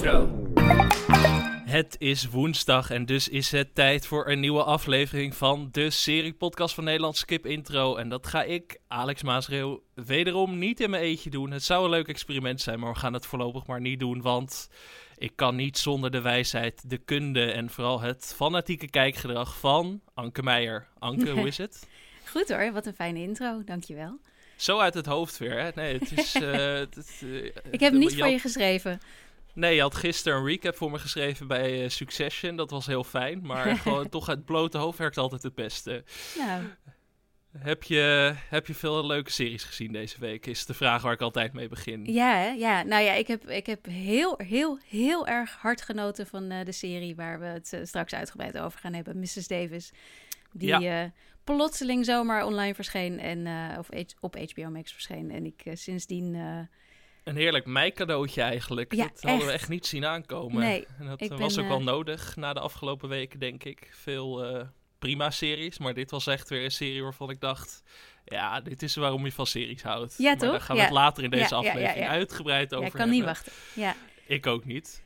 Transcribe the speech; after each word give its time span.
Intro. 0.00 0.28
Het 1.64 1.96
is 1.98 2.28
woensdag 2.28 2.90
en 2.90 3.06
dus 3.06 3.28
is 3.28 3.50
het 3.50 3.74
tijd 3.74 4.06
voor 4.06 4.28
een 4.28 4.40
nieuwe 4.40 4.62
aflevering 4.62 5.34
van 5.34 5.68
de 5.72 5.90
serie 5.90 6.32
podcast 6.32 6.74
van 6.74 6.84
Nederland 6.84 7.16
Skip 7.16 7.46
Intro. 7.46 7.96
En 7.96 8.08
dat 8.08 8.26
ga 8.26 8.42
ik, 8.42 8.78
Alex 8.88 9.22
Maasreel, 9.22 9.82
wederom 9.94 10.58
niet 10.58 10.80
in 10.80 10.90
mijn 10.90 11.02
eentje 11.02 11.30
doen. 11.30 11.50
Het 11.50 11.62
zou 11.62 11.84
een 11.84 11.90
leuk 11.90 12.08
experiment 12.08 12.60
zijn, 12.60 12.80
maar 12.80 12.92
we 12.92 12.98
gaan 12.98 13.12
het 13.12 13.26
voorlopig 13.26 13.66
maar 13.66 13.80
niet 13.80 13.98
doen, 13.98 14.22
want 14.22 14.70
ik 15.16 15.32
kan 15.34 15.56
niet 15.56 15.78
zonder 15.78 16.10
de 16.10 16.20
wijsheid, 16.20 16.90
de 16.90 16.98
kunde 16.98 17.52
en 17.52 17.70
vooral 17.70 18.00
het 18.00 18.32
fanatieke 18.36 18.90
kijkgedrag 18.90 19.58
van 19.58 20.00
Anke 20.14 20.42
Meijer. 20.42 20.86
Anke, 20.98 21.30
hoe 21.30 21.46
is 21.46 21.58
het? 21.58 21.88
Goed 22.32 22.48
hoor, 22.48 22.72
wat 22.72 22.86
een 22.86 22.94
fijne 22.94 23.18
intro, 23.18 23.62
dankjewel. 23.64 24.18
Zo 24.56 24.78
uit 24.78 24.94
het 24.94 25.06
hoofd 25.06 25.38
weer, 25.38 25.60
hè? 25.60 25.70
Nee, 25.74 25.98
het 25.98 26.18
is... 26.18 26.36
Uh, 26.36 26.52
het, 26.78 27.20
uh, 27.24 27.44
ik 27.70 27.80
heb 27.80 27.92
niet 27.92 28.16
voor 28.16 28.28
je 28.28 28.38
geschreven. 28.38 29.00
Nee, 29.54 29.74
je 29.74 29.80
had 29.80 29.94
gisteren 29.94 30.38
een 30.38 30.46
recap 30.46 30.76
voor 30.76 30.90
me 30.90 30.98
geschreven 30.98 31.46
bij 31.46 31.82
uh, 31.82 31.88
Succession. 31.88 32.56
Dat 32.56 32.70
was 32.70 32.86
heel 32.86 33.04
fijn. 33.04 33.40
Maar 33.42 33.76
gewoon 33.76 34.08
toch 34.08 34.26
het 34.26 34.44
blote 34.44 34.78
hoofd 34.78 34.98
werkt 34.98 35.18
altijd 35.18 35.42
het 35.42 35.54
beste. 35.54 36.04
Nou. 36.38 36.62
Heb 37.58 37.82
je, 37.82 38.34
heb 38.48 38.66
je 38.66 38.74
veel 38.74 39.06
leuke 39.06 39.30
series 39.30 39.64
gezien 39.64 39.92
deze 39.92 40.20
week? 40.20 40.46
Is 40.46 40.66
de 40.66 40.74
vraag 40.74 41.02
waar 41.02 41.12
ik 41.12 41.20
altijd 41.20 41.52
mee 41.52 41.68
begin. 41.68 42.04
Ja, 42.04 42.34
hè? 42.34 42.48
ja. 42.48 42.82
nou 42.82 43.02
ja, 43.02 43.12
ik 43.12 43.26
heb, 43.26 43.48
ik 43.48 43.66
heb 43.66 43.86
heel, 43.86 44.34
heel, 44.44 44.78
heel 44.88 45.26
erg 45.26 45.56
hard 45.56 45.82
genoten 45.82 46.26
van 46.26 46.52
uh, 46.52 46.64
de 46.64 46.72
serie 46.72 47.14
waar 47.14 47.40
we 47.40 47.46
het 47.46 47.72
uh, 47.74 47.80
straks 47.84 48.14
uitgebreid 48.14 48.58
over 48.58 48.78
gaan 48.78 48.92
hebben. 48.92 49.18
Mrs. 49.18 49.46
Davis. 49.46 49.92
Die 50.52 50.78
ja. 50.80 51.12
plotseling 51.44 52.04
zomaar 52.04 52.44
online 52.44 52.74
verscheen 52.74 53.18
en 53.20 53.46
of 53.78 53.88
op 54.20 54.36
HBO 54.36 54.70
Max 54.70 54.92
verscheen. 54.92 55.30
En 55.30 55.46
ik 55.46 55.62
sindsdien 55.72 56.34
een 57.30 57.36
heerlijk 57.36 57.66
meicadeautje 57.66 58.42
eigenlijk. 58.42 58.94
Ja, 58.94 59.04
dat 59.14 59.22
hadden 59.22 59.46
we 59.46 59.52
echt 59.52 59.68
niet 59.68 59.86
zien 59.86 60.06
aankomen. 60.06 60.62
Nee, 60.62 60.86
en 60.98 61.06
dat 61.06 61.38
was 61.38 61.58
ook 61.58 61.68
wel 61.68 61.82
nodig 61.82 62.36
na 62.36 62.52
de 62.52 62.60
afgelopen 62.60 63.08
weken, 63.08 63.38
denk 63.38 63.64
ik. 63.64 63.88
Veel 63.92 64.54
uh, 64.56 64.62
prima 64.98 65.30
series, 65.30 65.78
maar 65.78 65.94
dit 65.94 66.10
was 66.10 66.26
echt 66.26 66.48
weer 66.48 66.64
een 66.64 66.70
serie 66.70 67.02
waarvan 67.02 67.30
ik 67.30 67.40
dacht... 67.40 67.82
Ja, 68.24 68.60
dit 68.60 68.82
is 68.82 68.96
waarom 68.96 69.24
je 69.24 69.32
van 69.32 69.46
series 69.46 69.82
houdt. 69.82 70.14
Ja, 70.18 70.24
maar 70.24 70.38
toch? 70.38 70.50
daar 70.50 70.60
gaan 70.60 70.76
we 70.76 70.82
ja. 70.82 70.88
het 70.88 70.96
later 70.96 71.24
in 71.24 71.30
deze 71.30 71.54
aflevering 71.54 72.08
uitgebreid 72.08 72.74
over 72.74 72.80
Ja, 72.80 72.86
ik 72.86 72.90
kan 72.92 73.00
hebben. 73.00 73.16
niet 73.18 73.26
wachten. 73.26 73.52
Ja. 73.74 73.94
Ik 74.26 74.46
ook 74.46 74.64
niet. 74.64 75.02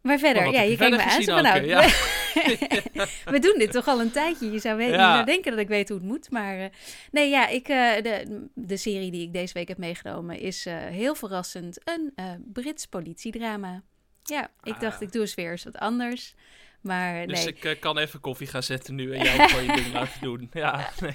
Maar 0.00 0.18
verder, 0.18 0.42
Maar 0.42 0.52
ja, 0.52 0.62
je 0.62 0.76
kijkt 0.76 0.96
me 1.26 1.32
aan. 1.32 1.42
nou? 1.42 1.90
we 3.34 3.38
doen 3.40 3.54
dit 3.58 3.72
toch 3.72 3.86
al 3.88 4.00
een 4.00 4.10
tijdje. 4.10 4.50
Je 4.50 4.58
zou, 4.58 4.76
weten, 4.76 4.94
Ja. 4.98 5.08
je 5.08 5.14
zou 5.14 5.24
denken 5.26 5.50
dat 5.50 5.60
ik 5.60 5.68
weet 5.68 5.88
hoe 5.88 5.98
het 5.98 6.06
moet. 6.06 6.30
Maar 6.30 6.58
uh, 6.58 6.64
nee, 7.10 7.30
ja, 7.30 7.46
ik, 7.48 7.68
uh, 7.68 7.94
de, 8.02 8.46
de 8.54 8.76
serie 8.76 9.10
die 9.10 9.22
ik 9.22 9.32
deze 9.32 9.52
week 9.54 9.68
heb 9.68 9.78
meegenomen 9.78 10.38
is 10.38 10.66
uh, 10.66 10.74
heel 10.76 11.14
verrassend 11.14 11.78
een 11.84 12.12
Brits 12.52 12.86
politiedrama. 12.86 13.82
Ja, 14.24 14.48
ik 14.62 14.74
Ah. 14.74 14.80
dacht, 14.80 15.00
ik 15.00 15.12
doe 15.12 15.20
eens 15.20 15.34
weer 15.34 15.50
eens 15.50 15.64
wat 15.64 15.78
anders. 15.78 16.34
Maar 16.82 17.26
Dus 17.26 17.38
nee. 17.38 17.54
ik 17.54 17.64
uh, 17.64 17.80
kan 17.80 17.98
even 17.98 18.20
koffie 18.20 18.46
gaan 18.46 18.62
zetten 18.62 18.94
nu 18.94 19.14
en 19.14 19.24
jij 19.24 19.48
gewoon 19.48 19.64
je 19.64 19.72
ding 19.82 19.92
laten 19.98 20.20
doen. 20.20 20.50
Ja, 20.52 20.90
nee. 21.00 21.14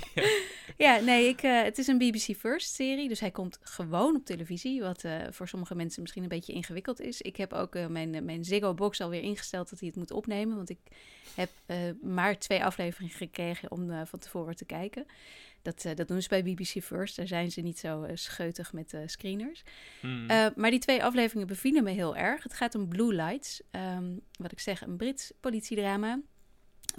Ja, 0.78 1.00
nee, 1.00 1.28
ik, 1.28 1.44
uh, 1.44 1.64
het 1.64 1.78
is 1.78 1.88
een 1.88 1.98
BBC 1.98 2.36
First 2.38 2.74
serie, 2.74 3.08
dus 3.08 3.20
hij 3.20 3.32
komt 3.32 3.60
gewoon 3.62 4.16
op 4.16 4.26
televisie, 4.26 4.82
wat 4.82 5.04
uh, 5.04 5.16
voor 5.30 5.48
sommige 5.48 5.76
mensen 5.76 6.02
misschien 6.02 6.24
een 6.24 6.30
beetje 6.30 6.54
ingewikkeld 6.54 7.02
is. 7.02 7.22
Ik 7.22 7.36
heb 7.38 7.54
ook 7.54 7.90
mijn, 7.90 8.26
mijn 8.26 8.46
Ziggo 8.46 8.74
Box 8.74 9.02
alweer 9.02 9.22
ingesteld 9.22 9.70
dat 9.70 9.80
hij 9.80 9.88
het 9.88 9.98
moet 9.98 10.12
opnemen, 10.12 10.56
want 10.56 10.70
ik 10.70 10.80
heb 11.36 11.50
maar 12.02 12.38
twee 12.38 12.64
afleveringen 12.64 13.16
gekregen 13.16 13.72
om 13.72 14.06
van 14.06 14.20
tevoren 14.20 14.56
te 14.56 14.66
kijken. 14.66 15.06
Dat, 15.62 15.86
dat 15.96 16.08
doen 16.08 16.22
ze 16.22 16.30
bij 16.30 16.44
BBC 16.44 16.84
First, 16.84 17.16
daar 17.16 17.28
zijn 17.28 17.52
ze 17.52 17.62
niet 17.62 17.80
zo 17.80 18.08
scheutig 18.14 18.74
met 18.74 18.98
screeners. 19.06 19.64
Hmm. 20.02 20.26
maar 20.56 20.70
die 20.70 20.80
twee 20.80 21.04
afleveringen 21.04 21.48
bevielen 21.48 21.84
me 21.84 21.92
heel 21.92 22.16
erg. 22.16 22.44
Het 22.44 22.54
gaat 22.54 22.76
om 22.76 22.88
Blue 22.88 23.14
Lights, 23.14 23.62
um, 23.72 24.22
wat 24.32 24.52
ik 24.52 24.60
zeg, 24.60 24.82
een 24.82 24.98
Brits 24.98 25.32
politiedrama 25.40 26.20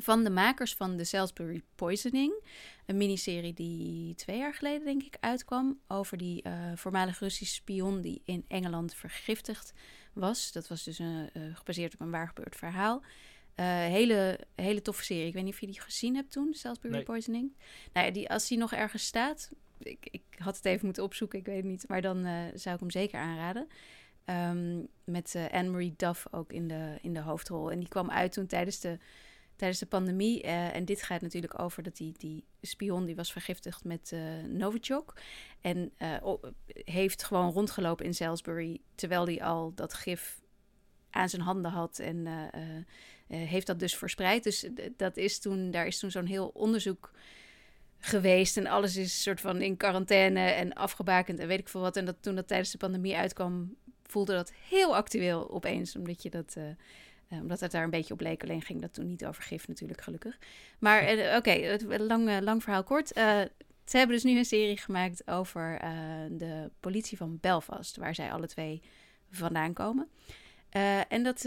van 0.00 0.24
de 0.24 0.30
makers 0.30 0.74
van 0.74 0.96
The 0.96 1.04
Salisbury 1.04 1.62
Poisoning. 1.74 2.44
Een 2.86 2.96
miniserie 2.96 3.54
die 3.54 4.14
twee 4.14 4.38
jaar 4.38 4.54
geleden, 4.54 4.84
denk 4.84 5.02
ik, 5.02 5.16
uitkwam. 5.20 5.80
Over 5.88 6.16
die 6.16 6.44
voormalig 6.74 7.18
Russische 7.18 7.54
spion 7.54 8.00
die 8.00 8.22
in 8.24 8.44
Engeland 8.48 8.94
vergiftigd 8.94 9.72
was. 10.12 10.52
Dat 10.52 10.68
was 10.68 10.84
dus 10.84 10.98
een, 10.98 11.30
gebaseerd 11.52 11.94
op 11.94 12.00
een 12.00 12.10
waar 12.10 12.28
gebeurd 12.28 12.56
verhaal. 12.56 13.02
Uh, 13.60 13.66
hele, 13.66 14.40
hele 14.54 14.82
toffe 14.82 15.04
serie. 15.04 15.26
Ik 15.26 15.34
weet 15.34 15.44
niet 15.44 15.52
of 15.52 15.60
je 15.60 15.66
die 15.66 15.80
gezien 15.80 16.14
hebt 16.14 16.32
toen, 16.32 16.54
Salisbury 16.54 16.94
Nee. 16.94 17.02
Poisoning. 17.02 17.52
Nou 17.92 18.06
ja, 18.06 18.12
die, 18.12 18.30
als 18.30 18.48
die 18.48 18.58
nog 18.58 18.72
ergens 18.72 19.06
staat, 19.06 19.50
ik, 19.78 20.08
ik 20.10 20.22
had 20.36 20.56
het 20.56 20.64
even 20.64 20.84
moeten 20.84 21.02
opzoeken, 21.02 21.38
ik 21.38 21.46
weet 21.46 21.56
het 21.56 21.64
niet. 21.64 21.88
Maar 21.88 22.00
dan 22.00 22.26
uh, 22.26 22.42
zou 22.54 22.74
ik 22.74 22.80
hem 22.80 22.90
zeker 22.90 23.20
aanraden. 23.20 23.68
Um, 24.24 24.88
met 25.04 25.34
uh, 25.36 25.50
Anne-Marie 25.50 25.94
Duff 25.96 26.26
ook 26.30 26.52
in 26.52 26.68
de, 26.68 26.98
in 27.00 27.14
de 27.14 27.20
hoofdrol. 27.20 27.70
En 27.70 27.78
die 27.78 27.88
kwam 27.88 28.10
uit 28.10 28.32
toen 28.32 28.46
tijdens 28.46 28.80
de 28.80 28.98
tijdens 29.56 29.80
de 29.80 29.86
pandemie. 29.86 30.44
Uh, 30.44 30.74
en 30.74 30.84
dit 30.84 31.02
gaat 31.02 31.20
natuurlijk 31.20 31.60
over 31.60 31.82
dat 31.82 31.96
die, 31.96 32.12
die 32.18 32.44
spion 32.60 33.04
die 33.04 33.16
was 33.16 33.32
vergiftigd 33.32 33.84
met 33.84 34.10
uh, 34.14 34.20
Novichok. 34.44 35.14
En 35.60 35.92
heeft 36.84 37.22
gewoon 37.22 37.52
rondgelopen 37.52 38.04
in 38.04 38.14
Salisbury 38.14 38.80
terwijl 38.94 39.24
hij 39.24 39.42
al 39.42 39.74
dat 39.74 39.94
gif 39.94 40.40
aan 41.10 41.28
zijn 41.28 41.42
handen 41.42 41.70
had. 41.70 41.98
En 41.98 42.26
heeft 43.28 43.66
dat 43.66 43.78
dus 43.78 43.96
verspreid. 43.96 44.44
Dus 44.44 44.68
dat 44.96 45.16
is 45.16 45.38
toen, 45.38 45.70
daar 45.70 45.86
is 45.86 45.98
toen 45.98 46.10
zo'n 46.10 46.26
heel 46.26 46.50
onderzoek 46.54 47.10
geweest. 47.98 48.56
En 48.56 48.66
alles 48.66 48.96
is 48.96 49.22
soort 49.22 49.40
van 49.40 49.60
in 49.60 49.76
quarantaine 49.76 50.40
en 50.40 50.72
afgebakend 50.72 51.38
en 51.38 51.48
weet 51.48 51.58
ik 51.58 51.68
veel 51.68 51.80
wat. 51.80 51.96
En 51.96 52.04
dat 52.04 52.16
toen 52.20 52.34
dat 52.34 52.48
tijdens 52.48 52.70
de 52.70 52.78
pandemie 52.78 53.16
uitkwam, 53.16 53.76
voelde 54.06 54.32
dat 54.32 54.52
heel 54.68 54.96
actueel 54.96 55.50
opeens. 55.50 55.96
Omdat 55.96 56.22
je 56.22 56.30
dat... 56.30 56.54
Uh, 56.58 56.64
omdat 57.40 57.60
het 57.60 57.70
daar 57.70 57.84
een 57.84 57.90
beetje 57.90 58.14
op 58.14 58.20
leek. 58.20 58.42
Alleen 58.42 58.62
ging 58.62 58.80
dat 58.80 58.94
toen 58.94 59.06
niet 59.06 59.26
over 59.26 59.42
gif 59.42 59.68
natuurlijk, 59.68 60.00
gelukkig. 60.00 60.38
Maar 60.78 61.36
oké, 61.36 61.76
lang, 61.98 62.40
lang 62.40 62.62
verhaal 62.62 62.82
kort. 62.82 63.08
ze 63.08 63.96
hebben 63.96 64.16
dus 64.16 64.24
nu 64.24 64.38
een 64.38 64.44
serie 64.44 64.76
gemaakt 64.76 65.28
over 65.30 65.78
de 66.30 66.70
politie 66.80 67.16
van 67.16 67.38
Belfast. 67.40 67.96
Waar 67.96 68.14
zij 68.14 68.32
alle 68.32 68.46
twee 68.46 68.82
vandaan 69.30 69.72
komen. 69.72 70.08
En 71.08 71.22
dat 71.22 71.44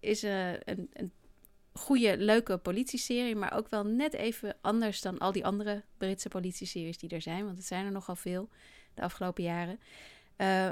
is 0.00 0.22
een, 0.22 0.90
een 0.92 1.12
goede, 1.72 2.16
leuke 2.18 2.58
politieserie. 2.58 3.36
Maar 3.36 3.52
ook 3.52 3.68
wel 3.68 3.84
net 3.84 4.14
even 4.14 4.56
anders 4.60 5.00
dan 5.00 5.18
al 5.18 5.32
die 5.32 5.44
andere 5.44 5.82
Britse 5.98 6.28
politieseries 6.28 6.98
die 6.98 7.10
er 7.10 7.22
zijn. 7.22 7.44
Want 7.44 7.56
het 7.56 7.66
zijn 7.66 7.84
er 7.84 7.92
nogal 7.92 8.16
veel 8.16 8.48
de 8.94 9.02
afgelopen 9.02 9.42
jaren. 9.42 9.78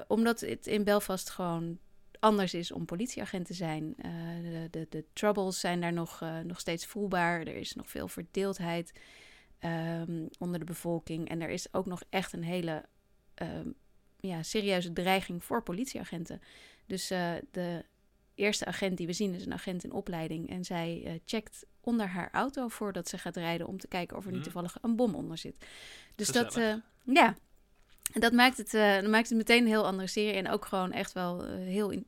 omdat 0.08 0.40
het 0.40 0.66
in 0.66 0.84
Belfast 0.84 1.30
gewoon 1.30 1.78
anders 2.18 2.54
is 2.54 2.72
om 2.72 2.84
politieagent 2.84 3.46
te 3.46 3.54
zijn. 3.54 3.94
De, 4.42 4.68
de, 4.70 4.86
de, 4.90 5.04
troubles 5.12 5.60
zijn 5.60 5.80
daar 5.80 5.92
nog, 5.92 6.24
nog 6.44 6.60
steeds 6.60 6.86
voelbaar. 6.86 7.40
Er 7.40 7.56
is 7.56 7.74
nog 7.74 7.90
veel 7.90 8.08
verdeeldheid 8.08 8.92
um, 9.64 10.28
onder 10.38 10.58
de 10.58 10.64
bevolking. 10.64 11.28
En 11.28 11.40
er 11.40 11.50
is 11.50 11.74
ook 11.74 11.86
nog 11.86 12.02
echt 12.08 12.32
een 12.32 12.42
hele 12.42 12.84
um, 13.42 13.74
ja, 14.20 14.42
serieuze 14.42 14.92
dreiging 14.92 15.44
voor 15.44 15.62
politieagenten. 15.62 16.40
Dus 16.86 17.10
uh, 17.10 17.32
de 17.50 17.84
eerste 18.34 18.64
agent 18.64 18.96
die 18.96 19.06
we 19.06 19.12
zien 19.12 19.34
is 19.34 19.46
een 19.46 19.52
agent 19.52 19.84
in 19.84 19.92
opleiding. 19.92 20.50
En 20.50 20.64
zij 20.64 21.20
checkt 21.24 21.66
onder 21.80 22.06
haar 22.06 22.28
auto 22.32 22.68
voordat 22.68 23.08
ze 23.08 23.18
gaat 23.18 23.36
rijden... 23.36 23.66
om 23.66 23.78
te 23.78 23.88
kijken 23.88 24.16
of 24.16 24.26
er 24.26 24.32
niet 24.32 24.42
toevallig 24.42 24.78
een 24.80 24.96
bom 24.96 25.14
onder 25.14 25.38
zit. 25.38 25.66
Dus 26.14 26.26
Gezellig. 26.26 26.52
dat... 26.52 26.80
ja, 27.04 27.34
en 28.12 28.20
dat 28.20 28.32
maakt, 28.32 28.56
het, 28.56 28.74
uh, 28.74 28.94
dat 28.94 29.10
maakt 29.10 29.28
het 29.28 29.38
meteen 29.38 29.62
een 29.62 29.68
heel 29.68 29.86
andere 29.86 30.08
serie. 30.08 30.32
En 30.32 30.48
ook 30.48 30.64
gewoon 30.64 30.92
echt 30.92 31.12
wel 31.12 31.48
uh, 31.48 31.54
heel, 31.54 31.90
in, 31.90 32.06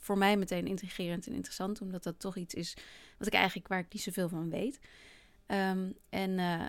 voor 0.00 0.18
mij 0.18 0.36
meteen 0.36 0.66
intrigerend 0.66 1.26
en 1.26 1.32
interessant. 1.32 1.80
Omdat 1.80 2.02
dat 2.02 2.20
toch 2.20 2.36
iets 2.36 2.54
is 2.54 2.76
wat 3.18 3.26
ik 3.26 3.34
eigenlijk, 3.34 3.68
waar 3.68 3.78
ik 3.78 3.92
niet 3.92 4.02
zoveel 4.02 4.28
van 4.28 4.50
weet. 4.50 4.80
Um, 5.46 5.94
en 6.08 6.30
uh, 6.30 6.64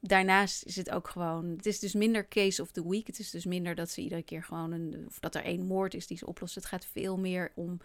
daarnaast 0.00 0.64
is 0.64 0.76
het 0.76 0.90
ook 0.90 1.08
gewoon, 1.08 1.48
het 1.48 1.66
is 1.66 1.78
dus 1.78 1.94
minder 1.94 2.28
case 2.28 2.62
of 2.62 2.70
the 2.70 2.88
week. 2.88 3.06
Het 3.06 3.18
is 3.18 3.30
dus 3.30 3.44
minder 3.44 3.74
dat 3.74 3.90
ze 3.90 4.00
iedere 4.00 4.22
keer 4.22 4.42
gewoon, 4.42 4.72
een, 4.72 5.04
of 5.06 5.18
dat 5.18 5.34
er 5.34 5.44
één 5.44 5.66
moord 5.66 5.94
is 5.94 6.06
die 6.06 6.16
ze 6.16 6.26
oplossen. 6.26 6.60
Het 6.60 6.70
gaat 6.70 6.86
veel 6.86 7.18
meer 7.18 7.52
om 7.54 7.80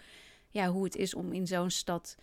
ja, 0.49 0.69
hoe 0.69 0.83
het 0.83 0.95
is 0.95 1.13
om 1.13 1.33
in 1.33 1.47
zo'n 1.47 1.69
stad 1.69 2.17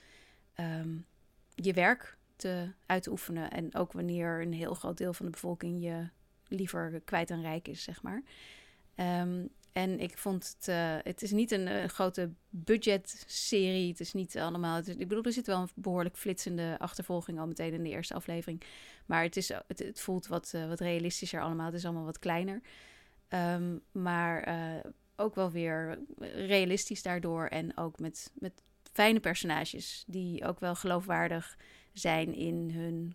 um, 0.60 1.06
je 1.54 1.72
werk 1.72 2.19
te 2.37 2.72
uitoefenen. 2.87 3.50
En 3.50 3.75
ook 3.75 3.92
wanneer 3.92 4.40
een 4.40 4.52
heel 4.52 4.75
groot 4.75 4.98
deel 4.98 5.12
van 5.12 5.26
de 5.26 5.32
bevolking 5.32 5.82
je 5.82 6.08
liever 6.48 7.00
kwijt 7.04 7.31
en 7.31 7.43
rijk 7.43 7.69
is, 7.69 7.82
zeg 7.82 8.02
maar. 8.02 8.22
Um, 8.96 9.48
en 9.72 10.00
ik 10.00 10.19
vond 10.19 10.56
het, 10.56 10.69
uh, 10.69 10.96
het 11.02 11.22
is 11.22 11.31
niet 11.31 11.50
een 11.50 11.67
uh, 11.67 11.84
grote 11.84 12.31
budget-serie. 12.49 13.88
Het 13.88 14.00
is 14.00 14.12
niet 14.12 14.38
allemaal. 14.38 14.78
Ik 14.78 15.08
bedoel, 15.08 15.22
er 15.22 15.32
zit 15.32 15.46
wel 15.46 15.61
een 15.61 15.69
behoorlijk 15.75 16.17
flitsende 16.17 16.76
achtervolging 16.78 17.38
al 17.38 17.46
meteen 17.46 17.72
in 17.72 17.82
de 17.82 17.88
eerste 17.88 18.14
aflevering. 18.14 18.62
Maar 19.06 19.22
het, 19.22 19.37
is, 19.37 19.49
het, 19.49 19.78
het 19.78 20.00
voelt 20.00 20.26
wat, 20.26 20.52
uh, 20.55 20.69
wat 20.69 20.81
realistischer 20.81 21.43
allemaal. 21.43 21.67
Het 21.67 21.75
is 21.75 21.84
allemaal 21.84 22.05
wat 22.05 22.19
kleiner. 22.19 22.61
Um, 23.28 23.81
maar 23.93 24.55
ook 25.17 25.34
wel 25.34 25.50
weer 25.50 25.99
realistisch 26.34 27.02
daardoor. 27.02 27.46
En 27.46 27.76
ook 27.76 27.99
met, 27.99 28.32
met 28.34 28.62
fijne 28.93 29.20
personages 29.20 30.05
die 30.06 30.44
ook 30.44 30.61
wel 30.61 30.75
geloofwaardig 30.75 31.56
zijn 31.93 32.34
in 32.34 32.70
hun 32.70 33.14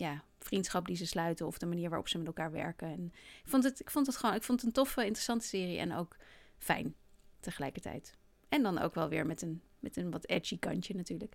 ja, 0.00 0.24
vriendschap 0.38 0.86
die 0.86 0.96
ze 0.96 1.06
sluiten 1.06 1.46
of 1.46 1.58
de 1.58 1.66
manier 1.66 1.88
waarop 1.88 2.08
ze 2.08 2.18
met 2.18 2.26
elkaar 2.26 2.50
werken. 2.52 2.88
En 2.88 3.12
ik 3.44 3.48
vond 3.48 3.64
het, 3.64 3.80
ik 3.80 3.90
vond 3.90 4.06
het 4.06 4.16
gewoon, 4.16 4.34
ik 4.34 4.42
vond 4.42 4.58
het 4.58 4.66
een 4.68 4.74
toffe, 4.74 5.00
interessante 5.00 5.46
serie 5.46 5.78
en 5.78 5.94
ook 5.94 6.16
fijn. 6.58 6.94
tegelijkertijd. 7.40 8.14
En 8.48 8.62
dan 8.62 8.78
ook 8.78 8.94
wel 8.94 9.08
weer 9.08 9.26
met 9.26 9.42
een, 9.42 9.62
met 9.78 9.96
een 9.96 10.10
wat 10.10 10.26
edgy 10.28 10.58
kantje 10.58 10.94
natuurlijk. 10.94 11.34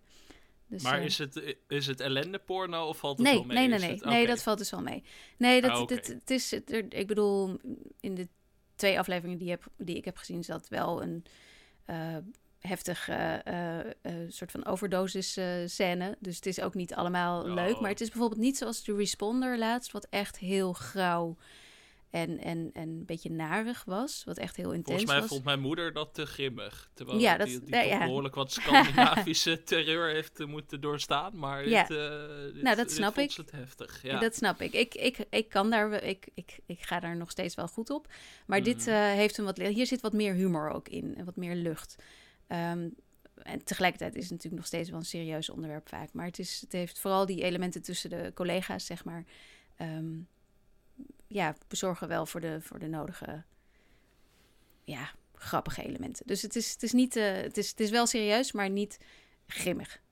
Dus, 0.67 0.83
maar 0.83 0.99
eh, 0.99 1.05
is 1.05 1.17
het, 1.17 1.55
is 1.67 1.87
het 1.87 1.99
ellende 1.99 2.39
porno 2.39 2.87
of 2.87 2.97
valt 2.97 3.17
het 3.17 3.27
nee, 3.27 3.35
wel 3.35 3.45
mee? 3.45 3.57
nee, 3.57 3.67
nee, 3.67 3.75
Is 3.77 3.81
nee. 3.83 3.91
het- 3.95 4.05
Nee, 4.05 4.27
dat 4.27 4.43
valt 4.43 4.57
dus 4.57 4.69
wel 4.71 4.81
mee. 4.81 5.03
Nee, 5.37 5.61
dat, 5.61 5.71
Ah, 5.71 5.87
dit- 5.87 6.07
het 6.07 6.29
is, 6.29 6.51
het- 6.51 6.71
er- 6.71 6.93
ik 6.93 7.07
bedoel, 7.07 7.59
in 7.99 8.15
de 8.15 8.27
twee 8.75 8.99
afleveringen 8.99 9.37
die, 9.37 9.49
heb, 9.49 9.67
die 9.77 9.95
ik 9.95 10.05
heb 10.05 10.17
gezien, 10.17 10.43
zat 10.43 10.67
wel 10.67 11.01
een 11.01 11.25
eh, 11.85 12.17
heftig 12.67 13.09
eh, 13.09 13.45
eh, 13.45 13.79
eh, 14.01 14.13
soort 14.27 14.51
van 14.51 14.65
overdosis 14.65 15.39
scène. 15.65 16.15
Dus 16.19 16.35
het 16.35 16.45
is 16.45 16.61
ook 16.61 16.73
niet 16.73 16.93
allemaal 16.93 17.47
leuk. 17.47 17.75
Oh. 17.75 17.81
Maar 17.81 17.89
het 17.89 18.01
is 18.01 18.09
bijvoorbeeld 18.09 18.41
niet 18.41 18.57
zoals 18.57 18.83
de 18.83 18.95
Responder 18.95 19.57
laatst, 19.57 19.91
wat 19.91 20.07
echt 20.09 20.37
heel 20.37 20.73
grauw 20.73 21.37
en, 22.09 22.39
en, 22.39 22.69
en 22.73 22.81
een 22.89 23.05
beetje 23.05 23.31
narig 23.31 23.83
was. 23.85 24.23
Wat 24.25 24.37
echt 24.37 24.55
heel 24.55 24.71
intens 24.71 24.87
Volgens 24.87 25.11
mij 25.11 25.19
was. 25.19 25.29
vond 25.29 25.43
mijn 25.43 25.59
moeder 25.59 25.93
dat 25.93 26.13
te 26.13 26.25
grimmig. 26.25 26.89
Terwijl 26.93 27.19
Ja, 27.19 27.37
die, 27.37 27.59
dat- 27.59 27.65
die 27.67 27.75
ja. 27.75 27.99
behoorlijk 28.05 28.35
wat 28.35 28.51
Scandinavische 28.61 29.63
terreur 29.63 30.13
heeft 30.13 30.45
moeten 30.45 30.81
doorstaan. 30.81 31.37
Maar 31.37 31.69
Ja. 31.69 31.83
dit, 31.83 31.97
dit- 32.53 32.63
Nou, 32.63 32.75
dat 32.75 32.91
snap 32.91 33.13
vond 33.13 33.25
ik. 33.25 33.31
ze 33.31 33.41
het 33.41 33.51
heftig. 33.51 33.99
Ja. 34.03 34.19
Dat 34.19 34.35
snap 34.35 34.61
ik. 34.61 34.73
Ik, 34.73 34.95
ik, 34.95 35.17
ik 35.29 35.49
kan 35.49 35.69
daar, 35.69 36.03
ik, 36.03 36.27
ik, 36.33 36.59
ik 36.65 36.81
ga 36.81 36.99
daar 36.99 37.15
nog 37.17 37.31
steeds 37.31 37.55
wel 37.55 37.67
goed 37.67 37.89
op. 37.89 38.07
Maar 38.47 38.63
dit 38.63 38.85
Mhm. 38.85 38.95
heeft 38.95 39.37
een 39.37 39.45
wat, 39.45 39.57
hier 39.57 39.85
zit 39.85 40.01
wat 40.01 40.13
meer 40.13 40.33
humor 40.33 40.69
ook 40.69 40.89
in 40.89 41.15
en 41.17 41.25
wat 41.25 41.35
meer 41.35 41.55
lucht. 41.55 41.95
Ehm, 42.47 42.89
en 43.35 43.63
tegelijkertijd 43.63 44.15
is 44.15 44.21
het 44.21 44.31
natuurlijk 44.31 44.61
nog 44.61 44.65
steeds 44.65 44.89
wel 44.89 44.99
een 44.99 45.05
serieus 45.05 45.49
onderwerp 45.49 45.89
vaak. 45.89 46.13
Maar 46.13 46.25
het, 46.25 46.39
is, 46.39 46.61
het 46.61 46.71
heeft 46.71 46.99
vooral 46.99 47.25
die 47.25 47.43
elementen 47.43 47.81
tussen 47.81 48.09
de 48.09 48.31
collega's, 48.33 48.85
zeg 48.85 49.05
maar. 49.05 49.23
ehm, 49.75 50.13
ja, 51.27 51.55
bezorgen 51.67 52.07
wel 52.07 52.25
voor 52.25 52.41
de, 52.41 52.61
voor 52.61 52.79
de 52.79 52.87
nodige, 52.87 53.43
ja, 54.83 55.11
grappige 55.33 55.83
elementen. 55.83 56.27
Dus 56.27 56.41
het 56.41 56.55
is, 56.55 56.71
het 56.71 56.83
is 56.83 56.91
niet, 56.91 57.15
eh, 57.15 57.31
het 57.31 57.57
is, 57.57 57.69
het 57.69 57.79
is 57.79 57.89
wel 57.89 58.05
serieus, 58.05 58.51
maar 58.51 58.69
niet 58.69 58.97
grimmig. 59.47 60.03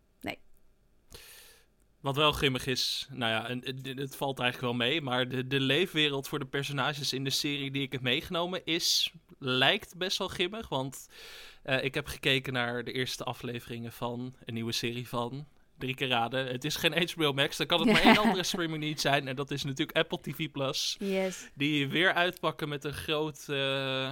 Wat 2.03 2.15
wel 2.15 2.31
grimmig 2.31 2.65
is, 2.65 3.07
nou 3.11 3.31
ja, 3.31 3.47
en, 3.47 3.61
het, 3.63 3.99
het 3.99 4.15
valt 4.15 4.39
eigenlijk 4.39 4.77
wel 4.77 4.87
mee. 4.87 5.01
Maar 5.01 5.29
de, 5.29 5.47
de 5.47 5.59
leefwereld 5.59 6.27
voor 6.27 6.39
de 6.39 6.45
personages 6.45 7.13
in 7.13 7.23
de 7.23 7.29
serie 7.29 7.71
die 7.71 7.81
ik 7.81 7.91
heb 7.91 8.01
meegenomen 8.01 8.65
is, 8.65 9.11
lijkt 9.39 9.97
best 9.97 10.17
wel 10.17 10.27
grimmig. 10.27 10.69
Want 10.69 11.07
eh, 11.63 11.83
ik 11.83 11.93
heb 11.93 12.07
gekeken 12.07 12.53
naar 12.53 12.83
de 12.83 12.91
eerste 12.91 13.23
afleveringen 13.23 13.91
van 13.91 14.35
een 14.45 14.53
nieuwe 14.53 14.71
serie 14.71 15.07
van 15.07 15.47
Drie 15.77 15.95
keer 15.95 16.07
raden. 16.07 16.47
Het 16.47 16.65
is 16.65 16.75
geen 16.75 17.09
HBO 17.09 17.33
Max, 17.33 17.57
dan 17.57 17.67
kan 17.67 17.79
het 17.79 17.91
maar 17.93 18.01
één 18.01 18.17
andere 18.17 18.43
streaming 18.43 18.83
niet 18.83 19.01
zijn. 19.01 19.27
En 19.27 19.35
dat 19.35 19.51
is 19.51 19.63
natuurlijk 19.63 19.97
Apple 19.97 20.21
TV 20.21 20.51
Plus. 20.51 20.95
Yes. 20.99 21.49
Die 21.55 21.87
weer 21.87 22.13
uitpakken 22.13 22.69
met 22.69 22.83
een 22.83 22.93
groot 22.93 23.45
eh 23.47 24.09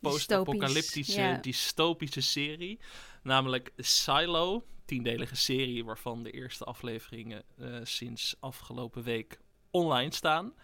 post-apocalyptische, 0.00 1.38
dystopische 1.40 2.20
serie. 2.20 2.78
Namelijk 3.22 3.72
Silo. 3.76 4.64
Tiendelige 4.84 5.36
serie 5.36 5.84
waarvan 5.84 6.22
de 6.22 6.30
eerste 6.30 6.64
afleveringen 6.64 7.42
eh, 7.58 7.66
sinds 7.82 8.36
afgelopen 8.40 9.02
week 9.02 9.38
online 9.70 10.14
staan. 10.14 10.54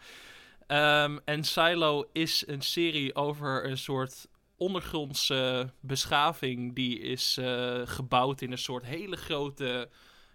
Ehm, 0.66 1.18
en 1.24 1.44
Silo 1.44 2.08
is 2.12 2.46
een 2.46 2.62
serie 2.62 3.14
over 3.14 3.64
een 3.64 3.78
soort 3.78 4.28
ondergrondse 4.56 5.72
beschaving. 5.80 6.74
Die 6.74 6.98
is 6.98 7.36
eh, 7.36 7.80
gebouwd 7.84 8.40
in 8.40 8.52
een 8.52 8.58
soort 8.58 8.84
hele 8.84 9.16
grote 9.16 9.88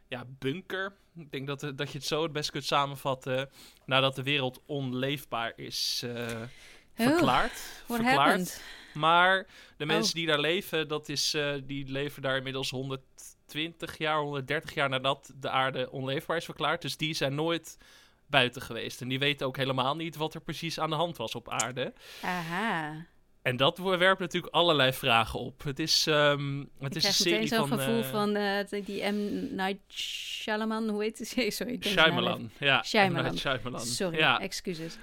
ja, 0.08 0.26
bunker. 0.40 0.96
Ik 1.16 1.32
denk 1.32 1.48
dat, 1.48 1.60
dat 1.60 1.92
je 1.92 1.98
het 1.98 2.08
zo 2.08 2.24
het 2.24 2.32
best 2.32 2.52
kunt 2.52 2.64
samenvatten. 2.66 3.50
Nadat 3.86 4.16
de 4.16 4.24
wereld 4.24 4.62
onleefbaar 4.66 5.54
is 5.56 6.02
eh, 6.06 6.42
verklaard. 6.94 7.52
Verklaard. 7.86 8.18
happened? 8.18 8.62
Maar 8.94 9.48
de 9.78 9.84
Oh. 9.84 9.90
mensen 9.90 10.16
die 10.16 10.28
daar 10.28 10.40
leven, 10.40 10.88
dat 10.88 11.10
is, 11.10 11.34
eh, 11.34 11.54
die 11.64 11.92
leven 11.92 12.22
daar 12.22 12.38
inmiddels 12.38 12.72
120 13.46 13.98
jaar, 13.98 14.20
130 14.20 14.74
jaar 14.74 14.90
nadat 14.90 15.32
de 15.36 15.50
aarde 15.50 15.92
onleefbaar 15.92 16.38
is 16.38 16.46
verklaard. 16.46 16.82
Dus 16.82 16.98
die 16.98 17.14
zijn 17.14 17.36
nooit 17.36 17.78
buiten 18.28 18.62
geweest. 18.62 19.02
En 19.02 19.08
die 19.08 19.20
weten 19.20 19.48
ook 19.48 19.58
helemaal 19.58 19.96
niet 19.96 20.16
wat 20.16 20.34
er 20.34 20.42
precies 20.42 20.80
aan 20.80 20.90
de 20.90 20.96
hand 20.96 21.18
was 21.18 21.36
op 21.36 21.50
aarde. 21.50 21.94
Aha. 22.22 23.06
En 23.42 23.58
dat 23.58 23.78
werpt 23.78 24.20
natuurlijk 24.20 24.54
allerlei 24.54 24.94
vragen 24.94 25.40
op. 25.40 25.64
Het 25.64 25.80
is, 25.80 26.08
ehm, 26.08 26.60
het 26.60 26.68
Ik 26.70 26.80
is 26.80 26.80
een 26.80 27.00
krijg 27.00 27.16
serie 27.16 27.40
meteen 27.40 27.58
zo'n 27.58 27.68
van... 27.68 27.80
gevoel 27.80 28.02
eh, 28.02 28.10
van 28.10 28.36
eh, 28.36 28.86
die 28.86 29.04
M. 29.12 29.56
Night 29.56 29.94
Shyamalan, 29.94 30.90
hoe 30.90 31.04
heet 31.04 31.20
het? 31.20 31.28
Sorry, 31.54 31.74
ik 31.74 31.86
Shyamalan. 31.86 32.50
Ja, 32.60 32.84
Shyamalan. 32.84 33.38
Shyamalan. 33.38 33.80
Sorry, 33.80 34.18
Ja, 34.18 34.40
excuses. 34.40 34.98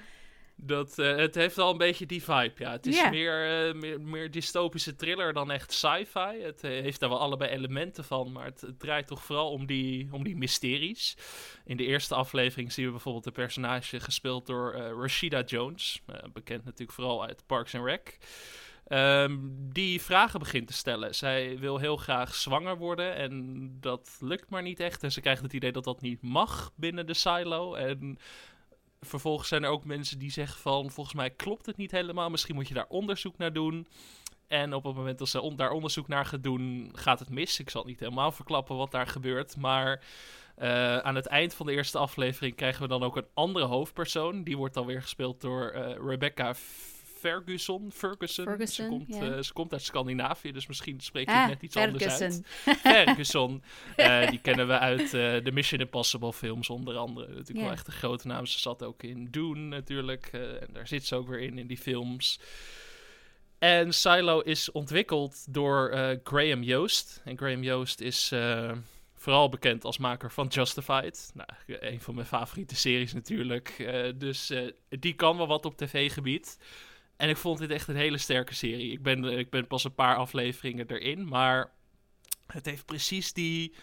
Dat, 0.64 0.98
eh, 0.98 1.16
het 1.16 1.34
heeft 1.34 1.58
al 1.58 1.70
een 1.70 1.78
beetje 1.78 2.06
die 2.06 2.22
vibe, 2.22 2.52
ja. 2.56 2.70
Het 2.70 2.86
is 2.86 3.10
meer, 3.10 3.68
eh, 3.68 3.74
meer, 3.74 4.00
meer 4.00 4.30
dystopische 4.30 4.94
thriller 4.94 5.32
dan 5.32 5.50
echt 5.50 5.72
sci-fi. 5.72 6.40
Het 6.40 6.64
eh, 6.64 6.70
heeft 6.70 7.00
daar 7.00 7.08
wel 7.08 7.20
allebei 7.20 7.50
elementen 7.50 8.04
van, 8.04 8.32
maar 8.32 8.44
het, 8.44 8.60
het 8.60 8.78
draait 8.78 9.06
toch 9.06 9.24
vooral 9.24 9.50
om 9.50 9.66
die, 9.66 10.08
om 10.10 10.24
die 10.24 10.36
mysteries. 10.36 11.16
In 11.64 11.76
de 11.76 11.84
eerste 11.84 12.14
aflevering 12.14 12.72
zien 12.72 12.84
we 12.84 12.90
bijvoorbeeld 12.90 13.26
een 13.26 13.32
personage 13.32 14.00
gespeeld 14.00 14.46
door 14.46 14.72
Rashida 14.72 15.42
Jones. 15.42 16.02
bekend 16.32 16.64
natuurlijk 16.64 16.92
vooral 16.92 17.26
uit 17.26 17.42
Parks 17.46 17.74
and 17.74 17.84
Rec. 17.84 18.18
Ehm, 18.86 19.38
die 19.72 20.00
vragen 20.00 20.38
begint 20.38 20.66
te 20.66 20.72
stellen. 20.72 21.14
Zij 21.14 21.58
wil 21.58 21.78
heel 21.78 21.96
graag 21.96 22.34
zwanger 22.34 22.76
worden 22.76 23.14
en 23.14 23.68
dat 23.80 24.16
lukt 24.20 24.50
maar 24.50 24.62
niet 24.62 24.80
echt. 24.80 25.02
En 25.02 25.12
ze 25.12 25.20
krijgt 25.20 25.42
het 25.42 25.52
idee 25.52 25.72
dat 25.72 25.84
dat 25.84 26.00
niet 26.00 26.22
mag 26.22 26.72
binnen 26.74 27.06
de 27.06 27.14
silo. 27.14 27.74
En 27.74 28.18
vervolgens 29.06 29.48
zijn 29.48 29.62
er 29.62 29.70
ook 29.70 29.84
mensen 29.84 30.18
die 30.18 30.30
zeggen 30.30 30.60
van... 30.60 30.90
volgens 30.90 31.16
mij 31.16 31.30
klopt 31.30 31.66
het 31.66 31.76
niet 31.76 31.90
helemaal, 31.90 32.30
misschien 32.30 32.54
moet 32.54 32.68
je 32.68 32.74
daar 32.74 32.86
onderzoek 32.88 33.38
naar 33.38 33.52
doen. 33.52 33.88
En 34.46 34.74
op 34.74 34.84
het 34.84 34.94
moment 34.94 35.18
dat 35.18 35.28
ze 35.28 35.52
daar 35.56 35.70
onderzoek 35.70 36.08
naar 36.08 36.26
gaat 36.26 36.42
doen, 36.42 36.90
gaat 36.94 37.18
het 37.18 37.30
mis. 37.30 37.60
Ik 37.60 37.70
zal 37.70 37.84
niet 37.84 38.00
helemaal 38.00 38.32
verklappen 38.32 38.76
wat 38.76 38.90
daar 38.90 39.06
gebeurt, 39.06 39.56
maar... 39.56 40.04
eh, 40.56 40.98
aan 40.98 41.14
het 41.14 41.26
eind 41.26 41.54
van 41.54 41.66
de 41.66 41.72
eerste 41.72 41.98
aflevering 41.98 42.54
krijgen 42.54 42.82
we 42.82 42.88
dan 42.88 43.02
ook 43.02 43.16
een 43.16 43.28
andere 43.34 43.64
hoofdpersoon. 43.64 44.44
Die 44.44 44.56
wordt 44.56 44.74
dan 44.74 44.86
weer 44.86 45.02
gespeeld 45.02 45.40
door 45.40 45.68
eh, 45.68 45.96
Rebecca 46.06 46.54
Ferguson. 47.22 47.90
Ferguson. 47.92 48.44
Ferguson, 48.44 48.84
ze, 48.84 48.88
komt, 48.88 49.22
eh, 49.22 49.42
ze 49.42 49.52
komt 49.52 49.72
uit 49.72 49.82
Scandinavië, 49.82 50.52
dus 50.52 50.66
misschien 50.66 51.00
spreek 51.00 51.28
je 51.28 51.34
Ah, 51.34 51.40
het 51.40 51.48
net 51.50 51.62
iets 51.62 51.76
anders 51.76 52.20
uit. 52.20 52.42
Ferguson. 52.80 53.62
Eh, 53.96 54.28
die 54.30 54.38
kennen 54.40 54.66
we 54.66 54.78
uit 54.78 55.02
eh, 55.02 55.44
de 55.44 55.50
Mission 55.52 55.80
Impossible 55.80 56.32
films 56.32 56.70
onder 56.70 56.96
andere. 56.96 57.26
Natuurlijk 57.28 57.58
Ja. 57.58 57.62
wel 57.62 57.72
echt 57.72 57.86
een 57.86 57.92
grote 57.92 58.26
naam. 58.26 58.46
Ze 58.46 58.58
zat 58.58 58.82
ook 58.82 59.02
in 59.02 59.28
Dune 59.30 59.60
natuurlijk. 59.68 60.26
en 60.32 60.68
daar 60.72 60.86
zit 60.86 61.06
ze 61.06 61.14
ook 61.16 61.28
weer 61.28 61.40
in, 61.40 61.58
in 61.58 61.66
die 61.66 61.78
films. 61.78 62.40
En 63.58 63.92
Silo 63.94 64.40
is 64.40 64.70
ontwikkeld 64.72 65.44
door 65.54 65.90
Graham 66.24 66.62
Joost. 66.62 67.20
En 67.24 67.36
Graham 67.38 67.62
Joost 67.62 68.00
is 68.00 68.32
vooral 69.14 69.48
bekend 69.48 69.84
als 69.84 69.98
maker 69.98 70.30
van 70.32 70.46
Justified. 70.46 71.30
Nou, 71.34 71.48
een 71.66 72.00
van 72.00 72.14
mijn 72.14 72.26
favoriete 72.26 72.76
series 72.76 73.12
natuurlijk. 73.12 73.92
Dus 74.16 74.52
die 74.88 75.14
kan 75.14 75.36
wel 75.36 75.46
wat 75.46 75.64
op 75.64 75.76
tv-gebied. 75.76 76.58
En 77.22 77.28
ik 77.28 77.36
vond 77.36 77.58
dit 77.58 77.70
echt 77.70 77.88
een 77.88 77.96
hele 77.96 78.18
sterke 78.18 78.54
serie. 78.54 78.92
Ik 78.92 79.02
ben, 79.02 79.24
eh, 79.24 79.38
ik 79.38 79.50
ben 79.50 79.66
pas 79.66 79.84
een 79.84 79.94
paar 79.94 80.16
afleveringen 80.16 80.86
erin, 80.90 81.28
maar 81.28 81.70
het 82.46 82.66
heeft 82.66 82.84
precies 82.86 83.32
die, 83.32 83.74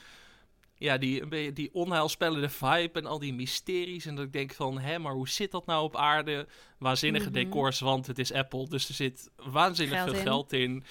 ja, 0.75 0.98
die, 0.98 1.53
die 1.53 1.74
onheilspellende 1.74 2.50
vibe 2.50 3.00
en 3.00 3.05
al 3.05 3.19
die 3.19 3.34
mysteries. 3.34 4.05
En 4.05 4.15
dat 4.15 4.25
ik 4.25 4.34
denk 4.34 4.53
van, 4.53 4.79
hè, 4.79 5.00
maar 5.00 5.13
hoe 5.13 5.29
zit 5.29 5.51
dat 5.51 5.65
nou 5.65 5.84
op 5.84 5.96
aarde? 5.96 6.48
Waanzinnige 6.77 7.29
Mhm. 7.29 7.34
decors, 7.34 7.79
want 7.79 8.08
het 8.08 8.19
is 8.19 8.34
Apple. 8.34 8.67
Dus 8.69 8.88
er 8.88 8.93
zit 8.96 9.29
waanzinnig 9.36 9.96
Geld 9.98 10.10
veel 10.10 10.19
in. 10.19 10.25
geld 10.25 10.53
in. 10.53 10.84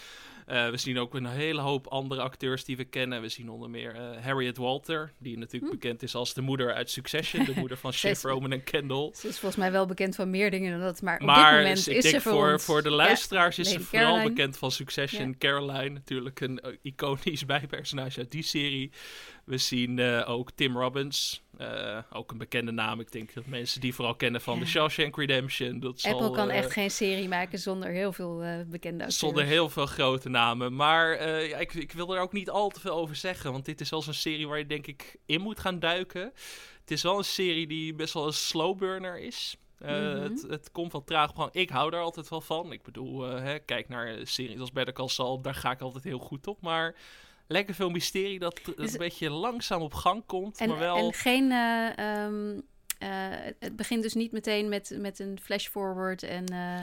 Eh, 0.49 0.69
we 0.71 0.77
zien 0.77 0.99
ook 0.99 1.15
een 1.15 1.27
hele 1.27 1.61
hoop 1.61 1.87
andere 1.87 2.21
acteurs 2.21 2.65
die 2.65 2.77
we 2.77 2.85
kennen. 2.85 3.21
We 3.21 3.29
zien 3.29 3.51
onder 3.51 3.71
meer 3.71 3.95
eh, 3.95 4.25
Harriet 4.25 4.57
Walter, 4.57 5.13
die 5.19 5.39
natuurlijk 5.39 5.73
Hm. 5.73 5.79
bekend 5.79 6.03
is 6.03 6.15
als 6.15 6.35
de 6.35 6.41
moeder 6.41 6.75
uit 6.75 6.91
Succession. 6.91 7.45
De 7.45 7.53
moeder 7.57 7.77
van 7.77 7.93
Shiv, 7.99 8.01
Steeds- 8.01 8.23
Roman 8.23 8.53
en 8.53 8.65
Kendall. 8.65 9.11
Ze 9.15 9.29
is 9.29 9.39
volgens 9.39 9.57
mij 9.57 9.73
wel 9.73 9.87
bekend 9.87 10.15
van 10.15 10.31
meer 10.31 10.51
dingen 10.51 10.71
dan 10.71 10.81
dat, 10.81 11.03
maar 11.03 11.15
op 11.15 11.19
dit 11.21 11.29
Maar 11.29 11.55
moment 11.57 11.87
ik 11.87 11.95
is 11.97 12.03
denk 12.03 12.15
ze 12.15 12.21
voor, 12.21 12.33
voor, 12.33 12.53
ons. 12.53 12.65
voor 12.65 12.83
de 12.83 12.91
Ja, 12.91 12.95
luisteraars 12.97 13.59
is 13.59 13.71
ze 13.71 13.81
vooral 13.81 14.07
Caroline. 14.09 14.29
bekend 14.35 14.57
van 14.59 14.71
Succession. 14.71 15.29
Ja. 15.29 15.35
Caroline, 15.39 15.89
natuurlijk 15.89 16.41
een 16.41 16.61
eh, 16.61 16.73
iconisch 16.83 17.47
bijpersonage 17.47 18.19
uit 18.19 18.31
die 18.31 18.43
serie. 18.43 18.91
We 19.45 19.59
zien 19.59 20.01
ook 20.25 20.51
Tim 20.55 20.77
Robbins, 20.77 21.43
eh, 21.59 21.99
ook 22.13 22.31
een 22.31 22.39
bekende 22.39 22.73
naam. 22.73 23.01
Ik 23.01 23.13
denk 23.13 23.35
dat 23.35 23.47
mensen 23.47 23.81
die 23.81 23.95
vooral 23.95 24.15
kennen 24.15 24.41
van 24.41 24.55
Ja. 24.55 24.61
The 24.61 24.67
Shawshank 24.67 25.17
Redemption. 25.17 25.81
Dat 25.81 26.05
Apple 26.05 26.21
zal, 26.25 26.31
kan 26.31 26.51
eh, 26.51 26.57
echt 26.59 26.73
geen 26.73 26.91
serie 26.91 27.29
maken 27.29 27.59
zonder 27.59 27.89
heel 27.91 28.13
veel 28.13 28.43
eh, 28.43 28.55
bekende 28.67 28.99
acteurs. 29.05 29.19
Zonder 29.19 29.45
heel 29.45 29.69
veel 29.69 29.87
grote 29.87 30.29
namen. 30.29 30.75
Maar 30.77 31.13
eh, 31.13 31.49
ja, 31.49 31.57
ik, 31.59 31.75
ik 31.75 31.93
wil 31.93 32.15
er 32.15 32.21
ook 32.21 32.33
niet 32.33 32.51
al 32.51 32.69
te 32.69 32.81
veel 32.81 32.95
over 32.97 33.17
zeggen. 33.17 33.53
Want 33.53 33.65
dit 33.65 33.81
is 33.81 33.91
wel 33.91 34.03
zo'n 34.03 34.13
serie 34.13 34.49
waar 34.49 34.59
je 34.59 34.67
denk 34.67 34.87
ik 34.87 35.17
in 35.27 35.41
moet 35.41 35.61
gaan 35.61 35.79
duiken. 35.79 36.33
Het 36.81 36.91
is 36.91 37.03
wel 37.03 37.19
een 37.19 37.25
serie 37.25 37.67
die 37.67 37.95
best 37.95 38.15
wel 38.15 38.27
een 38.27 38.33
slow 38.33 38.79
burner 38.79 39.19
is. 39.21 39.57
Eh, 39.79 39.91
Mhm. 39.91 40.23
het, 40.23 40.45
het 40.49 40.71
komt 40.71 40.93
wel 40.93 41.05
traag 41.05 41.37
op. 41.37 41.49
Ik 41.57 41.71
hou 41.71 41.91
daar 41.91 42.01
altijd 42.03 42.29
wel 42.29 42.41
van. 42.41 42.73
Ik 42.73 42.83
bedoel, 42.83 43.27
eh, 43.31 43.43
hè, 43.43 43.59
kijk 43.59 43.89
naar 43.89 44.17
series 44.23 44.59
als 44.61 44.73
Better 44.73 44.95
Call 44.95 45.09
Saul. 45.09 45.41
Daar 45.41 45.55
ga 45.55 45.71
ik 45.71 45.81
altijd 45.81 46.05
heel 46.05 46.19
goed 46.19 46.47
op. 46.47 46.61
Maar 46.61 46.95
lekker 47.49 47.75
veel 47.75 47.91
mysterie 47.91 48.39
dat, 48.39 48.61
een 48.77 48.91
beetje 48.99 49.31
langzaam 49.31 49.83
op 49.83 49.95
gang 49.95 50.23
komt. 50.27 50.59
En, 50.59 50.69
maar 50.69 50.79
wel... 50.79 50.97
en 50.97 51.13
geen. 51.15 51.51
eh, 51.53 51.99
ehm, 51.99 52.61
eh, 52.99 53.09
het- 53.59 53.77
begint 53.77 54.03
dus 54.03 54.15
niet 54.15 54.33
meteen 54.33 54.69
met, 54.69 54.97
met 55.01 55.19
een 55.19 55.39
flash 55.43 55.67
forward 55.67 56.23
en. 56.23 56.45
eh, 56.47 56.81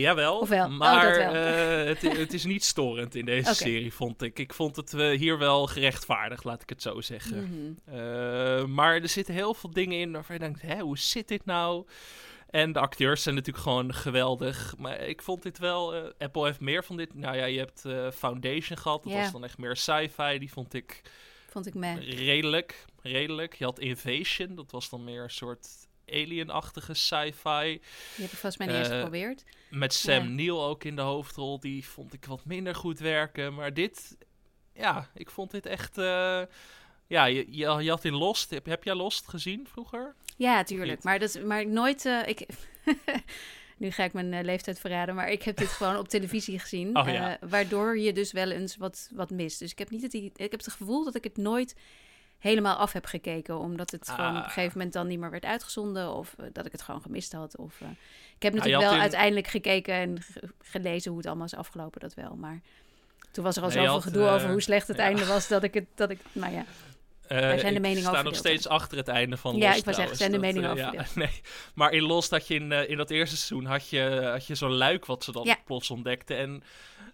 Jawel, 0.00 0.38
Of 0.38 0.48
wel? 0.48 0.64
Oh, 0.66 0.78
maar 0.78 1.16
wel. 1.16 1.34
eh, 1.34 1.84
het, 1.86 2.02
het 2.18 2.32
is 2.32 2.44
niet 2.44 2.64
storend 2.64 3.14
in 3.14 3.24
deze 3.24 3.54
serie, 3.64 3.92
vond 3.92 4.22
ik. 4.22 4.38
Ik 4.38 4.52
vond 4.54 4.76
het 4.76 4.92
hier 4.92 5.38
wel 5.38 5.66
gerechtvaardigd, 5.66 6.44
laat 6.44 6.62
ik 6.62 6.68
het 6.68 6.82
zo 6.82 7.00
zeggen. 7.00 7.76
Mhm. 7.84 8.74
Maar 8.74 8.94
er 9.02 9.08
zitten 9.08 9.34
heel 9.34 9.54
veel 9.54 9.70
dingen 9.70 9.98
in 9.98 10.12
waarvan 10.12 10.34
je 10.34 10.40
denkt, 10.40 10.80
hoe 10.80 10.98
zit 10.98 11.28
dit 11.28 11.44
nou? 11.44 11.84
En 12.54 12.72
de 12.72 12.78
acteurs 12.78 13.22
zijn 13.22 13.34
natuurlijk 13.34 13.64
gewoon 13.64 13.94
geweldig. 13.94 14.74
Maar 14.78 15.00
ik 15.00 15.22
vond 15.22 15.42
dit 15.42 15.58
wel... 15.58 15.94
eh, 15.94 16.02
Apple 16.18 16.44
heeft 16.44 16.60
meer 16.60 16.84
van 16.84 16.96
dit. 16.96 17.14
Nou 17.14 17.36
ja, 17.36 17.44
je 17.44 17.58
hebt 17.58 17.84
eh, 17.84 18.10
Foundation 18.10 18.78
gehad. 18.78 19.02
Dat 19.02 19.12
was 19.12 19.32
dan 19.32 19.44
echt 19.44 19.58
meer 19.58 19.76
sci-fi. 19.76 20.38
Die 20.38 20.52
vond 20.52 20.74
ik 20.74 21.02
Vond 21.48 21.66
ik 21.66 21.74
me. 21.74 21.94
redelijk. 22.00 22.84
Redelijk. 23.02 23.54
Je 23.54 23.64
had 23.64 23.78
Invasion. 23.78 24.54
Dat 24.54 24.70
was 24.70 24.88
dan 24.90 25.04
meer 25.04 25.22
een 25.22 25.30
soort 25.30 25.68
alien-achtige 26.08 26.94
sci-fi. 26.94 27.62
Die 28.14 28.24
heb 28.24 28.32
ik 28.32 28.38
volgens 28.38 28.56
mij 28.56 28.66
niet 28.66 28.76
eens 28.76 28.88
Eh, 28.88 28.94
geprobeerd. 28.94 29.44
Met 29.70 29.94
Sam 29.94 30.24
Ja. 30.24 30.30
Neill 30.30 30.50
ook 30.58 30.84
in 30.84 30.96
de 30.96 31.02
hoofdrol. 31.02 31.60
Die 31.60 31.86
vond 31.86 32.12
ik 32.12 32.24
wat 32.24 32.44
minder 32.44 32.74
goed 32.74 32.98
werken. 32.98 33.54
Maar 33.54 33.74
dit... 33.74 34.16
Ja, 34.74 35.10
ik 35.14 35.30
vond 35.30 35.50
dit 35.50 35.66
echt... 35.66 35.98
ja, 37.06 37.24
je, 37.24 37.44
je, 37.48 37.66
je 37.82 37.90
had 37.90 38.04
in 38.04 38.14
Lost... 38.14 38.50
Heb, 38.50 38.66
heb 38.66 38.84
jij 38.84 38.94
Lost 38.94 39.28
gezien 39.28 39.66
vroeger? 39.70 40.14
Ja, 40.36 40.62
tuurlijk. 40.64 41.02
Maar, 41.02 41.18
dat, 41.18 41.40
maar 41.44 41.66
nooit... 41.66 42.04
eh, 42.06 42.26
ik, 42.26 42.46
nu 43.76 43.90
ga 43.90 44.04
ik 44.04 44.12
mijn 44.12 44.32
eh, 44.32 44.44
leeftijd 44.44 44.78
verraden, 44.78 45.14
maar 45.14 45.30
ik 45.30 45.42
heb 45.42 45.56
dit 45.56 45.68
gewoon 45.68 45.96
op 45.98 46.08
televisie 46.08 46.58
gezien. 46.58 46.96
Oh, 46.98 47.08
ja. 47.08 47.38
eh, 47.40 47.48
waardoor 47.48 47.98
je 47.98 48.12
dus 48.12 48.32
wel 48.32 48.50
eens 48.50 48.76
wat, 48.76 49.08
wat 49.12 49.30
mist. 49.30 49.58
Dus 49.58 49.70
ik 49.70 49.78
heb, 49.78 49.90
niet 49.90 50.02
het, 50.02 50.14
ik 50.14 50.32
heb 50.36 50.52
het 50.52 50.72
gevoel 50.72 51.04
dat 51.04 51.14
ik 51.14 51.24
het 51.24 51.36
nooit 51.36 51.74
helemaal 52.38 52.76
af 52.76 52.92
heb 52.92 53.04
gekeken. 53.06 53.58
Omdat 53.58 53.90
het 53.90 54.08
gewoon 54.08 54.30
op 54.30 54.36
een 54.36 54.42
Ah. 54.42 54.48
gegeven 54.48 54.72
moment 54.72 54.92
dan 54.92 55.06
niet 55.06 55.18
meer 55.18 55.30
werd 55.30 55.44
uitgezonden. 55.44 56.14
Of 56.14 56.34
dat 56.52 56.66
ik 56.66 56.72
het 56.72 56.82
gewoon 56.82 57.02
gemist 57.02 57.32
had. 57.32 57.56
Of, 57.56 57.80
ik 58.36 58.42
heb 58.42 58.54
natuurlijk 58.54 58.82
wel 58.82 58.92
in- 58.94 59.00
uiteindelijk 59.00 59.46
gekeken 59.46 59.94
en 59.94 60.22
ge- 60.22 60.48
gelezen 60.62 61.08
hoe 61.10 61.18
het 61.18 61.26
allemaal 61.28 61.46
is 61.46 61.54
afgelopen. 61.54 62.00
Dat 62.00 62.14
wel, 62.14 62.36
maar... 62.36 62.60
Toen 63.30 63.44
was 63.44 63.56
er 63.56 63.62
al 63.62 63.68
Nee, 63.68 63.76
zoveel 63.76 63.92
had, 63.92 64.02
gedoe 64.02 64.28
over 64.28 64.50
hoe 64.50 64.60
slecht 64.60 64.88
het 64.88 64.96
ja. 64.96 65.02
einde 65.02 65.26
was 65.26 65.48
dat 65.48 65.62
ik 65.62 65.74
het, 65.74 65.84
dat 65.94 66.10
ik, 66.10 66.18
nou 66.32 66.52
ja. 66.52 66.64
Eh, 67.34 67.40
Daar 67.40 67.58
zijn 67.58 67.82
de 67.82 67.88
ik 67.88 67.98
sta 67.98 68.10
over 68.10 68.24
nog 68.24 68.36
steeds 68.36 68.68
achter 68.68 68.96
het 68.98 69.08
einde 69.08 69.36
van 69.36 69.56
Ja, 69.56 69.66
Lost 69.66 69.78
ik 69.78 69.84
wou 69.84 69.96
zeggen, 69.96 70.16
trouwens. 70.16 70.18
zijn 70.18 70.32
de 70.32 70.38
meningen 70.38 70.78
eh, 70.78 70.86
over 71.00 71.14
ja, 71.18 71.24
nee. 71.26 71.40
Maar 71.74 71.92
in 71.92 72.02
Lost 72.02 72.30
had 72.30 72.46
je 72.48 72.54
in, 72.54 72.72
eh, 72.72 72.88
in 72.90 72.96
dat 72.96 73.10
eerste 73.10 73.36
seizoen 73.36 73.64
had 73.70 73.88
je, 73.88 74.28
had 74.32 74.46
je 74.46 74.54
zo'n 74.54 74.72
luik 74.74 75.06
wat 75.06 75.24
ze 75.24 75.32
dan 75.32 75.44
Ja. 75.44 75.58
plots 75.64 75.90
ontdekten. 75.90 76.36
En 76.36 76.62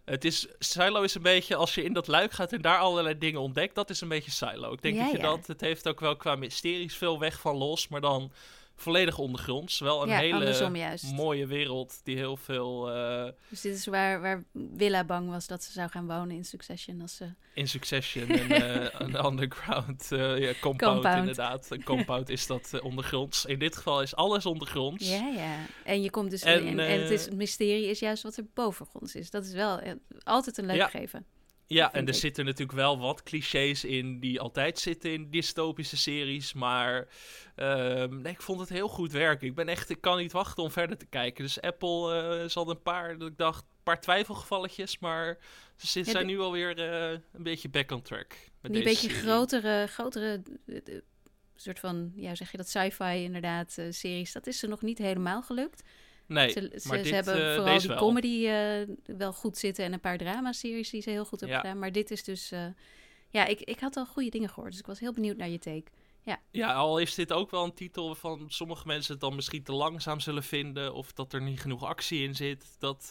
het 0.05 0.25
is, 0.25 0.47
Silo 0.59 1.03
is 1.03 1.15
een 1.15 1.23
beetje, 1.23 1.55
als 1.57 1.75
je 1.75 1.83
in 1.85 1.93
dat 1.93 2.07
luik 2.07 2.33
gaat 2.33 2.53
en 2.53 2.61
daar 2.61 2.79
allerlei 2.79 3.19
dingen 3.19 3.41
ontdekt, 3.41 3.75
dat 3.75 3.91
is 3.91 4.00
een 4.00 4.09
beetje 4.09 4.31
Silo. 4.31 4.73
Ik 4.73 4.83
denk 4.83 4.95
Ja, 4.97 5.03
dat 5.03 5.11
je 5.11 5.17
ja. 5.17 5.23
dat, 5.23 5.47
het 5.47 5.61
heeft 5.61 5.89
ook 5.89 6.00
wel 6.00 6.17
qua 6.17 6.35
mysteries 6.37 6.97
veel 6.97 7.19
weg 7.19 7.41
van 7.41 7.57
Lost, 7.57 7.91
maar 7.91 8.00
dan 8.00 8.33
volledig 8.81 9.19
ondergronds. 9.19 9.79
Wel 9.79 10.03
een 10.03 10.09
ja, 10.09 10.19
hele 10.19 10.99
mooie 11.15 11.47
wereld 11.47 12.01
die 12.05 12.17
heel 12.17 12.37
veel 12.37 12.91
eh, 12.95 13.33
Dus 13.49 13.61
dit 13.61 13.75
is 13.77 13.87
waar, 13.87 14.21
waar 14.21 14.45
Willa 14.53 15.05
bang 15.05 15.31
was 15.31 15.47
dat 15.47 15.63
ze 15.65 15.73
zou 15.73 15.89
gaan 15.91 16.07
wonen 16.07 16.31
in 16.37 16.45
Succession. 16.45 17.01
Als 17.01 17.17
ze... 17.17 17.33
in 17.55 17.69
Succession 17.69 18.29
en 18.29 18.51
eh, 18.51 19.01
een 19.07 19.25
underground 19.25 20.07
ja, 20.11 20.53
compound, 20.61 20.79
Compound. 20.93 21.19
inderdaad. 21.19 21.71
Een 21.71 21.85
compound 21.85 22.29
is 22.29 22.47
dat 22.47 22.81
ondergronds. 22.81 23.45
In 23.45 23.59
dit 23.59 23.77
geval 23.77 24.03
is 24.03 24.15
alles 24.15 24.47
ondergronds. 24.47 25.09
Ja, 25.09 25.27
ja. 25.29 25.57
En 25.85 26.03
je 26.03 26.11
komt 26.11 26.31
dus 26.31 26.43
En, 26.43 26.65
in. 26.65 26.79
En 26.79 27.01
het, 27.01 27.11
is, 27.11 27.25
het 27.25 27.35
mysterie 27.35 27.87
is 27.87 27.99
juist 27.99 28.23
wat 28.23 28.37
er 28.37 28.45
bovengronds 28.55 29.15
is. 29.15 29.31
Dat 29.31 29.45
is 29.45 29.53
wel 29.53 29.81
altijd 30.23 30.59
een 30.59 30.67
leuk 30.67 30.77
Ja. 30.77 30.89
gegeven. 30.89 31.27
Ja, 31.75 31.93
en 31.93 32.03
er 32.03 32.09
ik. 32.09 32.21
zitten 32.21 32.45
natuurlijk 32.45 32.79
wel 32.79 32.99
wat 32.99 33.23
clichés 33.23 33.85
in 33.85 34.21
die 34.21 34.41
altijd 34.41 34.79
zitten 34.79 35.12
in 35.12 35.31
dystopische 35.31 35.97
series. 35.97 36.53
Maar 36.53 37.09
ehm, 37.55 38.21
nee, 38.21 38.33
ik 38.33 38.43
vond 38.43 38.61
het 38.61 38.69
heel 38.69 38.89
goed 38.89 39.12
werken. 39.12 39.47
Ik 39.47 39.55
ben 39.55 39.69
echt, 39.69 39.91
ik 39.91 40.00
kan 40.00 40.19
niet 40.19 40.33
wachten 40.33 40.62
om 40.62 40.71
verder 40.71 40.97
te 40.97 41.07
kijken. 41.07 41.45
Dus 41.45 41.61
Apple 41.61 42.15
eh 42.43 42.49
zal 42.49 42.71
een 42.71 42.83
paar, 42.83 43.19
dat 43.19 43.29
ik 43.29 43.37
dacht, 43.39 43.62
een 43.62 43.83
paar 43.83 44.00
twijfelgevalletjes. 44.00 44.99
Maar 44.99 45.39
ze 45.77 45.99
Ja, 45.99 46.05
zijn 46.05 46.27
de- 46.27 46.33
nu 46.33 46.41
alweer 46.41 46.79
eh 46.79 47.11
een 47.33 47.43
beetje 47.43 47.69
back 47.69 47.91
on 47.91 48.03
track. 48.03 48.35
Met 48.61 48.73
Die 48.73 48.83
deze 48.83 48.85
beetje 48.85 49.09
serie. 49.15 49.23
grotere, 49.31 49.87
grotere 49.87 50.43
eh, 50.67 50.77
soort 51.57 51.79
van, 51.79 52.12
ja, 52.15 52.35
zeg 52.35 52.50
je 52.50 52.57
dat, 52.57 52.69
sci-fi 52.69 53.23
inderdaad, 53.23 53.79
series. 53.91 54.33
Dat 54.33 54.47
is 54.47 54.59
ze 54.59 54.67
nog 54.67 54.83
niet 54.83 54.99
helemaal 54.99 55.43
gelukt. 55.43 55.83
Nee, 56.31 56.49
ze, 56.51 56.61
ze, 56.61 56.89
maar 56.89 56.97
ze 56.97 57.03
dit, 57.03 57.13
hebben 57.13 57.35
eh, 57.35 57.55
vooral 57.55 57.65
deze 57.65 57.87
die 57.87 57.89
wel. 57.89 57.99
comedy 57.99 58.47
eh, 58.47 59.17
wel 59.17 59.33
goed 59.33 59.59
zitten 59.59 59.85
en 59.85 59.93
een 59.93 60.01
paar 60.01 60.19
drama-series 60.19 60.91
die 60.91 61.03
ze 61.03 61.11
heel 61.11 61.25
goed 61.25 61.41
hebben 61.41 61.57
Ja. 61.59 61.63
gedaan. 61.63 61.79
Maar 61.79 61.93
dit 61.93 62.11
is 62.11 62.25
dus, 62.25 62.51
eh, 62.51 62.65
ja, 63.29 63.47
ik, 63.47 63.61
ik 63.61 63.81
had 63.81 63.97
al 63.97 64.07
goede 64.07 64.31
dingen 64.31 64.49
gehoord. 64.49 64.71
Dus 64.71 64.81
ik 64.81 64.87
was 64.87 65.01
heel 65.01 65.13
benieuwd 65.13 65.37
naar 65.37 65.49
je 65.49 65.59
take. 65.59 65.85
Ja, 66.51 66.73
al 66.73 66.99
is 66.99 67.15
dit 67.15 67.33
ook 67.33 67.51
wel 67.51 67.65
een 67.65 67.75
titel 67.75 68.07
waarvan 68.07 68.45
sommige 68.49 68.87
mensen 68.87 69.13
het 69.13 69.21
dan 69.21 69.35
misschien 69.35 69.63
te 69.63 69.73
langzaam 69.73 70.21
zullen 70.21 70.43
vinden. 70.43 70.95
Of 70.95 71.13
dat 71.13 71.33
er 71.33 71.43
niet 71.43 71.61
genoeg 71.61 71.85
actie 71.85 72.23
in 72.23 72.35
zit. 72.35 72.65
Dat 72.79 73.07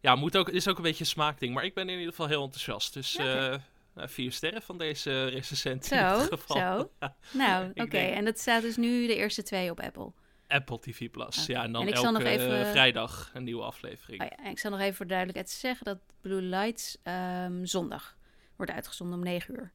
ja, 0.00 0.14
moet 0.16 0.36
ook, 0.36 0.48
is 0.48 0.68
ook 0.68 0.76
een 0.76 0.82
beetje 0.82 1.00
een 1.04 1.10
smaakding. 1.10 1.54
Maar 1.54 1.64
ik 1.64 1.74
ben 1.74 1.88
in 1.88 1.94
ieder 1.98 2.08
geval 2.10 2.26
heel 2.26 2.42
enthousiast. 2.42 2.92
Dus 2.94 3.12
Ja, 3.12 3.60
nou, 3.94 4.08
vier 4.08 4.32
sterren 4.32 4.62
van 4.62 4.78
deze 4.78 5.24
recensent 5.26 5.84
Zo, 5.84 5.94
in 6.12 6.18
dit 6.18 6.28
geval. 6.28 6.56
zo. 6.56 6.90
Nou, 7.38 7.70
oké. 7.74 7.98
En 7.98 8.24
dat 8.24 8.38
staat 8.38 8.62
dus 8.62 8.76
nu 8.76 9.06
de 9.06 9.14
eerste 9.16 9.42
twee 9.42 9.70
op 9.70 9.80
Apple. 9.80 10.12
Apple 10.50 10.78
TV 10.78 11.10
Plus. 11.10 11.46
Ja, 11.46 11.62
en 11.62 11.72
dan 11.72 11.86
En 11.86 11.92
elke 11.92 12.24
even- 12.24 12.60
eh, 12.60 12.70
vrijdag 12.70 13.30
een 13.34 13.44
nieuwe 13.44 13.62
aflevering. 13.62 14.22
Oh 14.22 14.26
ja, 14.30 14.44
en 14.44 14.50
ik 14.50 14.58
zal 14.58 14.70
nog 14.70 14.80
even 14.80 14.94
voor 14.94 15.06
de 15.06 15.12
duidelijkheid 15.12 15.50
zeggen 15.54 15.84
dat 15.84 15.98
Blue 16.20 16.42
Lights 16.42 16.98
ehm, 17.02 17.64
zondag 17.64 18.16
wordt 18.56 18.72
uitgezonden 18.72 19.18
om 19.18 19.24
9 19.24 19.54
uur. 19.54 19.72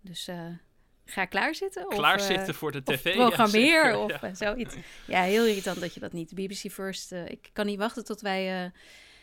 Dus 0.00 0.28
eh, 0.28 0.46
ga 1.04 1.24
klaarzitten. 1.24 1.86
Of, 1.86 1.94
Klaar 1.94 2.18
eh, 2.18 2.24
zitten 2.24 2.54
voor 2.54 2.72
de 2.72 2.80
of 2.84 2.94
tv. 2.96 3.14
ja, 3.14 3.26
programmeer 3.26 3.98
of 3.98 4.20
ja. 4.20 4.34
zoiets. 4.34 4.76
Ja, 5.06 5.22
heel 5.22 5.46
irritant 5.46 5.80
dat 5.80 5.94
je 5.94 6.00
dat 6.00 6.12
niet. 6.12 6.34
BBC 6.34 6.70
First. 6.72 7.12
ik 7.12 7.50
kan 7.52 7.66
niet 7.66 7.78
wachten 7.78 8.04
tot 8.04 8.20
wij 8.20 8.72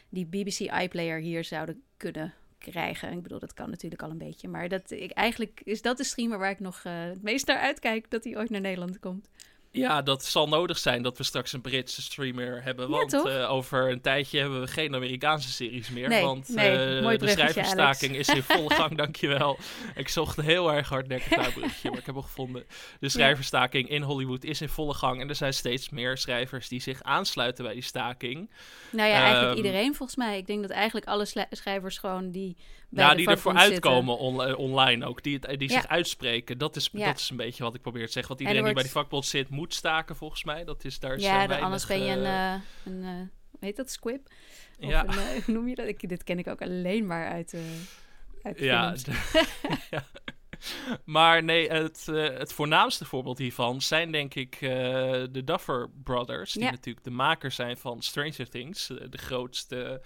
die 0.10 0.26
BBC 0.26 0.60
iPlayer 0.60 1.20
hier 1.20 1.44
zouden 1.44 1.84
kunnen 1.98 2.34
krijgen. 2.58 3.12
Ik 3.12 3.22
bedoel, 3.22 3.40
dat 3.40 3.54
kan 3.54 3.70
natuurlijk 3.70 4.02
al 4.02 4.10
een 4.10 4.18
beetje. 4.18 4.48
Maar 4.48 4.68
dat, 4.68 4.92
ik, 4.92 5.12
eigenlijk 5.12 5.62
is 5.64 5.82
dat 5.82 5.98
de 5.98 6.04
streamer 6.04 6.38
waar 6.38 6.50
ik 6.50 6.60
nog 6.60 6.84
het 6.84 7.22
meest 7.22 7.48
naar 7.48 7.60
uitkijk 7.60 8.10
dat 8.10 8.24
hij 8.24 8.38
ooit 8.38 8.50
naar 8.50 8.62
Nederland 8.62 9.00
komt. 9.00 9.30
Ja, 9.78 10.02
dat 10.02 10.24
zal 10.24 10.48
nodig 10.48 10.78
zijn 10.78 11.02
dat 11.02 11.18
we 11.18 11.24
straks 11.24 11.54
een 11.54 11.62
Britse 11.62 12.02
streamer 12.02 12.64
hebben. 12.64 12.90
Want 12.90 13.14
eh, 13.14 13.52
over 13.52 13.92
een 13.92 14.02
tijdje 14.02 14.40
hebben 14.40 14.62
we 14.62 14.68
geen 14.68 14.96
Amerikaanse 14.96 15.52
series 15.52 15.90
meer. 15.90 16.10
Nee, 16.10 16.24
want 16.24 16.50
nee, 16.50 17.00
eh, 17.00 17.20
de 17.20 17.28
schrijverstaking 17.28 18.16
is 18.16 18.28
in 18.30 18.44
volle 18.44 18.74
gang, 18.80 18.98
dankjewel. 18.98 19.58
Ik 19.96 20.10
zocht 20.10 20.42
heel 20.42 20.74
erg 20.74 20.90
hardnekkig 20.90 21.36
naar 21.36 21.46
een 21.46 21.54
bruggetje, 21.54 21.90
maar 21.90 22.00
ik 22.00 22.06
heb 22.06 22.16
hem 22.16 22.24
gevonden. 22.24 22.64
De 23.00 23.10
schrijverstaking 23.10 23.90
in 23.90 24.02
Hollywood 24.02 24.44
is 24.44 24.62
in 24.62 24.70
volle 24.70 24.94
gang. 24.94 25.22
En 25.22 25.30
er 25.30 25.36
zijn 25.36 25.54
steeds 25.54 25.90
meer 25.90 26.18
schrijvers 26.18 26.68
die 26.68 26.82
zich 26.82 27.04
aansluiten 27.04 27.64
bij 27.64 27.74
die 27.74 27.84
staking. 27.84 28.52
Nou 28.90 29.10
ja, 29.10 29.16
eigenlijk 29.16 29.58
Ehm, 29.58 29.66
iedereen 29.66 29.96
volgens 29.96 30.18
mij. 30.18 30.38
Ik 30.38 30.48
denk 30.48 30.62
dat 30.62 30.72
eigenlijk 30.72 31.06
alle 31.06 31.26
schrijvers 31.50 31.98
gewoon 31.98 32.32
die 32.32 32.58
Ja, 32.90 33.16
die 33.16 33.28
ervoor 33.28 33.54
uitkomen 33.54 34.18
on- 34.18 34.44
eh, 34.44 34.60
online 34.60 35.06
ook. 35.06 35.24
Die, 35.24 35.40
het- 35.42 35.60
die 35.60 35.70
Ja. 35.70 35.76
zich 35.82 35.88
uitspreken. 35.90 36.58
Dat 36.58 36.76
is, 36.76 36.90
Ja. 36.92 37.06
dat 37.06 37.20
is 37.20 37.30
een 37.30 37.38
beetje 37.38 37.64
wat 37.64 37.76
ik 37.76 37.82
probeer 37.82 38.06
te 38.06 38.12
zeggen. 38.12 38.28
Want 38.36 38.40
En 38.40 38.48
iedereen 38.48 38.70
er 38.70 38.74
die 38.76 38.84
bij 38.84 38.94
die 38.94 39.02
vakbond 39.02 39.26
zit, 39.26 39.50
moet 39.50 39.74
staken 39.74 40.16
volgens 40.16 40.44
mij. 40.44 40.64
Dat 40.64 40.84
is 40.86 41.00
daar 41.00 41.20
Ja, 41.20 41.48
dan 41.48 41.60
anders 41.62 41.86
ben 41.86 42.04
je 42.04 42.12
een, 42.12 42.24
eh, 42.26 42.54
eh, 42.54 42.62
een 42.86 43.04
eh, 43.04 43.60
heet 43.60 43.76
dat, 43.76 43.90
squib? 43.92 44.28
Of 44.80 44.90
ja. 44.90 45.04
een, 45.04 45.10
eh, 45.10 45.44
hoe 45.44 45.54
noem 45.54 45.68
je 45.68 45.76
dat? 45.76 45.88
Ik, 45.88 46.10
dit 46.10 46.24
ken 46.24 46.40
ik 46.40 46.48
ook 46.48 46.62
alleen 46.62 47.06
maar 47.06 47.28
uit, 47.28 47.54
eh 47.54 47.62
uit 48.44 48.60
Ja, 48.60 48.96
ja. 49.92 50.04
Maar 51.06 51.44
nee, 51.44 51.70
het, 51.70 52.08
eh, 52.08 52.24
het 52.38 52.54
voornaamste 52.54 53.06
voorbeeld 53.06 53.38
hiervan 53.38 53.82
zijn 53.82 54.12
denk 54.12 54.36
ik 54.36 54.56
eh, 54.56 54.70
de 55.32 55.42
Duffer 55.46 55.90
Brothers. 56.04 56.54
Die 56.54 56.64
Ja. 56.64 56.70
natuurlijk 56.70 57.06
de 57.06 57.12
makers 57.12 57.56
zijn 57.56 57.78
van 57.78 58.02
Stranger 58.02 58.50
Things. 58.50 58.90
eh, 58.90 58.98
de 59.10 59.18
grootste 59.18 60.02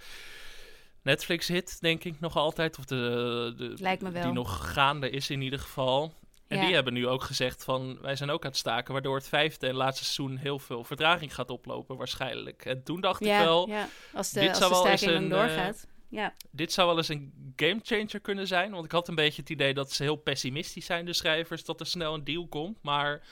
Netflix-hit, 1.02 1.80
denk 1.80 2.04
ik 2.04 2.20
nog 2.20 2.36
altijd. 2.36 2.78
Of 2.78 2.84
de, 2.84 3.52
de, 3.56 3.74
Lijkt 3.76 4.02
me 4.02 4.10
wel. 4.10 4.22
Die 4.22 4.32
nog 4.32 4.72
gaande 4.72 5.10
is 5.10 5.30
in 5.30 5.40
ieder 5.40 5.58
geval. 5.58 6.14
En 6.48 6.56
Ja. 6.58 6.64
die 6.64 6.74
hebben 6.74 6.92
nu 6.92 7.06
ook 7.08 7.22
gezegd 7.22 7.64
van, 7.64 7.98
wij 8.00 8.16
zijn 8.16 8.30
ook 8.30 8.42
aan 8.44 8.50
het 8.50 8.58
staken. 8.58 8.92
Waardoor 8.92 9.16
het 9.16 9.28
vijfde 9.28 9.66
en 9.66 9.74
laatste 9.74 10.04
seizoen 10.04 10.36
heel 10.36 10.58
veel 10.58 10.84
vertraging 10.84 11.34
gaat 11.34 11.50
oplopen 11.50 11.96
waarschijnlijk. 11.96 12.64
En 12.64 12.82
toen 12.82 13.00
dacht 13.00 13.24
ja, 13.24 13.38
ik 13.38 13.44
wel, 13.44 13.68
ja, 13.68 13.88
als 14.14 14.30
de, 14.30 14.40
dit 14.40 14.48
als 14.48 14.58
zou 14.58 14.70
de 14.72 14.76
wel 14.76 14.86
eens 14.86 15.00
een, 15.02 15.24
eh, 15.24 15.30
doorgaat. 15.30 15.86
ja, 16.08 16.34
dit 16.50 16.72
zou 16.72 16.88
wel 16.88 16.96
eens 16.96 17.08
een 17.08 17.52
gamechanger 17.56 18.20
kunnen 18.20 18.46
zijn. 18.46 18.70
Want 18.70 18.84
ik 18.84 18.92
had 18.92 19.08
een 19.08 19.14
beetje 19.14 19.40
het 19.40 19.50
idee 19.50 19.74
dat 19.74 19.92
ze 19.92 20.02
heel 20.02 20.16
pessimistisch 20.16 20.86
zijn, 20.86 21.04
de 21.04 21.12
schrijvers, 21.12 21.64
dat 21.64 21.80
er 21.80 21.86
snel 21.86 22.14
een 22.14 22.24
deal 22.24 22.46
komt. 22.46 22.78
Maar 22.82 23.22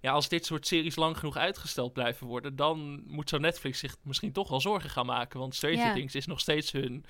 ja, 0.00 0.12
als 0.12 0.28
dit 0.28 0.46
soort 0.46 0.66
series 0.66 0.96
lang 0.96 1.18
genoeg 1.18 1.36
uitgesteld 1.36 1.92
blijven 1.92 2.26
worden, 2.26 2.56
dan 2.56 3.02
moet 3.06 3.28
zo 3.28 3.38
Netflix 3.38 3.78
zich 3.78 3.96
misschien 4.02 4.32
toch 4.32 4.48
wel 4.48 4.60
zorgen 4.60 4.90
gaan 4.90 5.06
maken. 5.06 5.38
Want 5.38 5.54
Stranger 5.54 5.78
Ja. 5.78 5.92
Things 5.94 6.14
is 6.14 6.26
nog 6.26 6.40
steeds 6.40 6.72
hun, 6.72 7.04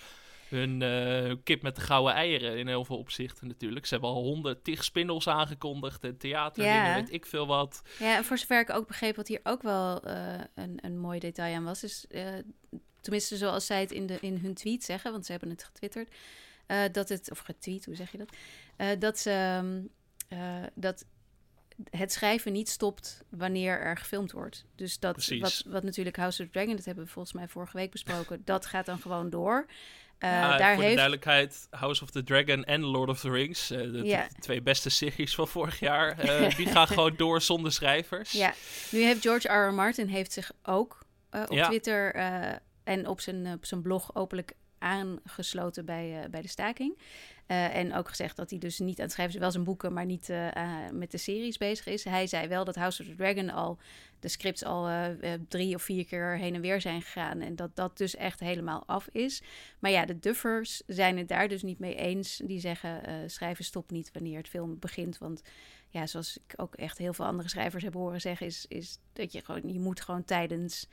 hun 0.49 0.82
eh, 0.82 1.35
kip 1.44 1.62
met 1.62 1.75
de 1.76 1.80
gouden 1.80 2.14
eieren 2.14 2.59
in 2.59 2.66
heel 2.66 2.85
veel 2.85 2.99
opzichten 2.99 3.47
natuurlijk. 3.49 3.87
Ze 3.87 3.92
hebben 3.92 4.11
al 4.11 4.23
honderd 4.23 4.64
tig 4.64 4.85
spin-offs 4.85 5.28
aangekondigd 5.28 6.04
en 6.04 6.16
theater, 6.18 6.64
Ja. 6.64 6.94
weet 6.94 7.12
ik 7.12 7.26
veel 7.26 7.47
wat. 7.47 7.82
ja, 7.99 8.16
en 8.16 8.25
voor 8.25 8.38
zover 8.38 8.61
ik 8.61 8.70
ook 8.70 8.87
begreep 8.87 9.16
wat 9.16 9.28
hier 9.28 9.40
ook 9.42 9.62
wel 9.62 10.02
eh, 10.02 10.40
een, 10.54 10.78
een 10.82 10.99
mooi 10.99 11.18
detail 11.18 11.56
aan 11.56 11.64
was, 11.64 11.85
is 11.85 12.06
eh, 12.09 12.25
tenminste 13.00 13.37
zoals 13.37 13.66
zij 13.66 13.80
het 13.80 13.92
in, 13.92 14.06
de, 14.06 14.18
in 14.20 14.37
hun 14.37 14.54
tweet 14.54 14.85
zeggen, 14.85 15.12
want 15.12 15.25
ze 15.26 15.30
hebben 15.30 15.50
het 15.50 15.64
getwitterd, 15.64 16.14
dat 16.92 17.09
het, 17.09 17.30
of 17.30 17.38
getweet, 17.38 17.85
hoe 17.85 17.94
zeg 17.94 18.12
je 18.12 18.18
dat? 18.18 18.30
Dat 19.00 19.18
ze, 19.18 19.30
ehm, 19.30 19.82
eh, 20.28 20.66
dat 20.75 21.04
het 21.90 22.12
schrijven 22.12 22.52
niet 22.52 22.68
stopt 22.68 23.25
wanneer 23.28 23.80
er 23.80 23.96
gefilmd 23.96 24.32
wordt. 24.32 24.64
Dus 24.75 24.99
dat 24.99 25.28
wat, 25.38 25.64
wat 25.66 25.82
natuurlijk 25.82 26.16
House 26.16 26.42
of 26.42 26.49
Dragon, 26.50 26.76
dat 26.76 26.84
hebben 26.84 27.04
we 27.04 27.10
volgens 27.10 27.34
mij 27.34 27.49
vorige 27.49 27.76
week 27.76 27.90
besproken, 27.90 28.42
dat 28.44 28.66
gaat 28.66 28.87
dan 28.87 28.99
gewoon 28.99 29.30
door. 29.30 29.66
Uh, 30.18 30.30
ja, 30.30 30.56
daar 30.56 30.75
voor 30.75 30.82
heeft... 30.82 30.94
de 30.94 31.00
duidelijkheid, 31.00 31.66
House 31.70 32.02
of 32.02 32.10
the 32.10 32.25
Dragon 32.25 32.64
en 32.64 32.80
Lord 32.80 33.08
of 33.08 33.20
the 33.20 33.30
Rings, 33.30 33.70
uh, 33.70 33.78
de 33.78 34.26
twee 34.38 34.62
beste 34.62 34.90
series 34.90 35.34
van 35.34 35.49
vorig 35.49 35.78
jaar, 35.78 36.25
uh, 36.25 36.54
die 36.56 36.66
gaan 36.66 36.87
gewoon 36.87 37.14
door 37.16 37.42
zonder 37.42 37.72
schrijvers. 37.72 38.32
Ja, 38.32 38.54
nu 38.90 39.02
heeft 39.02 39.20
George 39.20 39.49
R. 39.49 39.68
R. 39.68 39.75
Martin 39.75 40.08
heeft 40.08 40.32
zich 40.32 40.52
ook 40.62 40.99
op 41.30 41.58
Twitter 41.58 42.14
en 42.84 43.06
op 43.06 43.20
zijn, 43.20 43.52
op 43.52 43.64
zijn 43.64 43.82
blog 43.82 44.14
openlijk 44.14 44.52
aangesloten 44.80 45.84
bij, 45.84 46.26
bij 46.30 46.42
de 46.42 46.49
staking. 46.49 46.99
Uh, 47.46 47.76
en 47.76 47.94
ook 47.94 48.08
gezegd 48.08 48.37
dat 48.37 48.50
hij 48.50 48.58
dus 48.58 48.78
niet 48.78 48.99
aan 48.99 49.04
het 49.04 49.12
schrijven 49.12 49.34
is, 49.34 49.40
wel 49.40 49.50
zijn 49.50 49.64
boeken, 49.64 49.92
maar 49.92 50.04
niet 50.04 50.28
uh, 50.28 50.49
met 50.92 51.10
de 51.10 51.18
series 51.18 51.58
bezig 51.58 51.87
is. 51.87 52.04
Hij 52.04 52.26
zei 52.26 52.49
wel 52.49 52.64
dat 52.64 52.75
House 52.75 53.02
of 53.02 53.08
the 53.08 53.14
Dragon 53.14 53.50
al, 53.50 53.78
de 54.20 54.28
scripts 54.28 54.64
al 54.64 54.88
drie 55.49 55.75
of 55.75 55.82
vier 55.82 56.04
keer 56.04 56.38
heen 56.38 56.54
en 56.54 56.60
weer 56.60 56.80
zijn 56.80 57.02
gegaan. 57.02 57.40
En 57.40 57.56
dat 57.56 57.76
dat 57.76 57.99
dus 57.99 58.16
echt 58.16 58.40
helemaal 58.40 58.82
af 58.87 59.08
is. 59.12 59.42
Maar 59.78 59.90
ja, 59.90 60.04
de 60.04 60.18
Duffers 60.18 60.82
zijn 60.87 61.18
het 61.18 61.28
daar 61.28 61.49
dus 61.49 61.62
niet 61.62 61.78
mee 61.78 61.94
eens. 61.94 62.40
Die 62.44 62.60
zeggen 62.60 63.30
schrijven 63.30 63.64
stopt 63.64 63.90
niet 63.90 64.10
wanneer 64.12 64.38
het 64.38 64.49
film 64.49 64.78
begint. 64.78 65.18
Want 65.18 65.42
ja, 65.88 66.06
zoals 66.06 66.38
ik 66.46 66.54
ook 66.56 66.75
echt 66.75 66.99
heel 66.99 67.12
veel 67.12 67.25
andere 67.25 67.49
schrijvers 67.49 67.84
heb 67.84 67.94
horen 67.94 68.20
zeggen, 68.20 68.46
is, 68.46 68.64
is 68.68 68.99
dat 69.12 69.32
je 69.32 69.44
gewoon, 69.44 69.72
je 69.72 69.80
moet 69.80 70.00
gewoon 70.00 70.25
tijdens 70.25 70.88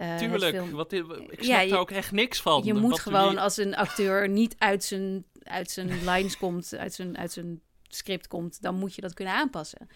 uh, 0.00 0.16
Tuurlijk, 0.16 0.70
wat, 0.70 0.92
ik 0.92 1.04
snap 1.04 1.40
ja, 1.40 1.62
er 1.62 1.78
ook 1.78 1.90
echt 1.90 2.12
niks 2.12 2.40
van. 2.40 2.64
Je 2.64 2.74
moet 2.74 3.00
gewoon 3.00 3.38
als 3.38 3.56
een 3.56 3.76
acteur 3.76 4.28
niet 4.28 4.54
uit 4.58 4.84
zijn, 4.84 5.24
uit 5.42 5.70
zijn 5.70 5.88
lines 6.10 6.36
komt, 6.36 6.76
uit 6.76 6.94
zijn, 6.94 7.18
uit 7.18 7.32
zijn 7.32 7.60
script 7.88 8.26
komt, 8.26 8.62
dan 8.62 8.74
moet 8.74 8.94
je 8.94 9.00
dat 9.00 9.14
kunnen 9.14 9.34
aanpassen. 9.34 9.88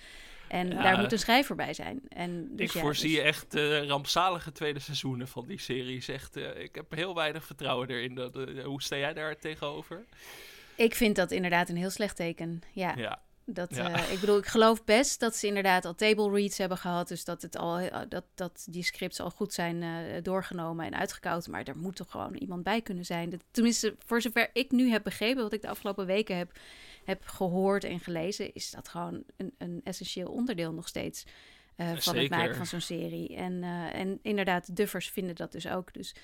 En 0.48 0.70
daar 0.70 0.98
moet 0.98 1.12
een 1.12 1.18
schrijver 1.18 1.56
bij 1.56 1.74
zijn. 1.74 2.00
En 2.08 2.48
dus 2.56 2.74
ik 2.74 2.80
voorzie 2.80 3.16
dus... 3.16 3.24
echt 3.24 3.54
uh, 3.54 3.86
rampzalige 3.86 4.52
tweede 4.52 4.78
seizoenen 4.78 5.28
van 5.28 5.46
die 5.46 5.60
series. 5.60 6.08
Echt, 6.08 6.36
uh, 6.36 6.60
ik 6.60 6.74
heb 6.74 6.90
heel 6.90 7.14
weinig 7.14 7.44
vertrouwen 7.44 7.88
erin. 7.88 8.14
Dat, 8.14 8.34
hoe 8.64 8.82
sta 8.82 8.96
jij 8.96 9.12
daar 9.12 9.36
tegenover? 9.38 10.04
Ik 10.76 10.94
vind 10.94 11.16
dat 11.16 11.30
inderdaad 11.30 11.68
een 11.68 11.76
heel 11.76 11.90
slecht 11.90 12.16
teken. 12.16 12.62
Ja. 12.72 12.94
ja. 12.96 13.22
Dat, 13.44 13.76
uh, 13.76 14.12
ik 14.12 14.20
bedoel, 14.20 14.38
ik 14.38 14.46
geloof 14.46 14.84
best 14.84 15.20
dat 15.20 15.36
ze 15.36 15.46
inderdaad 15.46 15.84
al 15.84 15.94
table 15.94 16.30
reads 16.30 16.58
hebben 16.58 16.78
gehad. 16.78 17.08
Dus 17.08 17.24
dat, 17.24 17.42
het 17.42 17.56
al, 17.56 17.78
eh, 17.78 18.00
dat, 18.08 18.24
dat 18.34 18.66
die 18.70 18.82
scripts 18.82 19.20
al 19.20 19.30
goed 19.30 19.52
zijn 19.52 19.82
uh, 19.82 20.22
doorgenomen 20.22 20.86
en 20.86 20.94
uitgekoud. 20.94 21.48
Maar 21.48 21.62
er 21.64 21.76
moet 21.76 21.96
toch 21.96 22.10
gewoon 22.10 22.34
iemand 22.34 22.62
bij 22.62 22.82
kunnen 22.82 23.04
zijn. 23.04 23.40
tenminste, 23.50 23.94
voor 23.98 24.22
zover 24.22 24.50
ik 24.52 24.70
nu 24.70 24.90
heb 24.90 25.02
begrepen, 25.02 25.42
wat 25.42 25.52
ik 25.52 25.62
de 25.62 25.68
afgelopen 25.68 26.06
weken 26.06 26.36
heb, 26.36 26.58
heb 27.04 27.24
gehoord 27.24 27.84
en 27.84 28.00
gelezen, 28.00 28.54
is 28.54 28.70
dat 28.70 28.88
gewoon 28.88 29.24
een, 29.36 29.54
een 29.58 29.80
essentieel 29.84 30.28
onderdeel 30.28 30.72
nog 30.72 30.88
steeds 30.88 31.24
uh, 31.76 31.92
van 31.96 32.16
het 32.16 32.30
maken 32.30 32.56
van 32.56 32.66
zo'n 32.66 32.80
serie. 32.80 33.36
En, 33.36 33.62
en 33.92 34.18
inderdaad, 34.22 34.76
Duffers 34.76 35.10
vinden 35.10 35.34
dat 35.34 35.52
dus 35.52 35.68
ook. 35.68 35.92
Dus 35.92 36.14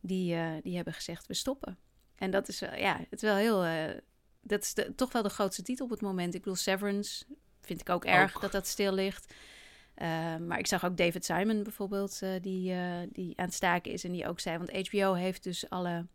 die, 0.00 0.36
die 0.62 0.76
hebben 0.76 0.92
gezegd, 0.92 1.26
we 1.26 1.34
stoppen. 1.34 1.78
En 2.14 2.30
dat 2.30 2.48
is, 2.48 2.58
ja, 2.58 2.96
het 3.10 3.22
is 3.22 3.28
wel 3.28 3.36
heel 3.36 3.64
dat 4.48 4.62
is 4.62 4.74
toch 4.96 5.12
wel 5.12 5.22
de 5.22 5.28
grootste 5.28 5.62
titel 5.62 5.84
op 5.84 5.90
het 5.90 6.00
moment. 6.00 6.34
Ik 6.34 6.40
bedoel, 6.40 6.56
Severance 6.56 7.24
vind 7.60 7.80
ik 7.80 7.88
ook 7.88 8.04
erg 8.04 8.38
dat 8.38 8.52
dat 8.52 8.66
stil 8.66 8.92
ligt. 8.92 9.34
Uh, 9.96 10.36
maar 10.36 10.58
ik 10.58 10.66
zag 10.66 10.84
ook 10.84 10.96
David 10.96 11.24
Simon 11.24 11.62
bijvoorbeeld, 11.62 12.20
uh, 12.22 12.30
die, 12.40 12.72
uh, 12.72 12.92
die 13.12 13.32
aan 13.36 13.44
het 13.44 13.54
staken 13.54 13.92
is. 13.92 14.04
En 14.04 14.12
die 14.12 14.26
ook 14.26 14.40
zei, 14.40 14.58
want 14.58 14.88
HBO 14.88 15.12
heeft 15.12 15.42
dus 15.42 15.70
alle 15.70 16.06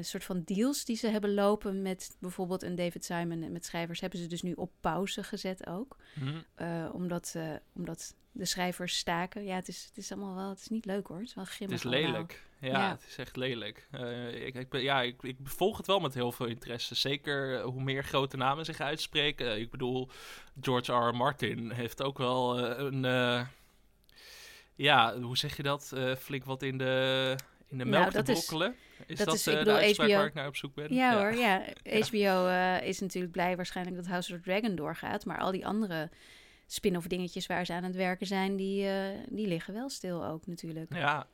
soort 0.00 0.24
van 0.24 0.42
deals 0.44 0.84
die 0.84 0.96
ze 0.96 1.08
hebben 1.08 1.34
lopen 1.34 1.82
met 1.82 2.16
bijvoorbeeld 2.18 2.62
een 2.62 2.74
David 2.74 3.04
Simon 3.04 3.42
en 3.42 3.52
met 3.52 3.64
schrijvers, 3.64 4.00
hebben 4.00 4.18
ze 4.18 4.26
dus 4.26 4.42
nu 4.42 4.52
op 4.52 4.70
pauze 4.80 5.22
gezet 5.22 5.66
ook. 5.66 5.96
Mm. 6.14 6.44
omdat, 6.92 7.36
omdat 7.72 8.14
de 8.38 8.44
schrijvers 8.44 8.96
staken. 8.96 9.44
Ja, 9.44 9.54
het 9.54 9.68
is, 9.68 9.84
het 9.88 9.96
is 9.96 10.12
allemaal 10.12 10.34
wel, 10.34 10.48
het 10.48 10.60
is 10.60 10.68
niet 10.68 10.84
leuk 10.84 11.06
hoor. 11.06 11.18
Het 11.18 11.28
is 11.28 11.34
wel 11.34 11.44
grimmig. 11.44 11.82
Het 11.82 11.92
is 11.92 12.00
lelijk. 12.00 12.46
Ja, 12.60 12.90
het 12.90 13.04
is 13.08 13.16
echt 13.16 13.36
lelijk. 13.36 13.88
Uh, 13.94 14.46
ik, 14.46 14.54
ik, 14.54 14.80
ja, 14.80 15.02
ik, 15.02 15.22
ik 15.22 15.36
volg 15.42 15.76
het 15.76 15.86
wel 15.86 16.00
met 16.00 16.14
heel 16.14 16.32
veel 16.32 16.46
interesse. 16.46 16.94
Zeker 16.94 17.58
eh, 17.58 17.64
hoe 17.64 17.82
meer 17.82 18.04
grote 18.04 18.36
namen 18.36 18.64
zich 18.64 18.80
uitspreken. 18.80 19.60
Ik 19.60 19.70
bedoel, 19.70 20.08
George 20.60 20.92
R. 20.92 21.08
R. 21.08 21.14
Martin 21.14 21.70
heeft 21.70 22.02
ook 22.02 22.18
wel 22.18 22.58
een... 22.58 23.02
ja, 24.74 25.20
hoe 25.20 25.36
zeg 25.36 25.56
je 25.56 25.62
dat? 25.62 25.94
flink 26.18 26.44
wat 26.44 26.62
in 26.62 26.78
de, 26.78 27.36
in 27.66 27.78
de 27.78 27.84
melk 27.84 28.12
nou, 28.12 28.24
te 28.24 28.32
brokkelen. 28.32 28.72
Is, 28.72 28.87
dat, 29.06 29.18
dat 29.18 29.34
is, 29.34 29.46
ik 29.46 29.58
bedoel, 29.58 29.74
de 29.74 29.94
HBO... 29.94 30.06
waar 30.06 30.26
ik 30.26 30.34
naar 30.34 30.46
op 30.46 30.56
zoek 30.56 30.74
ben? 30.74 30.94
Ja, 30.94 31.18
hoor, 31.18 31.34
ja. 31.34 31.62
HBO 32.08 32.48
is 32.84 33.00
natuurlijk 33.00 33.32
blij 33.32 33.56
waarschijnlijk 33.56 33.96
dat 33.96 34.06
House 34.06 34.32
of 34.32 34.40
the 34.40 34.44
Dragon 34.44 34.74
doorgaat. 34.74 35.24
Maar 35.24 35.38
al 35.38 35.50
die 35.50 35.66
andere 35.66 36.10
spin-off 36.70 37.06
dingetjes 37.06 37.46
waar 37.46 37.66
ze 37.66 37.72
aan 37.72 37.84
het 37.84 37.96
werken 37.96 38.26
zijn, 38.26 38.56
die, 38.56 38.84
uh, 38.84 38.92
die 39.28 39.46
liggen 39.46 39.74
wel 39.74 39.88
stil 39.88 40.24
ook 40.26 40.46
natuurlijk. 40.46 40.94
Ja, 40.94 41.26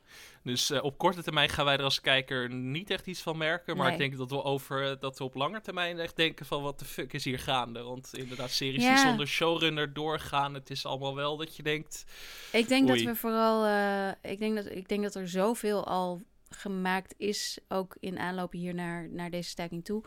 dus 0.42 0.70
uh, 0.70 0.84
op 0.84 0.98
korte 0.98 1.22
termijn 1.22 1.48
gaan 1.48 1.64
wij 1.64 1.76
er 1.76 1.82
als 1.82 2.00
kijker 2.00 2.50
niet 2.50 2.90
echt 2.90 3.06
iets 3.06 3.20
van 3.20 3.36
merken. 3.36 3.76
Maar 3.76 3.92
ik 3.92 3.98
denk 3.98 4.16
dat 4.16 4.30
we 4.30 4.42
over 4.42 5.00
dat 5.00 5.18
we 5.18 5.24
op 5.24 5.34
lange 5.34 5.60
termijn 5.60 5.98
echt 5.98 6.16
denken 6.16 6.46
van 6.46 6.62
wat 6.62 6.78
de 6.78 6.84
fuck 6.84 7.12
is 7.12 7.24
hier 7.24 7.38
gaande. 7.38 7.82
Want 7.82 8.10
inderdaad, 8.16 8.50
series 8.50 8.82
ja. 8.82 8.94
die 8.94 9.04
zonder 9.04 9.26
showrunner 9.26 9.92
doorgaan, 9.92 10.54
het 10.54 10.70
is 10.70 10.86
allemaal 10.86 11.14
wel 11.14 11.36
dat 11.36 11.56
je 11.56 11.62
denkt. 11.62 12.04
Ik 12.52 12.68
denk 12.68 12.88
dat 12.88 13.00
we 13.00 13.16
vooral, 13.16 13.66
uh, 13.66 14.08
ik, 14.22 14.38
denk 14.38 14.56
dat, 14.56 14.70
ik 14.70 14.88
denk 14.88 15.02
dat 15.02 15.14
er 15.14 15.28
zoveel 15.28 15.86
al 15.86 16.22
gemaakt 16.56 17.14
is, 17.16 17.58
ook 17.68 17.96
in 18.00 18.18
aanloop 18.18 18.52
hier 18.52 18.74
naar, 18.74 19.08
naar 19.08 19.30
deze 19.30 19.48
staking 19.48 19.84
toe. 19.84 20.04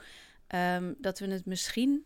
Um, 0.56 0.96
dat 1.00 1.20
we 1.20 1.28
het 1.28 1.46
misschien 1.46 2.06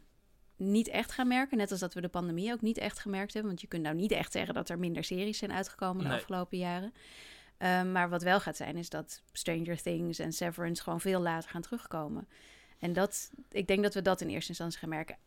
niet 0.55 0.87
echt 0.87 1.11
gaan 1.11 1.27
merken. 1.27 1.57
Net 1.57 1.71
als 1.71 1.79
dat 1.79 1.93
we 1.93 2.01
de 2.01 2.07
pandemie 2.07 2.51
ook 2.51 2.61
niet 2.61 2.77
echt 2.77 2.99
gemerkt 2.99 3.33
hebben. 3.33 3.51
Want 3.51 3.61
je 3.61 3.67
kunt 3.67 3.83
nou 3.83 3.95
niet 3.95 4.11
echt 4.11 4.31
zeggen 4.31 4.53
dat 4.53 4.69
er 4.69 4.79
minder 4.79 5.03
series 5.03 5.37
zijn 5.37 5.51
uitgekomen 5.51 6.03
de 6.03 6.13
afgelopen 6.13 6.57
jaren. 6.57 6.93
Um, 7.57 7.91
maar 7.91 8.09
wat 8.09 8.23
wel 8.23 8.39
gaat 8.39 8.57
zijn, 8.57 8.77
is 8.77 8.89
dat 8.89 9.21
Stranger 9.31 9.81
Things 9.81 10.19
en 10.19 10.33
Severance 10.33 10.83
gewoon 10.83 11.01
veel 11.01 11.19
later 11.19 11.49
gaan 11.49 11.61
terugkomen. 11.61 12.27
En 12.79 12.93
dat, 12.93 13.31
ik 13.51 13.67
denk 13.67 13.83
dat 13.83 13.93
we 13.93 14.01
dat 14.01 14.21
in 14.21 14.29
eerste 14.29 14.49
instantie 14.49 14.79
gaan 14.79 14.89
merken. 14.89 15.17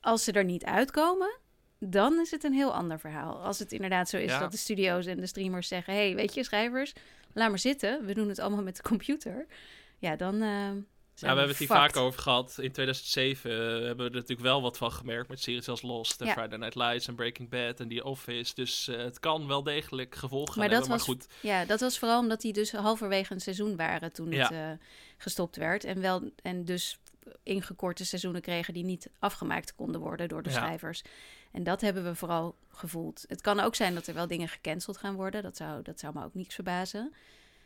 Als 0.00 0.24
ze 0.24 0.32
er 0.32 0.44
niet 0.44 0.64
uitkomen, 0.64 1.38
dan 1.78 2.20
is 2.20 2.30
het 2.30 2.44
een 2.44 2.52
heel 2.52 2.74
ander 2.74 3.00
verhaal. 3.00 3.42
Als 3.42 3.58
het 3.58 3.72
inderdaad 3.72 4.08
zo 4.08 4.16
is 4.16 4.38
dat 4.38 4.50
de 4.50 4.56
studio's 4.56 5.06
en 5.06 5.20
de 5.20 5.26
streamers 5.26 5.68
zeggen: 5.68 5.94
hey, 5.94 6.14
weet 6.14 6.34
je, 6.34 6.44
schrijvers, 6.44 6.92
laat 7.34 7.48
maar 7.48 7.58
zitten. 7.58 8.04
We 8.06 8.14
doen 8.14 8.28
het 8.28 8.38
allemaal 8.38 8.62
met 8.62 8.76
de 8.76 8.82
computer. 8.82 9.46
Ja, 9.98 10.16
dan, 10.16 10.34
uh, 10.34 10.42
ja, 10.42 10.74
we 11.14 11.26
hebben 11.26 11.48
het 11.48 11.58
hier 11.58 11.66
vaak 11.66 11.96
over 11.96 12.20
gehad. 12.20 12.48
In 12.48 12.72
2007 12.72 13.50
uh, 13.50 13.56
hebben 13.56 13.96
we 13.96 14.04
er 14.04 14.10
natuurlijk 14.10 14.40
wel 14.40 14.62
wat 14.62 14.76
van 14.76 14.92
gemerkt 14.92 15.28
met 15.28 15.40
series 15.40 15.68
als 15.68 15.82
Lost 15.82 16.20
en 16.20 16.28
Friday 16.28 16.58
Night 16.58 16.74
Lights 16.74 17.08
en 17.08 17.14
Breaking 17.14 17.48
Bad 17.48 17.80
en 17.80 17.88
The 17.88 18.04
Office. 18.04 18.54
Dus 18.54 18.88
uh, 18.88 18.96
het 18.96 19.20
kan 19.20 19.46
wel 19.46 19.62
degelijk 19.62 20.14
gevolgen 20.14 20.58
maar 20.58 20.70
hebben, 20.70 20.88
was, 20.88 21.06
maar 21.06 21.16
goed. 21.16 21.26
Ja, 21.40 21.64
dat 21.64 21.80
was 21.80 21.98
vooral 21.98 22.18
omdat 22.18 22.40
die 22.40 22.52
dus 22.52 22.72
halverwege 22.72 23.32
een 23.32 23.40
seizoen 23.40 23.76
waren 23.76 24.12
toen 24.12 24.32
het 24.32 24.50
uh, 24.50 24.70
gestopt 25.16 25.56
werd. 25.56 25.84
En, 25.84 26.00
wel, 26.00 26.30
en 26.42 26.64
dus 26.64 26.98
ingekorte 27.42 28.04
seizoenen 28.04 28.40
kregen 28.40 28.74
die 28.74 28.84
niet 28.84 29.10
afgemaakt 29.18 29.74
konden 29.74 30.00
worden 30.00 30.28
door 30.28 30.42
de 30.42 30.50
ja. 30.50 30.56
schrijvers. 30.56 31.02
En 31.52 31.62
dat 31.62 31.80
hebben 31.80 32.04
we 32.04 32.14
vooral 32.14 32.56
gevoeld. 32.68 33.24
Het 33.28 33.40
kan 33.40 33.60
ook 33.60 33.74
zijn 33.74 33.94
dat 33.94 34.06
er 34.06 34.14
wel 34.14 34.26
dingen 34.26 34.48
gecanceld 34.48 34.96
gaan 34.96 35.14
worden. 35.14 35.42
Dat 35.42 35.56
zou, 35.56 35.82
dat 35.82 36.00
zou 36.00 36.14
me 36.14 36.24
ook 36.24 36.34
niets 36.34 36.54
verbazen. 36.54 37.12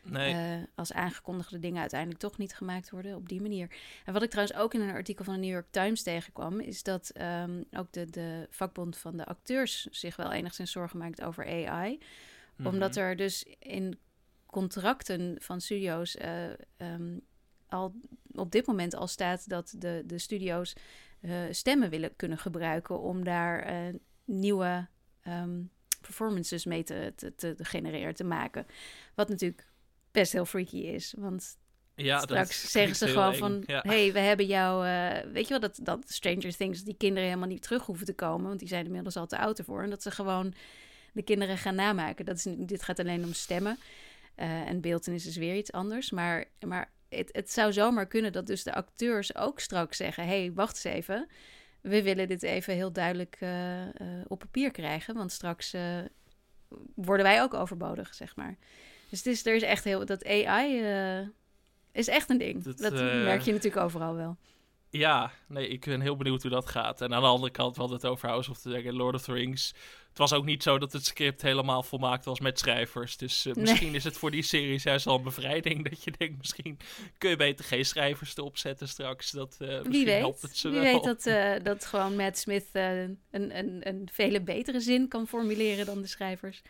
Nee. 0.03 0.33
Uh, 0.33 0.63
als 0.75 0.93
aangekondigde 0.93 1.59
dingen 1.59 1.79
uiteindelijk 1.79 2.19
toch 2.19 2.37
niet 2.37 2.55
gemaakt 2.55 2.89
worden 2.89 3.15
op 3.15 3.29
die 3.29 3.41
manier. 3.41 3.69
En 4.05 4.13
wat 4.13 4.23
ik 4.23 4.29
trouwens 4.29 4.57
ook 4.57 4.73
in 4.73 4.81
een 4.81 4.95
artikel 4.95 5.25
van 5.25 5.33
de 5.33 5.39
New 5.39 5.49
York 5.49 5.67
Times 5.69 6.03
tegenkwam, 6.03 6.59
is 6.59 6.83
dat 6.83 7.11
um, 7.21 7.65
ook 7.71 7.91
de, 7.91 8.05
de 8.05 8.47
vakbond 8.49 8.97
van 8.97 9.17
de 9.17 9.25
acteurs 9.25 9.87
zich 9.91 10.15
wel 10.15 10.31
enigszins 10.31 10.71
zorgen 10.71 10.99
maakt 10.99 11.21
over 11.21 11.45
AI. 11.45 11.99
Omdat 12.63 12.95
er 12.95 13.15
dus 13.15 13.45
in 13.59 13.99
contracten 14.45 15.35
van 15.39 15.61
studio's 15.61 16.15
uh, 16.15 16.43
um, 16.77 17.21
al 17.69 17.95
op 18.31 18.51
dit 18.51 18.65
moment 18.65 18.95
al 18.95 19.07
staat 19.07 19.49
dat 19.49 19.73
de, 19.77 20.03
de 20.05 20.17
studio's 20.17 20.75
uh, 21.21 21.33
stemmen 21.51 21.89
willen 21.89 22.15
kunnen 22.15 22.37
gebruiken 22.37 22.99
om 22.99 23.23
daar 23.23 23.73
nieuwe 24.25 24.87
um, 25.27 25.71
performances 26.01 26.65
mee 26.65 26.83
te, 26.83 27.13
te, 27.15 27.35
te 27.35 27.55
genereren, 27.57 28.15
te 28.15 28.23
maken. 28.23 28.65
Wat 29.15 29.29
natuurlijk 29.29 29.67
best 30.11 30.31
heel 30.31 30.45
freaky 30.45 30.77
is. 30.77 31.13
Want 31.17 31.57
ja, 31.95 32.19
straks 32.19 32.71
zeggen 32.71 32.95
ze 32.95 33.07
gewoon 33.07 33.35
van... 33.35 33.63
hey, 33.65 34.13
we 34.13 34.19
hebben 34.19 34.45
jou... 34.45 34.87
Uh, 34.87 35.33
weet 35.33 35.43
je 35.43 35.49
wel, 35.49 35.59
dat, 35.59 35.79
dat 35.81 36.09
Stranger 36.11 36.55
Things... 36.55 36.83
die 36.83 36.97
kinderen 36.97 37.27
helemaal 37.27 37.47
niet 37.47 37.61
terug 37.61 37.85
hoeven 37.85 38.05
te 38.05 38.13
komen... 38.13 38.47
want 38.47 38.59
die 38.59 38.67
zijn 38.67 38.85
inmiddels 38.85 39.15
al 39.15 39.27
te 39.27 39.37
oud 39.37 39.59
ervoor. 39.59 39.83
En 39.83 39.89
dat 39.89 40.01
ze 40.01 40.11
gewoon 40.11 40.53
de 41.13 41.21
kinderen 41.21 41.57
gaan 41.57 41.75
namaken. 41.75 42.25
Dat 42.25 42.35
is, 42.35 42.45
dit 42.57 42.83
gaat 42.83 42.99
alleen 42.99 43.23
om 43.23 43.33
stemmen. 43.33 43.77
En 44.35 44.81
beeldenis 44.81 45.25
is 45.25 45.37
weer 45.37 45.55
iets 45.55 45.71
anders. 45.71 46.11
Maar, 46.11 46.45
maar 46.59 46.91
het, 47.09 47.29
het 47.31 47.51
zou 47.51 47.73
zomaar 47.73 48.07
kunnen 48.07 48.31
dat 48.31 48.47
dus 48.47 48.63
de 48.63 48.73
acteurs 48.73 49.35
ook 49.35 49.59
straks 49.59 49.97
zeggen... 49.97 50.25
hey, 50.25 50.51
wacht 50.53 50.85
eens 50.85 50.95
even... 50.95 51.27
We 51.81 52.03
willen 52.03 52.27
dit 52.27 52.43
even 52.43 52.73
heel 52.73 52.91
duidelijk 52.91 53.37
uh, 53.39 53.81
op 54.27 54.39
papier 54.39 54.71
krijgen. 54.71 55.15
Want 55.15 55.31
straks 55.31 55.75
worden 56.95 57.25
wij 57.25 57.41
ook 57.41 57.53
overbodig, 57.53 58.15
zeg 58.15 58.35
maar. 58.35 58.57
Dus 59.09 59.17
het 59.17 59.27
is, 59.27 59.45
er 59.45 59.55
is 59.55 59.61
echt 59.61 59.83
heel... 59.83 60.05
Dat 60.05 60.25
AI 60.25 60.81
is 61.91 62.07
echt 62.07 62.29
een 62.29 62.37
ding. 62.37 62.63
Dat, 62.63 62.77
dat 62.77 62.93
merk 62.93 63.41
je 63.41 63.51
natuurlijk 63.51 63.83
overal 63.83 64.15
wel. 64.15 64.37
Ja, 64.89 65.31
nee, 65.47 65.67
ik 65.67 65.85
ben 65.85 66.01
heel 66.01 66.15
benieuwd 66.15 66.41
hoe 66.41 66.51
dat 66.51 66.69
gaat. 66.69 67.01
En 67.01 67.13
aan 67.13 67.21
de 67.21 67.27
andere 67.27 67.51
kant, 67.51 67.75
hadden 67.75 67.97
het 67.97 68.05
over 68.05 68.29
House 68.29 68.49
of 68.49 68.59
the 68.59 68.69
Dragon, 68.69 68.95
Lord 68.95 69.15
of 69.15 69.21
the 69.21 69.33
Rings. 69.33 69.73
Het 70.17 70.29
was 70.29 70.39
ook 70.39 70.45
niet 70.45 70.63
zo 70.63 70.77
dat 70.77 70.93
het 70.93 71.05
script 71.05 71.41
helemaal 71.41 71.83
volmaakt 71.83 72.25
was 72.25 72.39
met 72.39 72.59
schrijvers. 72.59 73.17
Dus 73.17 73.45
uh, 73.45 73.53
misschien 73.53 73.95
is 73.95 74.03
het 74.03 74.17
voor 74.17 74.31
die 74.31 74.41
series 74.41 74.83
juist 74.83 75.07
al 75.07 75.17
een 75.17 75.23
bevrijding. 75.23 75.89
Dat 75.89 76.03
je 76.03 76.11
denkt, 76.17 76.37
misschien 76.37 76.77
kun 77.17 77.29
je 77.29 77.35
beter 77.35 77.65
geen 77.65 77.85
schrijvers 77.85 78.37
erop 78.37 78.57
zetten 78.57 78.87
straks. 78.87 79.31
Dat, 79.31 79.57
uh, 79.61 79.81
Wie 79.81 80.05
weet, 80.05 80.19
helpt 80.19 80.41
het 80.41 80.57
ze 80.57 80.69
Wie 80.69 80.79
wel. 80.79 80.93
weet 80.93 81.03
dat, 81.03 81.25
uh, 81.25 81.53
dat 81.63 81.85
gewoon 81.85 82.15
Matt 82.15 82.37
Smith 82.37 82.65
een, 82.71 83.19
een, 83.31 83.87
een 83.87 84.09
vele 84.11 84.41
betere 84.41 84.79
zin 84.79 85.07
kan 85.07 85.27
formuleren 85.27 85.85
dan 85.85 86.01
de 86.01 86.07
schrijvers. 86.07 86.61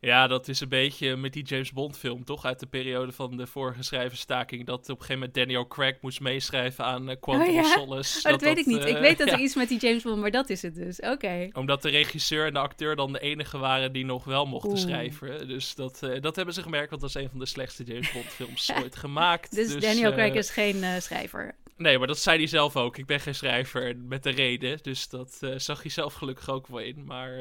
Ja, 0.00 0.26
dat 0.26 0.48
is 0.48 0.60
een 0.60 0.68
beetje 0.68 1.16
met 1.16 1.32
die 1.32 1.44
James 1.44 1.72
Bond 1.72 1.98
film, 1.98 2.24
toch? 2.24 2.44
Uit 2.44 2.60
de 2.60 2.66
periode 2.66 3.12
van 3.12 3.36
de 3.36 3.46
vorige 3.46 3.82
schrijverstaking. 3.82 4.66
Dat 4.66 4.80
op 4.80 4.88
een 4.88 4.94
gegeven 4.94 5.14
moment 5.14 5.34
Daniel 5.34 5.66
Craig 5.66 5.96
moest 6.00 6.20
meeschrijven 6.20 6.84
aan 6.84 7.10
uh, 7.10 7.16
Quantum 7.20 7.48
oh, 7.48 7.54
ja? 7.54 7.62
Solace. 7.62 8.16
Oh, 8.16 8.22
dat, 8.22 8.32
dat 8.32 8.40
weet 8.40 8.58
ik 8.58 8.66
niet. 8.66 8.82
Uh, 8.82 8.88
ik 8.88 8.98
weet 8.98 9.18
dat 9.18 9.28
ja. 9.30 9.34
er 9.34 9.40
iets 9.40 9.54
met 9.54 9.68
die 9.68 9.78
James 9.78 10.02
Bond, 10.02 10.20
maar 10.20 10.30
dat 10.30 10.50
is 10.50 10.62
het 10.62 10.74
dus. 10.74 11.00
Oké. 11.00 11.10
Okay. 11.10 11.50
Omdat 11.52 11.82
de 11.82 11.88
regisseur 11.88 12.46
en 12.46 12.52
de 12.52 12.58
acteur 12.58 12.96
dan 12.96 13.12
de 13.12 13.20
enige 13.20 13.58
waren 13.58 13.92
die 13.92 14.04
nog 14.04 14.24
wel 14.24 14.46
mochten 14.46 14.70
Oeh. 14.70 14.80
schrijven. 14.80 15.48
Dus 15.48 15.74
dat, 15.74 16.00
uh, 16.04 16.20
dat 16.20 16.36
hebben 16.36 16.54
ze 16.54 16.62
gemerkt, 16.62 16.90
want 16.90 17.00
dat 17.00 17.10
is 17.10 17.16
een 17.16 17.30
van 17.30 17.38
de 17.38 17.46
slechtste 17.46 17.84
James 17.84 18.12
Bond 18.12 18.26
films 18.26 18.72
ooit 18.82 18.96
gemaakt. 18.96 19.54
Dus, 19.54 19.72
dus 19.72 19.82
Daniel 19.82 20.12
Craig 20.12 20.34
is 20.34 20.50
geen 20.50 21.02
schrijver. 21.02 21.54
Nee, 21.76 21.98
maar 21.98 22.06
dat 22.06 22.18
zei 22.18 22.38
hij 22.38 22.46
zelf 22.46 22.76
ook. 22.76 22.96
Ik 22.96 23.06
ben 23.06 23.20
geen 23.20 23.34
schrijver 23.34 23.96
met 23.96 24.22
de 24.22 24.30
reden. 24.30 24.78
Dus 24.82 25.08
dat 25.08 25.40
zag 25.56 25.82
hij 25.82 25.90
zelf 25.90 26.14
gelukkig 26.14 26.50
ook 26.50 26.66
wel 26.66 26.80
in. 26.80 27.04
Maar 27.04 27.38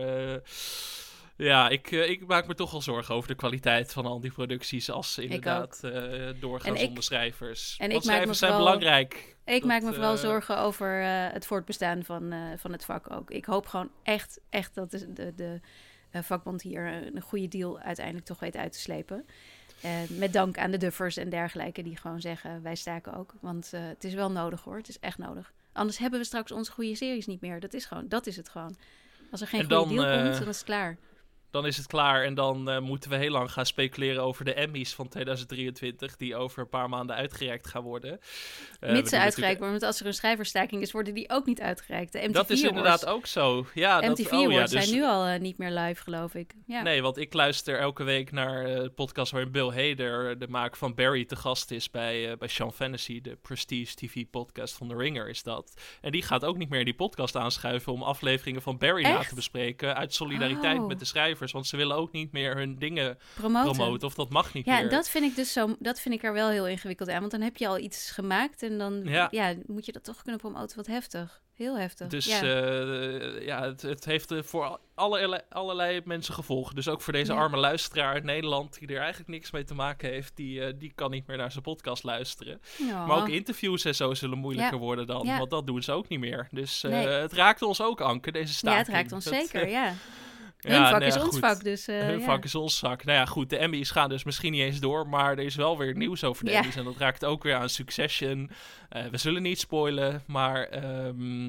ja, 1.35 1.69
ik, 1.69 1.91
uh, 1.91 2.09
ik 2.09 2.27
maak 2.27 2.47
me 2.47 2.55
toch 2.55 2.71
wel 2.71 2.81
zorgen 2.81 3.15
over 3.15 3.27
de 3.27 3.35
kwaliteit 3.35 3.93
van 3.93 4.05
al 4.05 4.19
die 4.19 4.31
producties. 4.31 4.91
Als 4.91 5.13
ze 5.13 5.23
inderdaad 5.23 5.81
uh, 5.83 6.29
doorgaan 6.39 6.77
zonder 6.77 7.03
schrijvers. 7.03 7.77
En 7.79 7.89
Want 7.89 7.91
ik 7.91 8.07
maak 8.07 8.15
schrijvers 8.15 8.39
zijn 8.39 8.51
vooral, 8.51 8.67
belangrijk. 8.73 9.35
Ik 9.45 9.59
dat, 9.59 9.69
maak 9.69 9.81
me 9.81 9.93
vooral 9.93 10.13
uh, 10.13 10.19
zorgen 10.19 10.57
over 10.57 11.01
het 11.33 11.45
voortbestaan 11.45 12.03
van, 12.03 12.33
van 12.57 12.71
het 12.71 12.85
vak 12.85 13.11
ook. 13.11 13.31
Ik 13.31 13.45
hoop 13.45 13.65
gewoon 13.65 13.89
echt, 14.03 14.39
echt 14.49 14.75
dat 14.75 14.91
de, 14.91 15.13
de, 15.13 15.33
de 15.35 15.59
vakbond 16.23 16.61
hier 16.61 16.85
een 17.13 17.21
goede 17.21 17.47
deal 17.47 17.79
uiteindelijk 17.79 18.25
toch 18.25 18.39
weet 18.39 18.55
uit 18.55 18.71
te 18.71 18.79
slepen. 18.79 19.25
Met 20.09 20.33
dank 20.33 20.57
aan 20.57 20.71
de 20.71 20.77
Duffers 20.77 21.17
en 21.17 21.29
dergelijke 21.29 21.83
die 21.83 21.97
gewoon 21.97 22.21
zeggen, 22.21 22.61
wij 22.61 22.75
staken 22.75 23.13
ook. 23.13 23.33
Want 23.41 23.71
het 23.71 24.03
is 24.03 24.13
wel 24.13 24.31
nodig 24.31 24.61
hoor, 24.61 24.77
het 24.77 24.87
is 24.87 24.99
echt 24.99 25.17
nodig. 25.17 25.53
Anders 25.73 25.97
hebben 25.97 26.19
we 26.19 26.25
straks 26.25 26.51
onze 26.51 26.71
goede 26.71 26.95
series 26.95 27.25
niet 27.25 27.41
meer. 27.41 27.59
Dat 27.59 27.73
is, 27.73 27.85
gewoon, 27.85 28.07
dat 28.07 28.27
is 28.27 28.35
het 28.35 28.49
gewoon. 28.49 28.75
Als 29.31 29.41
er 29.41 29.47
geen 29.47 29.59
En 29.59 29.65
goede 29.65 29.81
dan, 29.81 29.95
deal 29.95 30.15
komt, 30.15 30.33
eh, 30.33 30.39
dan 30.39 30.49
is 30.49 30.55
het 30.55 30.65
klaar. 30.65 30.97
Dan 31.55 31.65
is 31.65 31.77
het 31.77 31.87
klaar 31.87 32.23
en 32.23 32.33
dan 32.33 32.69
uh, 32.69 32.79
moeten 32.79 33.09
we 33.09 33.15
heel 33.15 33.31
lang 33.31 33.51
gaan 33.51 33.65
speculeren 33.65 34.23
over 34.23 34.45
de 34.45 34.53
Emmys 34.53 34.93
van 34.93 35.07
2023, 35.07 36.15
die 36.15 36.35
over 36.35 36.59
een 36.59 36.69
paar 36.69 36.89
maanden 36.89 37.15
uitgereikt 37.15 37.67
gaan 37.67 37.83
worden. 37.83 38.19
Uh, 38.81 38.91
Mits 38.91 39.09
ze 39.09 39.19
uitgereikt 39.19 39.59
worden, 39.59 39.79
want 39.79 39.91
als 39.91 39.99
er 39.99 40.05
een 40.05 40.13
schrijverstaking 40.13 40.81
is, 40.81 40.91
worden 40.91 41.13
die 41.13 41.29
ook 41.29 41.45
niet 41.45 41.61
uitgereikt. 41.61 42.11
De 42.11 42.19
MTV 42.19 42.31
dat 42.31 42.49
is 42.49 42.61
inderdaad 42.61 43.05
ook 43.05 43.25
zo. 43.25 43.65
Ja, 43.73 43.99
MTV 43.99 44.29
dat, 44.29 44.45
oh, 44.45 44.51
ja, 44.51 44.61
dus, 44.61 44.71
zijn 44.71 44.91
nu 44.91 45.03
al 45.03 45.27
uh, 45.27 45.39
niet 45.39 45.57
meer 45.57 45.71
live, 45.71 46.01
geloof 46.03 46.33
ik. 46.33 46.53
Ja. 46.65 46.81
Nee, 46.81 47.01
want 47.01 47.17
ik 47.17 47.33
luister 47.33 47.79
elke 47.79 48.03
week 48.03 48.31
naar 48.31 48.69
uh, 48.69 48.87
podcast 48.95 49.31
waarin 49.31 49.51
Bill 49.51 49.69
Hader, 49.69 50.39
de 50.39 50.47
maker 50.47 50.77
van 50.77 50.95
Barry, 50.95 51.25
te 51.25 51.35
gast 51.35 51.71
is 51.71 51.91
bij, 51.91 52.37
bij 52.37 52.47
Sean 52.47 52.73
Fantasy, 52.73 53.21
de 53.21 53.37
Prestige 53.41 53.95
TV-podcast 53.95 54.75
van 54.75 54.87
The 54.87 54.95
Ringer 54.95 55.29
is 55.29 55.43
dat. 55.43 55.73
En 56.01 56.11
die 56.11 56.21
gaat 56.21 56.45
ook 56.45 56.57
niet 56.57 56.69
meer 56.69 56.85
die 56.85 56.95
podcast 56.95 57.35
aanschuiven 57.35 57.93
om 57.93 58.03
afleveringen 58.03 58.61
van 58.61 58.77
Barry 58.77 59.03
Echt? 59.03 59.13
na 59.13 59.23
te 59.23 59.35
bespreken 59.35 59.95
uit 59.95 60.13
solidariteit 60.13 60.63
Oh. 60.79 60.87
met 60.87 60.99
de 60.99 61.05
schrijvers, 61.05 61.44
want 61.51 61.67
ze 61.67 61.77
willen 61.77 61.95
ook 61.95 62.11
niet 62.11 62.31
meer 62.31 62.55
hun 62.55 62.75
dingen 62.79 63.17
Promoten. 63.35 63.71
promoten, 63.75 64.07
of 64.07 64.13
dat 64.13 64.29
mag 64.29 64.53
niet 64.53 64.65
Ja, 64.65 64.79
meer. 64.79 64.89
dat 64.89 65.09
vind 65.09 65.25
ik 65.25 65.35
dus 65.35 65.53
zo. 65.53 65.75
Dat 65.79 65.99
vind 65.99 66.15
ik 66.15 66.23
er 66.23 66.33
wel 66.33 66.49
heel 66.49 66.67
ingewikkeld 66.67 67.09
aan. 67.09 67.19
Want 67.19 67.31
dan 67.31 67.41
heb 67.41 67.57
je 67.57 67.67
al 67.67 67.77
iets 67.79 68.11
gemaakt 68.11 68.63
en 68.63 68.77
dan 68.77 69.01
Ja. 69.03 69.27
ja. 69.31 69.53
moet 69.65 69.85
je 69.85 69.91
dat 69.91 70.03
toch 70.03 70.21
kunnen 70.21 70.41
promoten. 70.41 70.77
Wat 70.77 70.87
heftig. 70.87 71.43
Heel 71.53 71.77
heftig. 71.77 72.07
Dus 72.07 72.25
ja. 72.25 72.41
eh, 72.41 73.45
ja, 73.45 73.63
het, 73.63 73.81
het 73.81 74.05
heeft 74.05 74.31
eh, 74.31 74.41
voor 74.43 74.79
allerlei, 74.95 75.41
allerlei 75.49 76.01
mensen 76.05 76.33
gevolgen. 76.33 76.75
Dus 76.75 76.87
ook 76.87 77.01
voor 77.01 77.13
deze 77.13 77.33
Ja. 77.33 77.39
arme 77.39 77.57
luisteraar 77.57 78.13
uit 78.13 78.23
Nederland, 78.23 78.79
die 78.79 78.87
er 78.87 78.97
eigenlijk 78.99 79.29
niks 79.29 79.51
mee 79.51 79.63
te 79.63 79.73
maken 79.73 80.09
heeft, 80.09 80.35
die, 80.35 80.65
eh, 80.65 80.73
die 80.77 80.91
kan 80.95 81.11
niet 81.11 81.27
meer 81.27 81.37
naar 81.37 81.51
zijn 81.51 81.63
podcast 81.63 82.03
luisteren. 82.03 82.61
Ja. 82.77 83.05
Maar 83.05 83.17
ook 83.17 83.29
interviews 83.29 83.85
en 83.85 83.95
zo 83.95 84.13
zullen 84.13 84.37
moeilijker 84.37 84.73
Ja. 84.73 84.79
worden 84.79 85.07
dan, 85.07 85.25
Ja. 85.25 85.37
want 85.37 85.49
dat 85.49 85.67
doen 85.67 85.83
ze 85.83 85.91
ook 85.91 86.07
niet 86.07 86.19
meer. 86.19 86.47
Dus 86.51 86.81
Nee. 86.81 87.07
het 87.07 87.33
raakt 87.33 87.61
ons 87.61 87.81
ook, 87.81 88.01
Anke, 88.01 88.31
deze 88.31 88.53
staking. 88.53 88.79
ja, 88.79 88.85
het 88.85 88.95
raakt 88.95 89.11
ons 89.11 89.23
Dat, 89.25 89.33
zeker. 89.33 89.61
eh, 89.73 89.89
Ja, 90.67 90.81
Hun 90.81 90.89
vak 90.89 91.01
is 91.01 91.15
ons 91.15 91.23
goed. 91.23 91.39
vak. 91.39 91.63
Dus, 91.63 91.87
eh, 91.87 91.99
Hun 91.99 92.19
ja. 92.19 92.25
vak 92.25 92.43
is 92.43 92.55
ons 92.55 92.77
zak. 92.77 93.03
Nou 93.03 93.17
ja, 93.17 93.25
goed, 93.25 93.49
de 93.49 93.57
Emmys 93.57 93.91
gaan 93.91 94.09
dus 94.09 94.23
misschien 94.23 94.51
niet 94.51 94.61
eens 94.61 94.79
door, 94.79 95.07
maar 95.07 95.31
er 95.31 95.43
is 95.45 95.55
wel 95.55 95.77
weer 95.77 95.95
nieuws 95.95 96.23
over 96.23 96.45
de 96.45 96.51
Ja. 96.51 96.59
Emmys. 96.59 96.75
En 96.75 96.83
dat 96.83 96.97
raakt 96.97 97.25
ook 97.25 97.43
weer 97.43 97.55
aan 97.55 97.69
Succession. 97.69 98.49
Eh, 98.89 99.05
we 99.05 99.17
zullen 99.17 99.41
niet 99.41 99.59
spoilen, 99.59 100.23
maar 100.27 100.63
ehm, 100.63 101.45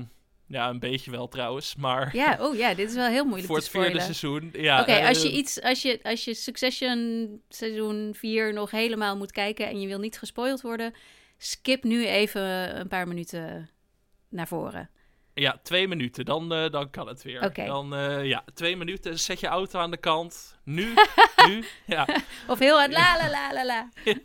ja, 0.46 0.68
een 0.68 0.78
beetje 0.78 1.10
wel 1.10 1.28
trouwens. 1.28 1.76
Maar 1.76 2.16
Ja, 2.16 2.36
oh 2.40 2.56
ja, 2.56 2.74
dit 2.74 2.88
is 2.88 2.94
wel 2.94 3.08
heel 3.08 3.24
moeilijk 3.24 3.46
voor 3.52 3.56
het 3.56 3.68
vierde 3.68 4.00
seizoen. 4.00 4.50
Ja, 4.52 4.80
Oké, 4.80 5.06
als 5.06 5.22
je 5.22 5.28
eh, 5.28 5.36
iets, 5.36 5.62
als 5.62 5.82
je, 5.82 6.00
als 6.02 6.24
je 6.24 6.34
Succession 6.34 7.28
seizoen 7.48 8.14
4 8.14 8.52
nog 8.52 8.70
helemaal 8.70 9.16
moet 9.16 9.32
kijken 9.32 9.68
en 9.68 9.80
je 9.80 9.86
wil 9.86 9.98
niet 9.98 10.18
gespoild 10.18 10.60
worden, 10.60 10.94
skip 11.38 11.84
nu 11.84 12.06
even 12.06 12.42
een 12.80 12.88
paar 12.88 13.08
minuten 13.08 13.70
naar 14.28 14.48
voren. 14.48 14.90
Ja, 15.38 15.58
twee 15.62 15.88
minuten, 15.88 16.24
dan, 16.24 16.52
eh, 16.52 16.70
dan 16.70 16.90
kan 16.90 17.08
het 17.08 17.22
weer. 17.22 17.52
Dan, 17.54 17.94
eh, 17.94 18.24
ja, 18.24 18.44
twee 18.54 18.76
minuten, 18.76 19.18
zet 19.18 19.40
je 19.40 19.46
auto 19.46 19.78
aan 19.78 19.90
de 19.90 19.96
kant. 19.96 20.58
Nu, 20.64 20.94
nu, 21.48 21.64
ja. 21.86 22.08
Of 22.48 22.58
heel 22.58 22.76
hard 22.78 22.92
la 22.92 23.16
la 23.16 23.30
la 23.30 23.52
la 23.52 23.64
la. 23.64 23.88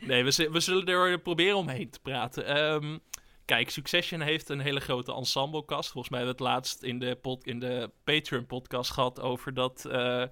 Nee, 0.00 0.24
we, 0.24 0.48
we 0.50 0.60
zullen 0.60 0.86
er 0.86 1.18
proberen 1.18 1.56
omheen 1.56 1.90
te 1.90 2.00
praten. 2.00 2.46
Ehm, 2.46 2.98
kijk, 3.44 3.70
Succession 3.70 4.20
heeft 4.20 4.48
een 4.48 4.60
hele 4.60 4.80
grote 4.80 5.14
ensemblecast. 5.14 5.90
Volgens 5.90 6.12
mij 6.12 6.18
hebben 6.20 6.38
we 6.38 6.44
het 6.44 6.54
laatst 6.54 6.82
in 6.82 6.98
de, 6.98 7.14
pod, 7.14 7.44
in 7.44 7.58
de 7.58 7.90
Patreon-podcast 8.04 8.90
gehad 8.90 9.20
over 9.20 9.54
dat 9.54 9.84
eh, 9.84 10.24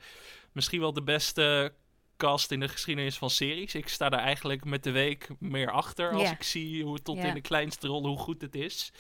misschien 0.53 0.81
wel 0.81 0.93
de 0.93 1.03
beste 1.03 1.73
cast 2.17 2.51
in 2.51 2.61
de 2.61 2.69
geschiedenis 2.69 3.19
van 3.19 3.31
series. 3.31 3.75
Ik 3.75 3.89
sta 3.89 4.09
daar 4.09 4.21
eigenlijk 4.21 4.65
met 4.65 4.83
de 4.83 4.91
week 4.91 5.29
meer 5.39 5.71
achter 5.71 6.13
als 6.13 6.31
ik 6.31 6.43
zie 6.43 6.85
hoe 6.85 7.03
tot 7.03 7.19
in 7.19 7.35
de 7.35 7.41
kleinste 7.41 7.87
rol 7.87 8.07
hoe 8.07 8.19
goed 8.19 8.41
het 8.41 8.55
is. 8.55 8.93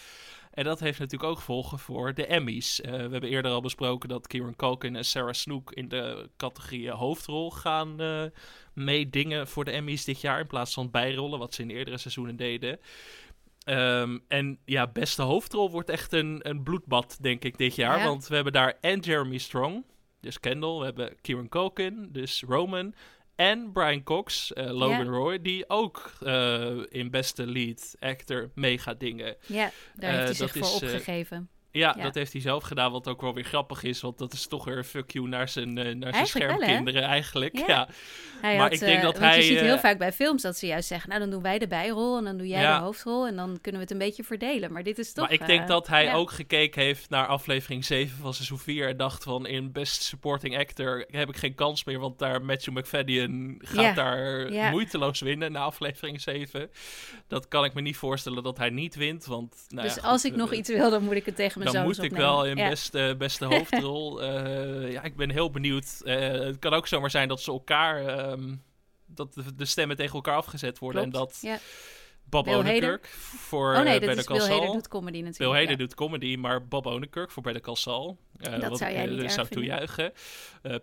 En 0.52 0.64
dat 0.64 0.80
heeft 0.80 0.98
natuurlijk 0.98 1.30
ook 1.30 1.38
gevolgen 1.38 1.78
voor 1.78 2.14
de 2.14 2.26
Emmys. 2.26 2.80
Eh, 2.80 2.90
we 2.90 2.96
hebben 2.96 3.30
eerder 3.30 3.52
al 3.52 3.60
besproken 3.60 4.08
dat 4.08 4.26
Kieran 4.26 4.56
Culkin 4.56 4.96
en 4.96 5.04
Sarah 5.04 5.32
Snook 5.32 5.72
in 5.72 5.88
de 5.88 6.30
categorie 6.36 6.90
hoofdrol 6.90 7.50
gaan 7.50 8.00
eh, 8.00 8.24
meedingen 8.74 9.48
voor 9.48 9.64
de 9.64 9.70
Emmys 9.70 10.04
dit 10.04 10.20
jaar. 10.20 10.40
In 10.40 10.46
plaats 10.46 10.74
van 10.74 10.90
bijrollen, 10.90 11.38
wat 11.38 11.54
ze 11.54 11.62
in 11.62 11.70
eerdere 11.70 11.98
seizoenen 11.98 12.36
deden. 12.36 12.78
Ehm, 13.64 14.18
en 14.28 14.58
ja, 14.64 14.86
beste 14.86 15.22
hoofdrol 15.22 15.70
wordt 15.70 15.90
echt 15.90 16.12
een, 16.12 16.40
een 16.42 16.62
bloedbad, 16.62 17.18
denk 17.20 17.44
ik, 17.44 17.58
dit 17.58 17.74
jaar. 17.74 17.98
Ja. 17.98 18.04
Want 18.04 18.26
we 18.26 18.34
hebben 18.34 18.52
daar 18.52 18.78
en 18.80 19.00
Jeremy 19.00 19.38
Strong, 19.38 19.84
dus 20.20 20.40
Kendall. 20.40 20.78
We 20.78 20.84
hebben 20.84 21.16
Kieran 21.20 21.48
Culkin, 21.48 22.08
dus 22.10 22.42
Roman. 22.46 22.94
En 23.36 23.72
Brian 23.72 24.02
Cox, 24.02 24.52
eh, 24.52 24.70
Logan. 24.70 25.08
Roy, 25.08 25.42
die 25.42 25.68
ook 25.68 26.12
eh, 26.24 26.76
in 26.88 27.10
beste 27.10 27.46
lead 27.46 27.94
actor 27.98 28.50
mee 28.54 28.78
gaat 28.78 29.00
dingen. 29.00 29.36
Ja, 29.46 29.70
daar 29.94 30.10
Eh, 30.10 30.16
heeft 30.16 30.38
hij 30.38 30.48
zich 30.48 30.52
voor 30.52 30.60
is, 30.62 30.82
eh, 30.82 30.88
opgegeven. 30.94 31.48
Ja, 31.72 31.94
Ja. 31.96 32.02
dat 32.02 32.14
heeft 32.14 32.32
hij 32.32 32.40
zelf 32.40 32.62
gedaan, 32.62 32.92
wat 32.92 33.08
ook 33.08 33.20
wel 33.20 33.34
weer 33.34 33.44
grappig 33.44 33.82
is. 33.82 34.00
Want 34.00 34.18
dat 34.18 34.32
is 34.32 34.46
toch 34.46 34.64
weer 34.64 34.76
een 34.76 34.84
fuck 34.84 35.10
you 35.10 35.28
naar 35.28 35.48
zijn, 35.48 35.68
eh, 35.78 35.84
naar 35.84 35.84
zijn 35.84 36.12
Eigenlijk 36.12 36.46
wel, 36.46 36.56
schermkinderen 36.58 37.02
eigenlijk. 37.02 37.58
Ja. 37.58 37.64
Ja. 37.66 37.88
Hij 38.40 38.52
maar 38.56 38.62
had, 38.62 38.72
ik 38.72 38.78
denk 38.80 38.96
eh, 38.96 39.02
dat 39.02 39.18
hij, 39.18 39.36
je 39.36 39.42
ziet 39.42 39.60
heel 39.60 39.74
eh, 39.74 39.80
vaak 39.80 39.98
bij 39.98 40.12
films 40.12 40.42
dat 40.42 40.56
ze 40.56 40.66
juist 40.66 40.88
zeggen, 40.88 41.08
nou 41.08 41.20
dan 41.20 41.30
doen 41.30 41.42
wij 41.42 41.58
de 41.58 41.66
bijrol 41.66 42.18
en 42.18 42.24
dan 42.24 42.36
doe 42.36 42.46
jij 42.46 42.60
Ja. 42.60 42.78
de 42.78 42.84
hoofdrol 42.84 43.26
en 43.26 43.36
dan 43.36 43.58
kunnen 43.60 43.80
we 43.80 43.86
het 43.86 43.90
een 43.90 44.06
beetje 44.06 44.24
verdelen. 44.24 44.72
Maar 44.72 44.82
dit 44.82 44.98
is 44.98 45.12
toch... 45.12 45.24
Maar 45.24 45.34
ik 45.34 45.46
denk 45.46 45.68
dat 45.68 45.86
hij 45.86 46.14
ook 46.14 46.30
gekeken 46.30 46.82
heeft 46.82 47.10
naar 47.10 47.26
aflevering 47.26 47.84
7 47.84 48.18
van 48.18 48.34
seizoen 48.34 48.58
4 48.58 48.88
en 48.88 48.96
dacht 48.96 49.22
van 49.22 49.46
in 49.46 49.72
Best 49.72 50.02
Supporting 50.02 50.58
Actor 50.58 51.04
heb 51.10 51.28
ik 51.28 51.36
geen 51.36 51.54
kans 51.54 51.84
meer, 51.84 51.98
want 51.98 52.18
daar 52.18 52.42
Matthew 52.44 52.76
McFadden 52.76 53.58
gaat 53.58 53.96
daar 53.96 54.50
moeiteloos 54.70 55.20
winnen 55.20 55.52
na 55.52 55.60
aflevering 55.60 56.20
7. 56.20 56.70
Dat 57.28 57.48
kan 57.48 57.64
ik 57.64 57.74
me 57.74 57.80
niet 57.80 57.96
voorstellen 57.96 58.42
dat 58.42 58.58
hij 58.58 58.70
niet 58.70 58.94
wint, 58.94 59.24
want 59.26 59.54
nou 59.68 59.86
ja, 59.86 59.94
dus 59.94 60.02
goed, 60.02 60.10
als 60.10 60.24
ik 60.24 60.36
nog 60.36 60.52
iets 60.52 60.68
wil, 60.68 60.90
dan 60.90 61.02
moet 61.04 61.14
ik 61.14 61.26
het 61.26 61.36
tegen 61.36 61.60
mijn 61.62 61.76
dan 61.76 61.84
moet 61.84 62.02
ik 62.02 62.12
wel 62.12 62.46
in 62.46 62.56
Ja. 62.56 62.68
beste, 62.68 63.14
beste 63.18 63.44
hoofdrol. 63.54 64.22
Eh, 64.22 64.92
ja, 64.92 65.02
ik 65.02 65.16
ben 65.16 65.30
heel 65.30 65.50
benieuwd. 65.50 66.00
Eh, 66.04 66.16
het 66.30 66.58
kan 66.58 66.72
ook 66.74 66.86
zomaar 66.86 67.10
zijn 67.10 67.28
dat 67.28 67.40
ze 67.40 67.50
elkaar. 67.50 68.06
ehm, 68.06 68.54
dat 69.06 69.34
de, 69.34 69.54
de 69.54 69.64
stemmen 69.64 69.96
tegen 69.96 70.14
elkaar 70.14 70.36
afgezet 70.36 70.78
worden. 70.78 71.10
Klopt, 71.10 71.16
En 71.42 71.48
dat 71.48 71.60
ja. 71.60 71.66
Bob 72.24 72.44
Bill 72.44 72.54
Odenkirk 72.54 73.06
voor 73.06 73.74
Oh 73.76 73.82
nee, 73.82 74.00
eh, 74.00 74.06
dat 74.06 74.16
is 74.16 74.24
Bill 74.24 74.40
Hader 74.40 74.72
doet 74.72 74.88
comedy 74.88 75.16
natuurlijk. 75.20 75.38
Bill 75.38 75.48
Hader 75.50 75.70
ja. 75.70 75.76
doet 75.76 75.94
comedy, 75.94 76.36
maar 76.36 76.66
Bob 76.66 76.86
Odenkirk 76.86 77.30
voor 77.30 77.42
Better 77.42 77.62
Call 77.62 77.74
Saul. 77.76 78.18
eh, 78.38 78.52
Dat 78.52 78.68
wat 78.68 78.78
zou 78.78 78.92
jij 78.92 79.02
eh, 79.02 79.08
niet 79.08 79.16
dus 79.16 79.24
erg 79.24 79.32
zou 79.34 79.48
toejuichen. 79.48 80.12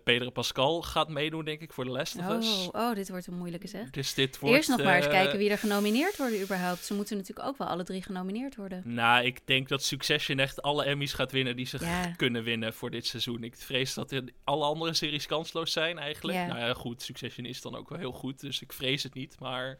Pedro 0.04 0.30
Pascal 0.30 0.82
gaat 0.82 1.08
meedoen, 1.08 1.44
denk 1.44 1.60
ik, 1.60 1.72
voor 1.72 1.84
The 1.84 1.90
Last 1.90 2.16
of 2.16 2.28
Us. 2.28 2.68
Oh, 2.72 2.80
oh, 2.80 2.94
dit 2.94 3.08
wordt 3.08 3.26
een 3.26 3.34
moeilijke 3.34 3.66
zeg. 3.66 3.90
Dus 3.90 4.14
dit 4.14 4.38
wordt... 4.38 4.56
Eerst 4.56 4.68
nog 4.68 4.82
maar 4.82 4.96
eens 4.96 5.06
kijken 5.06 5.38
wie 5.38 5.50
er 5.50 5.58
genomineerd 5.58 6.16
worden 6.16 6.40
überhaupt. 6.40 6.84
Ze 6.84 6.94
moeten 6.94 7.16
natuurlijk 7.16 7.48
ook 7.48 7.58
wel 7.58 7.68
alle 7.68 7.84
drie 7.84 8.02
genomineerd 8.02 8.56
worden. 8.56 8.82
Nou, 8.84 9.24
ik 9.24 9.46
denk 9.46 9.68
dat 9.68 9.82
Succession 9.84 10.38
echt 10.38 10.62
alle 10.62 10.84
Emmys 10.84 11.12
gaat 11.12 11.32
winnen 11.32 11.56
die 11.56 11.66
ze 11.66 11.78
Ja. 11.80 12.06
kunnen 12.16 12.42
winnen 12.42 12.74
voor 12.74 12.90
dit 12.90 13.06
seizoen. 13.06 13.44
Ik 13.44 13.56
vrees 13.56 13.94
dat 13.94 14.14
alle 14.44 14.64
andere 14.64 14.94
series 14.94 15.26
kansloos 15.26 15.72
zijn 15.72 15.98
eigenlijk. 15.98 16.38
Ja. 16.38 16.46
Nou 16.46 16.58
ja, 16.58 16.74
goed, 16.74 17.02
Succession 17.02 17.46
is 17.46 17.60
dan 17.60 17.76
ook 17.76 17.88
wel 17.88 17.98
heel 17.98 18.12
goed, 18.12 18.40
dus 18.40 18.60
ik 18.60 18.72
vrees 18.72 19.02
het 19.02 19.14
niet. 19.14 19.36
Maar 19.38 19.78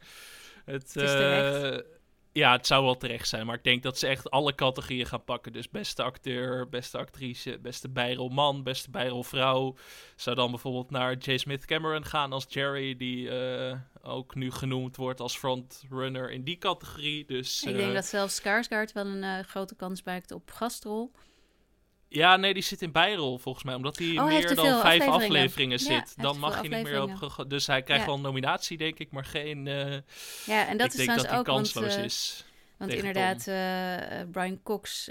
het, 0.65 0.93
Het 0.93 1.03
is 1.03 1.11
terecht. 1.11 1.63
eh, 1.63 1.91
ja, 2.33 2.51
het 2.51 2.67
zou 2.67 2.83
wel 2.83 2.97
terecht 2.97 3.27
zijn. 3.27 3.45
Maar 3.45 3.55
ik 3.55 3.63
denk 3.63 3.83
dat 3.83 3.97
ze 3.97 4.07
echt 4.07 4.29
alle 4.29 4.55
categorieën 4.55 5.05
gaan 5.05 5.23
pakken. 5.23 5.53
Dus 5.53 5.69
beste 5.69 6.03
acteur, 6.03 6.69
beste 6.69 6.97
actrice, 6.97 7.59
beste 7.61 7.89
bijrolman, 7.89 8.63
beste 8.63 8.89
bijrolvrouw. 8.89 9.75
Zou 10.15 10.35
dan 10.35 10.49
bijvoorbeeld 10.51 10.91
naar 10.91 11.17
J. 11.17 11.37
Smith 11.37 11.65
Cameron 11.65 12.05
gaan 12.05 12.31
als 12.31 12.45
Jerry, 12.49 12.97
die 12.97 13.29
uh, 13.29 13.75
ook 14.01 14.35
nu 14.35 14.51
genoemd 14.51 14.95
wordt 14.95 15.19
als 15.19 15.37
frontrunner 15.37 16.31
in 16.31 16.43
die 16.43 16.57
categorie. 16.57 17.25
Dus, 17.25 17.63
ik 17.63 17.75
denk 17.75 17.87
uh, 17.87 17.93
dat 17.93 18.05
zelfs 18.05 18.35
Skarsgård 18.35 18.91
wel 18.93 19.05
een 19.05 19.23
uh, 19.23 19.39
grote 19.39 19.75
kans 19.75 20.03
maakt 20.03 20.31
op 20.31 20.51
gastrol. 20.51 21.11
Ja, 22.13 22.35
nee, 22.35 22.53
die 22.53 22.63
zit 22.63 22.81
in 22.81 22.91
bijrol 22.91 23.37
volgens 23.37 23.63
mij. 23.63 23.75
Omdat 23.75 23.97
hij 23.97 24.19
oh, 24.19 24.25
meer 24.25 24.55
dan 24.55 24.65
vijf 24.65 24.83
afleveringen, 24.83 25.13
afleveringen 25.13 25.79
zit. 25.79 26.13
Ja, 26.15 26.23
dan 26.23 26.39
mag 26.39 26.61
je 26.61 26.69
niet 26.69 26.83
meer 26.83 27.01
op. 27.01 27.45
Dus 27.47 27.67
hij 27.67 27.81
krijgt 27.81 28.03
ja. 28.03 28.09
wel 28.09 28.17
een 28.17 28.23
nominatie, 28.23 28.77
denk 28.77 28.99
ik, 28.99 29.11
maar 29.11 29.25
geen. 29.25 29.65
Uh, 29.65 29.97
ja, 30.45 30.67
en 30.67 30.77
dat 30.77 30.93
ik 30.93 30.99
is 30.99 31.05
denk 31.05 31.17
dat 31.17 31.27
hij 31.27 31.37
ook, 31.37 31.45
kansloos 31.45 31.95
want, 31.95 32.05
is. 32.05 32.45
Want 32.77 32.93
inderdaad, 32.93 33.47
uh, 33.47 34.29
Brian 34.31 34.63
Cox 34.63 35.09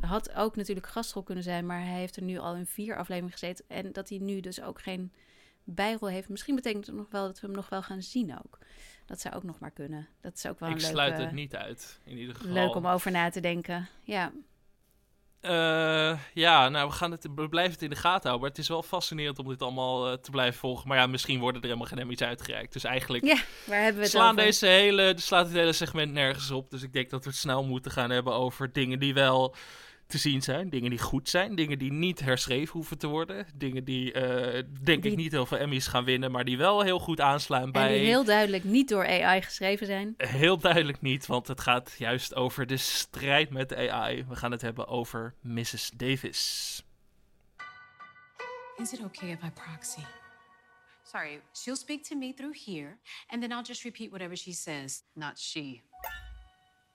had 0.00 0.34
ook 0.34 0.56
natuurlijk 0.56 0.86
gastrol 0.86 1.22
kunnen 1.22 1.44
zijn, 1.44 1.66
maar 1.66 1.80
hij 1.80 1.98
heeft 1.98 2.16
er 2.16 2.22
nu 2.22 2.38
al 2.38 2.54
in 2.54 2.66
vier 2.66 2.96
afleveringen 2.96 3.32
gezeten. 3.38 3.64
En 3.68 3.92
dat 3.92 4.08
hij 4.08 4.18
nu 4.18 4.40
dus 4.40 4.62
ook 4.62 4.80
geen 4.80 5.12
bijrol 5.64 6.08
heeft. 6.08 6.28
Misschien 6.28 6.54
betekent 6.54 6.86
het 6.86 6.94
nog 6.94 7.10
wel 7.10 7.26
dat 7.26 7.40
we 7.40 7.46
hem 7.46 7.56
nog 7.56 7.68
wel 7.68 7.82
gaan 7.82 8.02
zien 8.02 8.38
ook. 8.44 8.58
Dat 9.06 9.20
zou 9.20 9.34
ook 9.34 9.42
nog 9.42 9.58
maar 9.58 9.70
kunnen. 9.70 10.08
Dat 10.20 10.34
is 10.34 10.46
ook 10.46 10.60
wel 10.60 10.68
ik 10.68 10.74
een 10.74 10.80
leuke... 10.80 10.96
sluit 10.96 11.18
het 11.18 11.32
niet 11.32 11.54
uit, 11.54 12.00
in 12.04 12.18
ieder 12.18 12.34
geval. 12.34 12.52
Leuk 12.52 12.74
om 12.74 12.86
over 12.86 13.10
na 13.10 13.30
te 13.30 13.40
denken, 13.40 13.88
ja. 14.02 14.32
Uh, 15.42 16.18
ja, 16.34 16.68
nou, 16.68 16.88
we, 16.88 16.94
gaan 16.94 17.10
het, 17.10 17.26
we 17.34 17.48
blijven 17.48 17.72
het 17.72 17.82
in 17.82 17.90
de 17.90 17.96
gaten 17.96 18.28
houden. 18.28 18.40
Maar 18.40 18.50
het 18.50 18.58
is 18.58 18.68
wel 18.68 18.82
fascinerend 18.82 19.38
om 19.38 19.48
dit 19.48 19.62
allemaal 19.62 20.10
uh, 20.10 20.16
te 20.16 20.30
blijven 20.30 20.60
volgen. 20.60 20.88
Maar 20.88 20.98
ja, 20.98 21.06
misschien 21.06 21.40
worden 21.40 21.60
er 21.60 21.66
helemaal 21.66 21.88
geen 21.88 21.98
Emmys 21.98 22.22
uitgereikt. 22.22 22.72
Dus 22.72 22.84
eigenlijk 22.84 23.24
ja, 23.24 23.36
waar 23.64 23.78
hebben 23.78 23.96
we 23.96 24.02
het 24.02 24.10
slaan 24.10 24.30
over? 24.30 24.44
deze 24.44 24.66
hele, 24.66 25.14
slaat 25.16 25.46
het 25.46 25.54
hele 25.54 25.72
segment 25.72 26.12
nergens 26.12 26.50
op. 26.50 26.70
Dus 26.70 26.82
ik 26.82 26.92
denk 26.92 27.10
dat 27.10 27.24
we 27.24 27.30
het 27.30 27.38
snel 27.38 27.64
moeten 27.64 27.90
gaan 27.90 28.10
hebben 28.10 28.32
over 28.32 28.72
dingen 28.72 28.98
die 28.98 29.14
wel 29.14 29.54
te 30.12 30.18
zien 30.18 30.42
zijn. 30.42 30.68
Dingen 30.68 30.90
die 30.90 30.98
goed 30.98 31.28
zijn. 31.28 31.54
Dingen 31.54 31.78
die 31.78 31.92
niet 31.92 32.20
herschreven 32.20 32.72
hoeven 32.72 32.98
te 32.98 33.06
worden. 33.06 33.46
Dingen 33.54 33.84
die, 33.84 34.14
uh, 34.14 34.62
denk 34.82 35.02
die... 35.02 35.12
ik, 35.12 35.16
niet 35.16 35.32
heel 35.32 35.46
veel 35.46 35.58
Emmys 35.58 35.86
gaan 35.86 36.04
winnen. 36.04 36.30
Maar 36.30 36.44
die 36.44 36.56
wel 36.56 36.82
heel 36.82 36.98
goed 36.98 37.20
aanslaan 37.20 37.72
bij... 37.72 37.86
En 37.86 37.92
die 37.92 38.06
heel 38.06 38.24
duidelijk 38.24 38.64
niet 38.64 38.88
door 38.88 39.06
AI 39.06 39.42
geschreven 39.42 39.86
zijn. 39.86 40.14
Heel 40.16 40.58
duidelijk 40.58 41.00
niet. 41.00 41.26
Want 41.26 41.48
het 41.48 41.60
gaat 41.60 41.94
juist 41.98 42.34
over 42.34 42.66
de 42.66 42.76
strijd 42.76 43.50
met 43.50 43.68
de 43.68 43.90
AI. 43.90 44.24
We 44.28 44.36
gaan 44.36 44.50
het 44.50 44.62
hebben 44.62 44.88
over 44.88 45.34
Mrs. 45.40 45.90
Davis. 45.96 46.82
Is 48.76 48.92
it 48.92 49.04
okay 49.04 49.30
if 49.30 49.42
I 49.42 49.50
proxy? 49.50 50.02
Sorry, 51.02 51.40
she'll 51.52 51.76
speak 51.76 52.04
to 52.04 52.16
me 52.16 52.34
through 52.34 52.64
here. 52.66 52.98
And 53.26 53.42
then 53.42 53.52
I'll 53.52 53.64
just 53.66 53.84
repeat 53.84 54.10
whatever 54.10 54.36
she 54.36 54.52
says. 54.52 55.02
Not 55.14 55.38
she. 55.38 55.82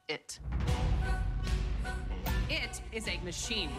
It. 0.05 0.39
It 2.49 2.81
is 2.93 3.07
a 3.07 3.17
machine. 3.25 3.69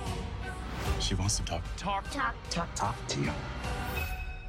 She 1.01 1.15
wants 1.15 1.39
to 1.39 1.45
talk. 1.45 1.63
Talk. 1.77 2.11
Talk. 2.11 2.35
Talk. 2.51 2.75
Talk 2.75 2.95
to 3.09 3.21
you. 3.21 3.33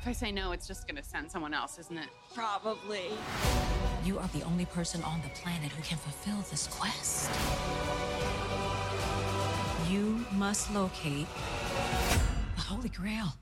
If 0.01 0.07
I 0.07 0.11
say 0.11 0.31
no, 0.31 0.51
it's 0.51 0.67
just 0.67 0.87
gonna 0.87 1.03
send 1.03 1.31
someone 1.31 1.53
else, 1.53 1.79
isn't 1.79 1.97
it? 1.97 2.09
Probably. 2.33 3.11
You 4.03 4.19
are 4.19 4.27
the 4.29 4.41
only 4.43 4.65
person 4.65 5.01
on 5.03 5.21
the 5.21 5.29
planet 5.29 5.71
who 5.71 5.81
can 5.83 5.97
fulfill 5.97 6.41
this 6.49 6.67
quest. 6.67 7.29
You 9.89 10.25
must 10.33 10.73
locate 10.73 11.27
the 12.55 12.61
Holy 12.61 12.89
Grail. 12.89 13.33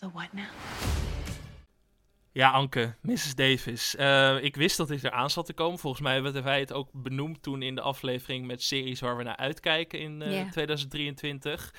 The 0.00 0.08
what 0.08 0.32
now? 0.34 0.48
Ja, 2.34 2.50
Anke, 2.50 2.94
Mrs. 3.00 3.34
Davis. 3.34 3.94
Uh, 3.98 4.42
ik 4.42 4.56
wist 4.56 4.76
dat 4.76 4.88
dit 4.88 5.04
eraan 5.04 5.30
zat 5.30 5.46
te 5.46 5.52
komen. 5.52 5.78
Volgens 5.78 6.02
mij 6.02 6.14
hebben 6.14 6.42
wij 6.42 6.60
het 6.60 6.72
ook 6.72 6.88
benoemd 6.92 7.42
toen 7.42 7.62
in 7.62 7.74
de 7.74 7.80
aflevering 7.80 8.46
met 8.46 8.62
series 8.62 9.00
waar 9.00 9.16
we 9.16 9.22
naar 9.22 9.36
uitkijken 9.36 9.98
in 9.98 10.20
uh, 10.20 10.30
yeah. 10.32 10.50
2023. 10.50 11.74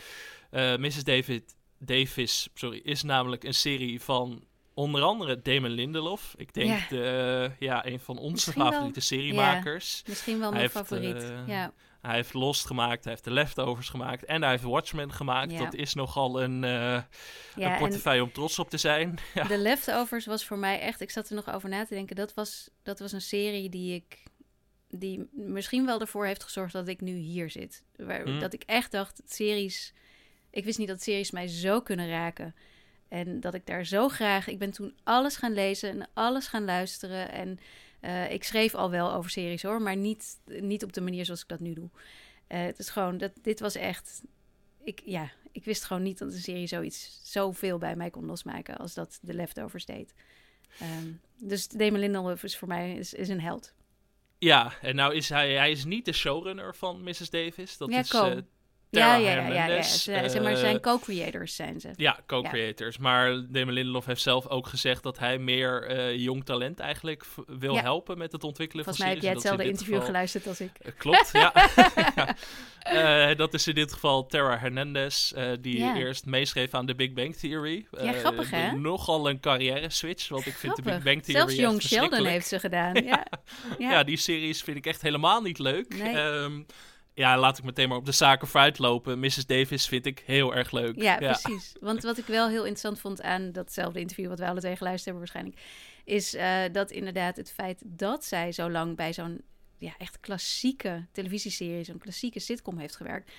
Uh, 0.52 0.76
Mrs. 0.76 1.04
David, 1.04 1.56
Davis 1.80 2.50
sorry, 2.54 2.82
is 2.84 3.04
namelijk 3.04 3.44
een 3.44 3.54
serie 3.54 4.02
van 4.02 4.44
onder 4.74 5.02
andere 5.02 5.42
Damon 5.42 5.70
Lindelof. 5.70 6.34
Ik 6.38 6.54
denk 6.54 6.68
yeah. 6.68 6.90
de, 6.90 7.52
ja, 7.60 7.86
een 7.86 8.00
van 8.00 8.18
onze 8.18 8.32
Misschien 8.32 8.64
favoriete 8.64 9.00
wel, 9.00 9.20
seriemakers. 9.20 9.96
Yeah. 9.96 10.08
Misschien 10.08 10.40
wel 10.40 10.50
mijn 10.50 10.62
hij 10.62 10.70
favoriet. 10.70 11.14
Heeft, 11.14 11.34
ja. 11.46 11.74
Hij 12.06 12.16
heeft 12.16 12.34
Lost 12.34 12.66
gemaakt, 12.66 13.04
hij 13.04 13.14
heeft 13.14 13.24
de 13.24 13.32
Leftovers 13.32 13.90
gemaakt 13.90 14.26
en 14.26 14.42
hij 14.42 14.52
heeft 14.52 14.64
Watchmen 14.64 15.14
gemaakt. 15.14 15.52
Ja. 15.52 15.64
Dat 15.64 15.74
is 15.74 15.94
nogal 15.94 16.42
een, 16.42 16.64
uh, 16.64 17.02
ja, 17.56 17.72
een 17.72 17.78
portefeuille 17.78 18.24
om 18.24 18.32
trots 18.32 18.60
op 18.60 18.70
te 18.70 18.78
zijn. 18.78 19.18
Ja. 19.34 19.44
De 19.44 19.58
Leftovers 19.58 20.26
was 20.26 20.46
voor 20.46 20.58
mij 20.58 20.80
echt, 20.80 21.02
ik 21.02 21.12
zat 21.12 21.30
er 21.30 21.36
nog 21.36 21.54
over 21.54 21.70
na 21.70 21.86
te 21.86 21.94
denken, 21.94 22.16
dat 22.16 22.34
was, 22.34 22.70
dat 22.84 23.00
was 23.00 23.12
een 23.12 23.22
serie 23.22 23.70
die 23.70 23.96
ik, 23.96 24.24
die 24.90 25.30
misschien 25.32 25.86
wel 25.86 26.00
ervoor 26.00 26.26
heeft 26.26 26.44
gezorgd 26.44 26.74
dat 26.74 26.88
ik 26.88 27.02
nu 27.02 27.16
hier 27.16 27.50
zit. 27.50 27.84
Waar, 27.96 28.22
hmm. 28.22 28.40
Dat 28.40 28.54
ik 28.54 28.64
echt 28.66 28.92
dacht, 28.92 29.22
series, 29.26 29.94
ik 30.50 30.66
wist 30.66 30.78
niet 30.78 30.88
dat 30.88 31.02
series 31.02 31.32
mij 31.32 31.48
zo 31.48 31.82
kunnen 31.82 32.10
raken. 32.10 32.56
En 33.08 33.40
dat 33.40 33.54
ik 33.54 33.66
daar 33.66 33.86
zo 33.86 34.08
graag, 34.10 34.48
ik 34.48 34.60
ben 34.60 34.72
toen 34.72 34.96
alles 35.04 35.36
gaan 35.36 35.54
lezen 35.54 35.90
en 35.90 36.08
alles 36.14 36.48
gaan 36.48 36.66
luisteren 36.66 37.32
en... 37.32 37.60
Uh, 38.06 38.32
ik 38.32 38.44
schreef 38.44 38.76
al 38.76 38.90
wel 38.90 39.14
over 39.14 39.30
series 39.30 39.64
hoor, 39.64 39.82
maar 39.82 39.96
niet, 39.96 40.38
niet 40.46 40.84
op 40.84 40.94
de 40.94 41.02
manier 41.02 41.26
zoals 41.26 41.42
ik 41.42 41.48
dat 41.48 41.60
nu 41.60 41.74
doe. 41.74 41.90
Uh, 42.48 42.62
het 42.62 42.80
is 42.80 42.90
gewoon, 42.90 43.18
dat, 43.18 43.32
dit 43.42 43.60
was 43.60 43.76
echt. 43.76 44.22
Ik, 44.84 45.02
ja, 45.06 45.32
ik 45.52 45.66
wist 45.66 45.84
gewoon 45.84 46.04
niet 46.04 46.18
dat 46.18 46.34
een 46.34 46.40
serie 46.40 46.68
zoiets 46.68 47.20
zoveel 47.24 47.78
bij 47.78 47.96
mij 47.96 48.10
kon 48.10 48.26
losmaken 48.26 48.78
als 48.78 48.94
dat 48.94 49.20
de 49.22 49.34
Leftovers 49.34 49.86
deed. 49.86 50.14
Um, 50.82 51.22
dus 51.38 51.68
Damon 51.68 52.00
Lindelof 52.00 52.44
is 52.44 52.58
voor 52.58 52.68
mij 52.68 52.96
is, 52.96 53.14
is 53.14 53.30
een 53.30 53.42
held. 53.42 53.74
Ja, 54.38 54.74
en 54.82 54.96
nou 54.96 55.16
is 55.16 55.30
hij, 55.30 55.54
hij 55.54 55.72
is 55.72 55.86
niet 55.86 56.06
de 56.06 56.14
showrunner 56.14 56.76
van 56.76 57.04
Mrs. 57.04 57.30
Davis. 57.30 57.78
Dat 57.78 57.90
ja, 57.90 58.00
is 58.00 58.14
uh, 58.14 58.38
ja, 59.00 59.16
ja, 59.16 59.32
ja, 59.32 59.48
ja, 59.48 59.66
ja. 59.66 59.82
Ze, 59.82 60.24
zeg 60.26 60.42
maar 60.42 60.58
zijn 60.58 60.82
co-creators 60.82 61.56
zijn 61.56 61.80
ze. 61.80 61.90
Ja, 61.96 62.20
co-creators. 62.28 62.96
Ja. 62.96 63.02
Maar 63.02 63.46
Damon 63.50 63.74
Lindelof 63.74 64.06
heeft 64.06 64.22
zelf 64.22 64.48
ook 64.48 64.68
gezegd 64.68 65.04
dat 65.04 65.20
hij 65.20 65.38
meer 65.38 65.96
uh, 65.96 66.16
jong 66.18 66.46
talent 66.46 66.80
eigenlijk 66.80 67.26
wil 67.48 67.74
ja. 67.74 67.82
helpen 67.82 68.18
met 68.18 68.32
het 68.32 68.44
ontwikkelen 68.44 68.84
Volgens 68.84 69.06
van 69.06 69.14
series. 69.14 69.22
Volgens 69.24 69.42
mij 69.42 69.42
heb 69.42 69.52
jij 69.52 69.62
hetzelfde 69.62 69.64
interview 69.64 69.94
geval... 69.94 70.08
geluisterd 70.08 70.48
als 70.48 70.62
ik. 70.62 70.72
Uh, 70.86 70.92
klopt, 70.98 71.30
ja. 71.34 71.54
uh, 73.32 73.38
dat 73.38 73.54
is 73.54 73.68
in 73.68 73.76
dit 73.76 73.94
geval 73.94 74.26
Tara 74.26 74.58
Hernandez, 74.58 75.32
die 75.62 75.96
eerst 75.96 76.26
meeschreef 76.26 76.74
aan 76.74 76.86
The 76.86 76.96
Big 76.96 77.14
Bang 77.14 77.36
Theory. 77.36 77.86
ja, 78.02 78.12
grappig 78.12 78.50
hè? 78.50 78.72
Nogal 78.72 79.30
een 79.30 79.40
carrière 79.40 79.90
switch, 79.90 80.28
want 80.28 80.46
ik 80.46 80.54
vind 80.54 80.74
grappig. 80.74 80.94
The 80.94 81.00
Big 81.00 81.14
Bang 81.14 81.24
Theory 81.24 81.40
Zelfs 81.40 81.56
Young 81.56 81.82
Sheldon 81.82 82.26
heeft 82.26 82.48
ze 82.48 82.60
gedaan. 82.60 82.94
ja. 83.06 83.26
Ja. 83.78 84.04
die 84.04 84.18
series 84.18 84.62
vind 84.62 84.78
ik 84.78 84.86
echt 84.86 85.02
helemaal 85.02 85.42
niet 85.42 85.60
leuk. 85.60 85.98
Nee. 85.98 86.18
Um, 86.18 86.66
ja, 87.16 87.38
laat 87.38 87.58
ik 87.58 87.64
meteen 87.64 87.90
maar 87.90 87.98
op 87.98 88.06
de 88.06 88.12
zaken 88.12 88.48
vooruit 88.48 88.80
lopen. 88.80 89.20
Mrs. 89.20 89.46
Davis 89.46 89.88
vind 89.88 90.06
ik 90.06 90.24
heel 90.26 90.56
erg 90.56 90.72
leuk. 90.72 91.02
Ja, 91.02 91.20
ja, 91.20 91.32
precies. 91.32 91.76
Want 91.80 92.04
wat 92.04 92.18
ik 92.18 92.26
wel 92.26 92.48
heel 92.48 92.62
interessant 92.62 93.00
vond 93.00 93.22
aan 93.22 93.52
datzelfde 93.52 94.00
interview... 94.00 94.28
wat 94.28 94.40
we 94.40 94.48
alle 94.48 94.60
twee 94.60 94.76
geluisterd 94.76 95.16
hebben 95.16 95.24
waarschijnlijk... 95.34 95.72
is 96.04 96.34
uh, 96.34 96.62
dat 96.72 96.92
inderdaad 96.92 97.38
het 97.38 97.52
feit 97.52 97.82
dat 97.86 98.26
zij 98.26 98.52
zo 98.52 98.70
lang 98.70 98.96
bij 98.96 99.14
zo'n 99.14 99.42
ja, 99.78 99.94
echt 99.98 100.20
klassieke 100.20 101.06
televisieserie... 101.12 101.84
zo'n 101.84 101.98
klassieke 101.98 102.40
sitcom 102.40 102.78
heeft 102.78 102.96
gewerkt... 102.96 103.32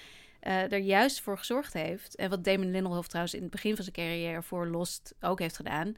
Uh, 0.43 0.73
er 0.73 0.79
juist 0.79 1.21
voor 1.21 1.39
gezorgd 1.39 1.73
heeft... 1.73 2.15
en 2.15 2.31
wat 2.31 2.45
Damon 2.45 2.71
Lindelof 2.71 3.07
trouwens 3.07 3.35
in 3.35 3.43
het 3.43 3.51
begin 3.51 3.75
van 3.75 3.85
zijn 3.85 3.97
carrière... 3.97 4.43
voor 4.43 4.67
Lost 4.67 5.15
ook 5.21 5.39
heeft 5.39 5.57
gedaan... 5.57 5.97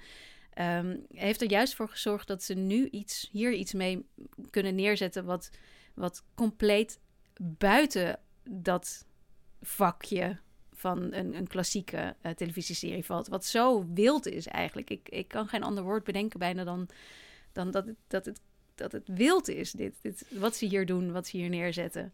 Um, 0.61 1.07
heeft 1.13 1.41
er 1.43 1.51
juist 1.51 1.75
voor 1.75 1.89
gezorgd 1.89 2.27
dat 2.27 2.43
ze 2.43 2.55
nu 2.55 2.89
iets, 2.89 3.29
hier 3.33 3.53
iets 3.53 3.73
mee 3.73 4.07
kunnen 4.51 4.75
neerzetten... 4.75 5.25
wat, 5.25 5.51
wat 5.95 6.23
compleet 6.35 6.99
buiten 7.39 8.19
dat 8.49 9.07
vakje 9.63 10.39
van 10.73 11.13
een, 11.13 11.35
een 11.35 11.47
klassieke 11.47 12.15
uh, 12.23 12.33
televisieserie 12.33 13.05
valt. 13.05 13.29
Wat 13.29 13.45
zo 13.45 13.87
wild 13.95 14.27
is 14.27 14.47
eigenlijk. 14.47 14.91
Ik, 14.91 15.09
ik 15.09 15.29
kan 15.29 15.49
geen 15.49 15.63
ander 15.63 15.85
woord 15.85 16.05
bedenken 16.05 16.39
bijna 16.39 16.65
dan, 16.65 16.89
dan 17.53 17.71
dat, 17.71 17.87
het, 17.87 17.97
dat, 18.07 18.25
het, 18.25 18.41
dat 18.75 18.93
het 18.93 19.09
wild 19.09 19.49
is. 19.49 19.73
Dit, 19.73 19.95
dit, 20.03 20.27
wat 20.31 20.57
ze 20.57 20.67
hier 20.67 20.87
doen, 20.87 21.13
wat 21.13 21.27
ze 21.27 21.37
hier 21.37 21.49
neerzetten. 21.49 22.13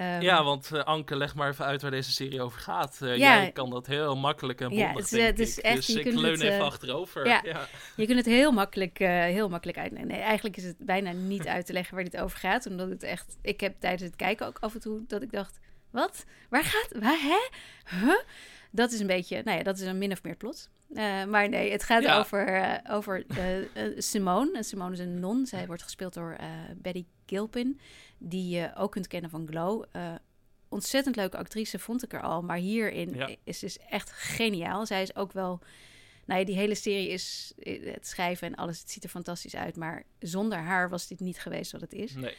Um, 0.00 0.20
ja, 0.20 0.44
want 0.44 0.70
uh, 0.72 0.84
Anke, 0.84 1.16
leg 1.16 1.34
maar 1.34 1.48
even 1.48 1.64
uit 1.64 1.82
waar 1.82 1.90
deze 1.90 2.12
serie 2.12 2.42
over 2.42 2.60
gaat. 2.60 2.98
Uh, 3.02 3.16
ja, 3.16 3.36
jij 3.36 3.52
kan 3.52 3.70
dat 3.70 3.86
heel 3.86 4.16
makkelijk 4.16 4.60
en 4.60 4.68
bondig, 4.68 5.10
ja, 5.10 5.18
het, 5.18 5.26
het 5.26 5.38
is 5.38 5.60
echt, 5.60 5.86
dus 5.86 5.96
ik 5.96 6.04
leun 6.04 6.32
het, 6.32 6.40
even 6.40 6.64
achterover. 6.64 7.26
Ja, 7.26 7.40
ja, 7.44 7.68
je 7.96 8.06
kunt 8.06 8.18
het 8.18 8.26
heel 8.26 8.52
makkelijk, 8.52 8.98
heel 8.98 9.48
makkelijk 9.48 9.78
uit... 9.78 9.92
Nee, 9.92 10.20
eigenlijk 10.20 10.56
is 10.56 10.64
het 10.64 10.76
bijna 10.78 11.12
niet 11.12 11.46
uit 11.46 11.66
te 11.66 11.72
leggen 11.72 11.94
waar 11.94 12.04
dit 12.04 12.16
over 12.16 12.38
gaat. 12.38 12.66
Omdat 12.66 12.88
het 12.88 13.02
echt... 13.02 13.38
Ik 13.42 13.60
heb 13.60 13.74
tijdens 13.80 14.02
het 14.02 14.16
kijken 14.16 14.46
ook 14.46 14.58
af 14.60 14.74
en 14.74 14.80
toe 14.80 15.04
dat 15.06 15.22
ik 15.22 15.32
dacht... 15.32 15.58
Wat? 15.90 16.24
Waar 16.48 16.64
gaat... 16.64 16.92
Waar, 17.00 17.20
hè? 17.20 17.48
Huh? 18.00 18.20
Dat 18.70 18.92
is 18.92 19.00
een 19.00 19.06
beetje... 19.06 19.42
Nou 19.44 19.58
ja, 19.58 19.62
dat 19.62 19.78
is 19.78 19.86
een 19.86 19.98
min 19.98 20.12
of 20.12 20.22
meer 20.22 20.36
plot. 20.36 20.70
maar 21.28 21.48
nee, 21.48 21.72
het 21.72 21.84
gaat 21.84 22.02
ja. 22.02 22.18
over, 22.18 22.80
over 22.90 23.24
Simone. 23.96 24.52
En 24.52 24.64
Simone 24.64 24.92
is 24.92 24.98
een 24.98 25.20
non. 25.20 25.46
Zij 25.46 25.66
wordt 25.66 25.82
gespeeld 25.82 26.14
door 26.14 26.36
Betty 26.76 27.04
Gilpin 27.30 27.80
die 28.18 28.48
je 28.48 28.70
ook 28.76 28.92
kunt 28.92 29.06
kennen 29.06 29.30
van 29.30 29.46
Glow. 29.46 29.84
Uh, 29.96 30.14
ontzettend 30.68 31.16
leuke 31.16 31.36
actrice 31.36 31.78
vond 31.78 32.02
ik 32.02 32.12
er 32.12 32.22
al, 32.22 32.42
maar 32.42 32.56
hierin 32.56 33.14
ja. 33.14 33.36
is 33.44 33.58
ze 33.58 33.80
echt 33.88 34.10
geniaal. 34.10 34.86
Zij 34.86 35.02
is 35.02 35.16
ook 35.16 35.32
wel, 35.32 35.60
nou 36.24 36.40
ja, 36.40 36.46
die 36.46 36.56
hele 36.56 36.74
serie 36.74 37.08
is 37.08 37.52
het 37.84 38.06
schrijven 38.06 38.48
en 38.48 38.54
alles, 38.54 38.80
het 38.80 38.90
ziet 38.90 39.04
er 39.04 39.10
fantastisch 39.10 39.56
uit, 39.56 39.76
maar 39.76 40.04
zonder 40.18 40.58
haar 40.58 40.88
was 40.88 41.06
dit 41.06 41.20
niet 41.20 41.38
geweest 41.38 41.72
wat 41.72 41.80
het 41.80 41.92
is. 41.92 42.14
Nee. 42.14 42.34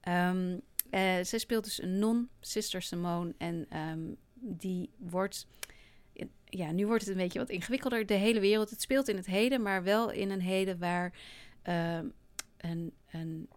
Ehm, 0.00 0.52
uh, 0.90 1.24
zij 1.24 1.38
speelt 1.38 1.64
dus 1.64 1.82
een 1.82 1.98
non, 1.98 2.28
Sister 2.40 2.82
Simone. 2.82 3.34
En 3.38 3.66
ehm, 3.68 4.00
die 4.34 4.90
wordt. 4.96 5.46
Ja, 6.44 6.72
nu 6.72 6.86
wordt 6.86 7.02
het 7.02 7.12
een 7.12 7.22
beetje 7.22 7.38
wat 7.38 7.48
ingewikkelder. 7.48 8.06
De 8.06 8.14
hele 8.14 8.40
wereld. 8.40 8.70
Het 8.70 8.80
speelt 8.80 9.08
in 9.08 9.16
het 9.16 9.26
heden, 9.26 9.62
maar 9.62 9.82
wel 9.82 10.10
in 10.10 10.30
een 10.30 10.40
heden 10.40 10.78
waar 10.78 11.12
ehm, 11.62 12.06
een, 12.56 12.92
een 13.10 13.48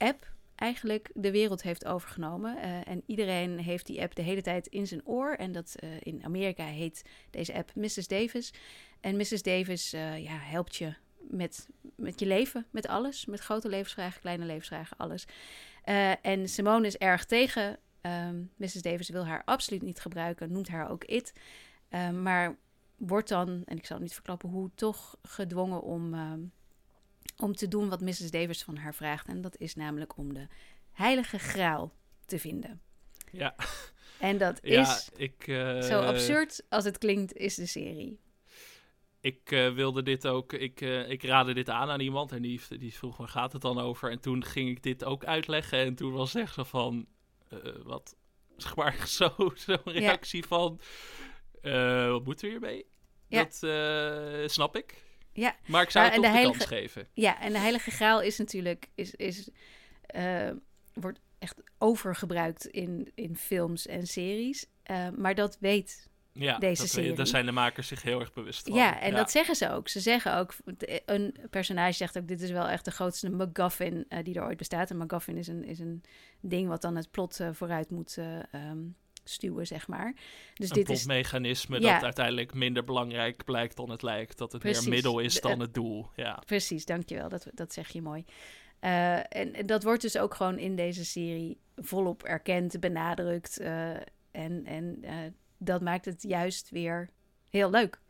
app 0.00 0.32
eigenlijk 0.54 1.10
de 1.14 1.30
wereld 1.30 1.62
heeft 1.62 1.86
overgenomen. 1.86 2.56
Uh, 2.56 2.88
en 2.88 3.02
iedereen 3.06 3.58
heeft 3.58 3.86
die 3.86 4.02
app 4.02 4.14
de 4.14 4.22
hele 4.22 4.42
tijd 4.42 4.66
in 4.66 4.86
zijn 4.86 5.06
oor. 5.06 5.34
En 5.34 5.52
dat 5.52 5.76
uh, 5.80 5.90
in 6.00 6.24
Amerika 6.24 6.64
heet 6.64 7.04
deze 7.30 7.54
app 7.54 7.74
Mrs. 7.74 8.06
Davis. 8.06 8.52
En 9.00 9.16
Mrs. 9.16 9.42
Davis 9.42 9.90
ja, 9.90 10.38
helpt 10.38 10.76
je 10.76 10.94
met, 11.18 11.68
met 11.94 12.20
je 12.20 12.26
leven, 12.26 12.66
met 12.70 12.88
alles. 12.88 13.26
Met 13.26 13.40
grote 13.40 13.68
levensvragen, 13.68 14.20
kleine 14.20 14.44
levensvragen, 14.44 14.96
alles. 14.96 15.26
En 16.22 16.48
Simone 16.48 16.86
is 16.86 16.96
erg 16.96 17.24
tegen. 17.24 17.78
Um, 18.02 18.10
ehm, 18.12 18.36
Mrs. 18.56 18.82
Davis 18.82 19.08
wil 19.08 19.26
haar 19.26 19.42
absoluut 19.44 19.82
niet 19.82 20.00
gebruiken, 20.00 20.52
noemt 20.52 20.68
haar 20.68 20.90
ook 20.90 21.04
it. 21.04 21.32
Um, 21.90 22.22
maar 22.22 22.56
wordt 22.96 23.28
dan, 23.28 23.62
en 23.64 23.76
ik 23.76 23.86
zal 23.86 23.98
niet 23.98 24.14
verklappen 24.14 24.48
hoe, 24.48 24.70
toch 24.74 25.16
gedwongen 25.22 25.82
om, 25.82 26.14
um, 26.14 26.52
om 27.42 27.54
te 27.54 27.68
doen 27.68 27.88
wat 27.88 28.00
Mrs. 28.00 28.30
Davis 28.30 28.62
van 28.62 28.76
haar 28.76 28.94
vraagt. 28.94 29.28
En 29.28 29.40
dat 29.40 29.56
is 29.58 29.74
namelijk 29.74 30.16
om 30.16 30.34
de 30.34 30.46
heilige 30.92 31.38
graal 31.38 31.92
te 32.26 32.38
vinden. 32.38 32.80
Ja. 33.32 33.54
En 34.18 34.38
dat 34.38 34.58
ja, 34.62 34.80
is 34.80 35.10
ik, 35.16 35.46
uh, 35.46 35.80
zo 35.80 36.00
absurd 36.00 36.62
als 36.68 36.84
het 36.84 36.98
klinkt, 36.98 37.32
is 37.32 37.54
de 37.54 37.66
serie 37.66 38.20
ik 39.20 39.50
uh, 39.50 39.72
wilde 39.74 40.02
dit 40.02 40.26
ook, 40.26 40.52
ik, 40.52 40.80
uh, 40.80 41.10
ik 41.10 41.22
raadde 41.22 41.54
dit 41.54 41.70
aan 41.70 41.90
aan 41.90 42.00
iemand 42.00 42.32
en 42.32 42.42
die, 42.42 42.60
die 42.68 42.94
vroeg 42.94 43.16
waar 43.16 43.28
gaat 43.28 43.52
het 43.52 43.62
dan 43.62 43.78
over? 43.78 44.10
En 44.10 44.20
toen 44.20 44.44
ging 44.44 44.68
ik 44.68 44.82
dit 44.82 45.04
ook 45.04 45.24
uitleggen 45.24 45.78
en 45.78 45.94
toen 45.94 46.12
was 46.12 46.34
echt 46.34 46.54
zo 46.54 46.62
van, 46.62 47.06
wat, 47.82 48.16
zeg 48.56 48.76
maar, 48.76 48.96
zo'n 49.06 49.52
zo 49.54 49.76
reactie 49.84 50.40
ja. 50.40 50.46
van, 50.46 50.80
wat 52.10 52.24
moeten 52.24 52.46
we 52.46 52.50
hiermee? 52.50 52.86
Ja. 53.26 53.42
Dat 53.42 54.50
snap 54.50 54.76
ik. 54.76 55.04
Ja. 55.32 55.56
Maar 55.66 55.82
ik 55.82 55.90
zou 55.90 56.04
het 56.04 56.14
toch 56.14 56.24
de, 56.24 56.30
heilige, 56.30 56.58
kans 56.58 56.70
geven. 56.70 57.08
Ja, 57.12 57.40
en 57.40 57.52
de 57.52 57.58
heilige 57.58 57.90
graal 57.90 58.20
is 58.20 58.38
natuurlijk, 58.38 58.88
is, 58.94 59.14
is, 59.14 59.48
wordt 60.92 61.20
echt 61.38 61.62
overgebruikt 61.78 62.66
in, 62.66 63.12
in 63.14 63.36
films 63.36 63.86
en 63.86 64.06
series. 64.06 64.66
maar 65.16 65.34
dat 65.34 65.56
weet 65.60 66.10
ja, 66.32 66.58
deze 66.58 66.88
serie. 66.88 67.12
Daar 67.12 67.26
zijn 67.26 67.46
de 67.46 67.52
makers 67.52 67.88
zich 67.88 68.02
heel 68.02 68.20
erg 68.20 68.32
bewust 68.32 68.68
van. 68.68 68.76
Ja, 68.76 69.00
en 69.00 69.14
dat 69.14 69.30
zeggen 69.30 69.54
ze 69.54 69.70
ook. 69.70 69.88
Ze 69.88 70.00
zeggen 70.00 70.36
ook, 70.36 70.54
een 71.04 71.36
personage 71.50 71.92
zegt 71.92 72.18
ook, 72.18 72.28
dit 72.28 72.40
is 72.40 72.50
wel 72.50 72.68
echt 72.68 72.84
de 72.84 72.90
grootste 72.90 73.30
MacGuffin 73.30 74.06
uh, 74.08 74.18
die 74.22 74.34
er 74.34 74.44
ooit 74.44 74.56
bestaat. 74.56 74.90
Een 74.90 74.96
MacGuffin 74.96 75.36
is 75.36 75.48
een, 75.48 75.64
is 75.64 75.78
een 75.78 76.02
ding 76.40 76.68
wat 76.68 76.82
dan 76.82 76.96
het 76.96 77.10
plot 77.10 77.40
uh, 77.40 77.48
vooruit 77.52 77.90
moet 77.90 78.16
uh, 78.18 78.38
um, 78.70 78.96
stuwen, 79.24 79.66
zeg 79.66 79.88
maar. 79.88 80.14
Dus 80.54 80.68
een 80.68 80.74
dit 80.74 80.88
is, 80.88 81.06
dat 81.80 82.02
uiteindelijk 82.02 82.54
minder 82.54 82.84
belangrijk 82.84 83.44
blijkt 83.44 83.76
dan 83.76 83.90
het 83.90 84.02
lijkt. 84.02 84.38
Dat 84.38 84.52
het 84.52 84.62
precies, 84.62 84.84
meer 84.84 84.94
middel 84.94 85.18
is 85.18 85.40
dan 85.40 85.60
het 85.60 85.74
doel. 85.74 86.10
Ja. 86.16 86.42
Precies, 86.46 86.84
dankjewel. 86.84 87.28
Dat, 87.28 87.46
dat 87.54 87.72
zeg 87.72 87.88
je 87.88 88.02
mooi. 88.02 88.24
en, 88.80 89.54
en, 89.54 89.66
dat 89.66 89.82
wordt 89.82 90.02
dus 90.02 90.18
ook 90.18 90.34
gewoon 90.34 90.58
in 90.58 90.76
deze 90.76 91.04
serie 91.04 91.60
volop 91.76 92.22
erkend, 92.22 92.80
benadrukt. 92.80 93.60
en 93.60 94.64
en 94.64 95.04
dat 95.58 95.80
maakt 95.80 96.04
het 96.04 96.22
juist 96.22 96.70
weer 96.70 97.10
heel 97.50 97.70
leuk. 97.70 98.00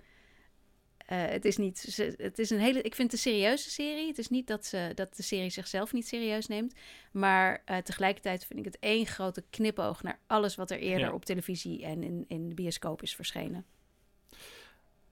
Uh, 1.12 1.25
het 1.27 1.44
is 1.44 1.57
niet, 1.57 1.96
het 2.16 2.38
is 2.38 2.51
een 2.51 2.59
hele, 2.59 2.83
ik 2.83 2.94
vind 2.94 3.12
het 3.12 3.27
een 3.27 3.33
serieuze 3.33 3.70
serie. 3.70 4.07
Het 4.07 4.18
is 4.18 4.29
niet 4.29 4.46
dat, 4.46 4.66
ze, 4.66 4.92
dat 4.94 5.16
de 5.16 5.23
serie 5.23 5.51
zichzelf 5.51 5.92
niet 5.92 6.07
serieus 6.07 6.46
neemt. 6.46 6.75
Maar 7.12 7.62
uh, 7.66 7.77
tegelijkertijd 7.77 8.46
vind 8.46 8.59
ik 8.59 8.64
het 8.64 8.79
één 8.79 9.07
grote 9.07 9.44
knipoog 9.51 10.03
naar 10.03 10.18
alles 10.27 10.55
wat 10.55 10.70
er 10.70 10.79
eerder 10.79 11.07
ja. 11.07 11.12
op 11.12 11.25
televisie 11.25 11.85
en 11.85 12.03
in, 12.03 12.25
in 12.29 12.49
de 12.49 12.55
bioscoop 12.55 13.03
is 13.03 13.14
verschenen. 13.14 13.64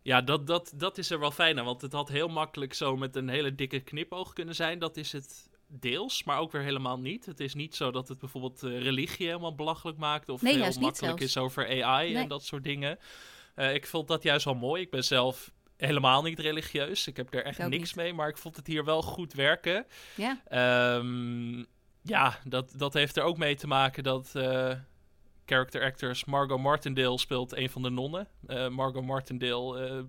Ja, 0.03 0.23
dat, 0.23 0.47
dat, 0.47 0.73
dat 0.75 0.99
is 0.99 1.11
er 1.11 1.19
wel 1.19 1.31
fijn 1.31 1.59
aan. 1.59 1.65
Want 1.65 1.81
het 1.81 1.93
had 1.93 2.09
heel 2.09 2.29
makkelijk 2.29 2.75
zo 2.75 2.97
met 2.97 3.17
een 3.17 3.29
hele 3.29 3.55
dikke 3.55 3.81
knipoog 3.81 4.33
kunnen 4.33 4.55
zijn. 4.55 4.79
Dat 4.79 4.97
is 4.97 5.13
het 5.13 5.49
deels, 5.67 6.25
maar 6.25 6.39
ook 6.39 6.53
weer 6.53 6.63
helemaal 6.63 6.99
niet. 6.99 7.27
Het 7.27 7.41
is 7.41 7.55
niet 7.55 7.75
zo 7.75 7.91
dat 7.91 8.09
het 8.09 8.19
bijvoorbeeld 8.19 8.63
uh, 8.63 8.83
religie 8.83 9.27
helemaal 9.27 9.55
belachelijk 9.55 9.99
maakt 9.99 10.29
of 10.29 10.43
nee, 10.43 10.63
heel 10.63 10.81
makkelijk 10.81 11.21
is 11.21 11.37
over 11.37 11.85
AI 11.85 12.13
nee. 12.13 12.23
en 12.23 12.29
dat 12.29 12.45
soort 12.45 12.65
dingen. 12.65 12.99
Uh, 13.57 13.75
ik 13.75 13.87
vond 13.87 14.09
dat 14.09 14.23
juist 14.23 14.45
wel 14.45 14.55
mooi. 14.55 14.83
Ik 14.83 14.91
ben 14.91 15.05
zelf 15.05 15.53
helemaal 15.79 16.23
niet 16.23 16.39
religieus. 16.39 17.07
Ik 17.07 17.17
heb 17.17 17.35
er 17.35 17.45
echt 17.45 17.59
niks 17.59 17.95
niet. 17.95 17.95
mee, 17.95 18.15
maar 18.15 18.29
ik 18.29 18.39
vond 18.39 18.57
het 18.57 18.67
hier 18.67 18.85
wel 18.85 19.03
goed 19.03 19.33
werken. 19.33 19.87
Ja, 20.15 20.41
um, 20.97 21.67
ja 22.03 22.39
dat, 22.45 22.73
dat 22.77 22.95
heeft 22.95 23.17
er 23.17 23.23
ook 23.23 23.39
mee 23.39 23.55
te 23.55 23.67
maken 23.67 24.03
dat 24.03 24.33
uh, 24.37 24.73
character 25.45 25.83
actors 25.83 26.25
Margot 26.25 26.61
Martindale 26.61 27.19
speelt 27.19 27.57
een 27.57 27.71
van 27.71 27.83
de 27.83 27.91
nonnen. 27.91 28.29
Margot 28.71 29.05
Martindale, 29.05 30.05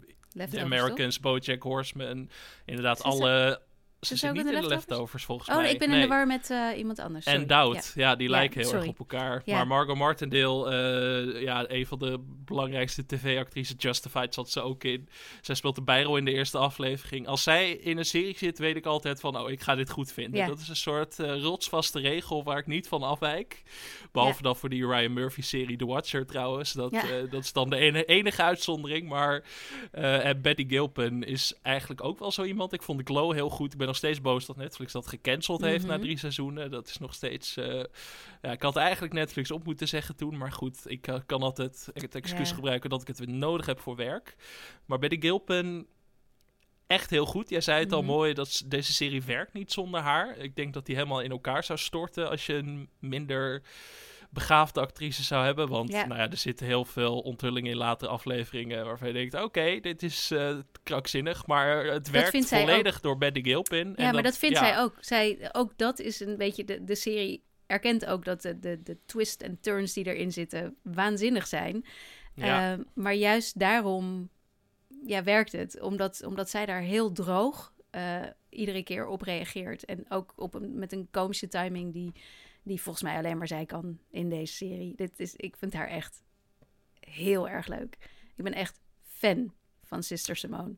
The 0.49 0.61
Americans, 0.61 1.19
BoJack 1.19 1.63
Horseman, 1.63 2.29
inderdaad 2.65 3.03
alle 3.03 3.61
ze 4.01 4.15
zit 4.15 4.33
niet 4.33 4.45
in 4.45 4.61
de 4.61 4.67
leftovers, 4.67 5.23
volgens 5.23 5.49
oh, 5.49 5.55
mij. 5.55 5.65
Oh, 5.65 5.71
ik 5.71 5.79
ben 5.79 5.91
in 5.91 6.01
de 6.01 6.07
war 6.07 6.27
met 6.27 6.49
uh, 6.49 6.77
iemand 6.77 6.99
anders. 6.99 7.25
Sorry. 7.25 7.39
En 7.39 7.47
Doubt, 7.47 7.91
ja, 7.95 8.09
ja 8.09 8.15
die 8.15 8.27
ja, 8.27 8.33
lijken 8.33 8.59
heel 8.59 8.69
sorry. 8.69 8.81
erg 8.81 8.91
op 8.91 8.99
elkaar. 8.99 9.41
Ja. 9.45 9.55
Maar 9.55 9.67
Margot 9.67 9.97
Martindale, 9.97 10.71
uh, 11.33 11.41
ja, 11.41 11.65
een 11.67 11.85
van 11.85 11.99
de 11.99 12.19
belangrijkste 12.45 13.05
tv-actrices, 13.05 13.75
Justified 13.77 14.33
zat 14.33 14.49
ze 14.49 14.61
ook 14.61 14.83
in. 14.83 15.09
Zij 15.41 15.55
speelt 15.55 15.75
de 15.75 15.81
bijrol 15.81 16.17
in 16.17 16.25
de 16.25 16.33
eerste 16.33 16.57
aflevering. 16.57 17.27
Als 17.27 17.43
zij 17.43 17.71
in 17.71 17.97
een 17.97 18.05
serie 18.05 18.37
zit, 18.37 18.59
weet 18.59 18.75
ik 18.75 18.85
altijd 18.85 19.19
van, 19.19 19.37
oh, 19.37 19.49
ik 19.49 19.61
ga 19.61 19.75
dit 19.75 19.89
goed 19.89 20.11
vinden. 20.11 20.47
Dat 20.47 20.59
is 20.59 20.67
een 20.67 20.75
soort 20.75 21.19
uh, 21.19 21.41
rotsvaste 21.41 21.99
regel 21.99 22.43
waar 22.43 22.57
ik 22.57 22.67
niet 22.67 22.87
van 22.87 23.03
afwijk. 23.03 23.63
Behalve 24.11 24.41
dan 24.41 24.55
voor 24.55 24.69
die 24.69 24.87
Ryan 24.87 25.13
Murphy-serie 25.13 25.77
The 25.77 25.85
Watcher 25.85 26.25
trouwens. 26.25 26.71
Dat, 26.71 26.91
dat 27.29 27.43
is 27.43 27.53
dan 27.53 27.69
de 27.69 27.75
ene, 27.75 28.05
enige 28.05 28.43
uitzondering. 28.43 29.09
Maar 29.09 29.43
en 29.91 30.41
Betty 30.41 30.67
Gilpin 30.67 31.23
is 31.23 31.53
eigenlijk 31.61 32.03
ook 32.03 32.19
wel 32.19 32.31
zo 32.31 32.43
iemand. 32.43 32.73
Ik 32.73 32.81
vond 32.81 33.01
Glow 33.03 33.33
heel 33.33 33.49
goed. 33.49 33.71
Ik 33.71 33.77
ben 33.77 33.87
nog 33.89 33.97
steeds 33.97 34.21
boos 34.21 34.45
dat 34.45 34.55
Netflix 34.55 34.91
dat 34.91 35.07
gecanceld 35.07 35.61
heeft 35.61 35.83
mm 35.83 35.89
-hmm. 35.89 35.97
na 35.97 36.03
drie 36.03 36.17
seizoenen. 36.17 36.71
Dat 36.71 36.87
is 36.87 36.97
nog 36.97 37.13
steeds. 37.13 37.57
Uh, 37.57 37.83
ja, 38.41 38.51
ik 38.51 38.61
had 38.61 38.75
eigenlijk 38.75 39.13
Netflix 39.13 39.51
op 39.51 39.63
moeten 39.63 39.87
zeggen 39.87 40.15
toen. 40.15 40.37
Maar 40.37 40.51
goed, 40.51 40.79
ik 40.85 41.07
uh, 41.07 41.15
kan 41.25 41.41
altijd 41.41 41.89
het 41.93 42.15
excuus 42.15 42.39
yeah. 42.39 42.55
gebruiken 42.55 42.89
dat 42.89 43.01
ik 43.01 43.07
het 43.07 43.19
weer 43.19 43.29
nodig 43.29 43.65
heb 43.65 43.79
voor 43.79 43.95
werk. 43.95 44.35
Maar 44.85 44.99
bij 44.99 45.09
de 45.09 45.17
Gilpin. 45.19 45.87
Echt 46.87 47.09
heel 47.09 47.25
goed. 47.25 47.49
Jij 47.49 47.61
zei 47.61 47.79
het 47.79 47.89
mm 47.89 47.97
-hmm. 47.97 48.09
al 48.09 48.15
mooi 48.15 48.33
dat 48.33 48.63
deze 48.65 48.93
serie 48.93 49.23
werkt 49.23 49.53
niet 49.53 49.71
zonder 49.71 50.01
haar. 50.01 50.37
Ik 50.37 50.55
denk 50.55 50.73
dat 50.73 50.85
die 50.85 50.95
helemaal 50.95 51.21
in 51.21 51.31
elkaar 51.31 51.63
zou 51.63 51.79
storten 51.79 52.29
als 52.29 52.45
je 52.45 52.53
een 52.53 52.89
minder 52.99 53.61
begaafde 54.29 54.79
actrice 54.79 55.23
zou 55.23 55.45
hebben. 55.45 55.67
Want 55.67 55.91
ja. 55.91 56.05
Nou 56.05 56.19
ja, 56.19 56.29
er 56.29 56.37
zitten 56.37 56.65
heel 56.65 56.85
veel 56.85 57.19
onthullingen 57.19 57.71
in 57.71 57.77
latere 57.77 58.11
afleveringen 58.11 58.85
waarvan 58.85 59.07
je 59.07 59.13
denkt, 59.13 59.33
oké, 59.33 59.43
okay, 59.43 59.79
dit 59.79 60.03
is 60.03 60.31
uh, 60.31 60.57
krankzinnig, 60.83 61.47
maar 61.47 61.85
het 61.85 62.05
dat 62.05 62.09
werkt 62.09 62.47
volledig 62.47 62.99
door 62.99 63.17
Betty 63.17 63.41
Gilpin. 63.41 63.87
Ja, 63.87 63.95
en 63.95 64.03
maar 64.03 64.13
dat, 64.13 64.23
dat 64.23 64.37
vindt 64.37 64.59
ja. 64.59 64.65
zij 64.65 64.79
ook. 64.79 64.95
Zij, 64.99 65.49
ook 65.51 65.77
dat 65.77 65.99
is 65.99 66.19
een 66.19 66.37
beetje 66.37 66.63
de, 66.63 66.83
de 66.83 66.95
serie 66.95 67.43
erkent 67.65 68.05
ook 68.05 68.25
dat 68.25 68.41
de, 68.41 68.59
de, 68.59 68.83
de 68.83 68.97
twist 69.05 69.41
en 69.41 69.59
turns 69.61 69.93
die 69.93 70.05
erin 70.05 70.31
zitten 70.31 70.75
waanzinnig 70.83 71.47
zijn. 71.47 71.85
Ja. 72.35 72.77
Uh, 72.77 72.83
maar 72.93 73.13
juist 73.13 73.59
daarom 73.59 74.29
ja, 75.05 75.23
werkt 75.23 75.51
het. 75.51 75.81
Omdat, 75.81 76.23
omdat 76.25 76.49
zij 76.49 76.65
daar 76.65 76.81
heel 76.81 77.11
droog 77.11 77.73
uh, 77.95 78.21
iedere 78.49 78.83
keer 78.83 79.07
op 79.07 79.21
reageert. 79.21 79.85
En 79.85 80.05
ook 80.09 80.33
op 80.35 80.53
een, 80.53 80.79
met 80.79 80.91
een 80.91 81.07
komische 81.11 81.47
timing 81.47 81.93
die 81.93 82.11
die 82.69 82.81
volgens 82.81 83.03
mij 83.03 83.17
alleen 83.17 83.37
maar 83.37 83.47
zij 83.47 83.65
kan 83.65 83.99
in 84.11 84.29
deze 84.29 84.53
serie. 84.53 84.95
Dit 84.95 85.19
is, 85.19 85.35
ik 85.35 85.55
vind 85.57 85.73
haar 85.73 85.87
echt 85.87 86.23
heel 86.99 87.49
erg 87.49 87.67
leuk. 87.67 87.97
Ik 88.35 88.43
ben 88.43 88.53
echt 88.53 88.79
fan 89.01 89.53
van 89.83 90.03
Sister 90.03 90.35
Simone. 90.35 90.75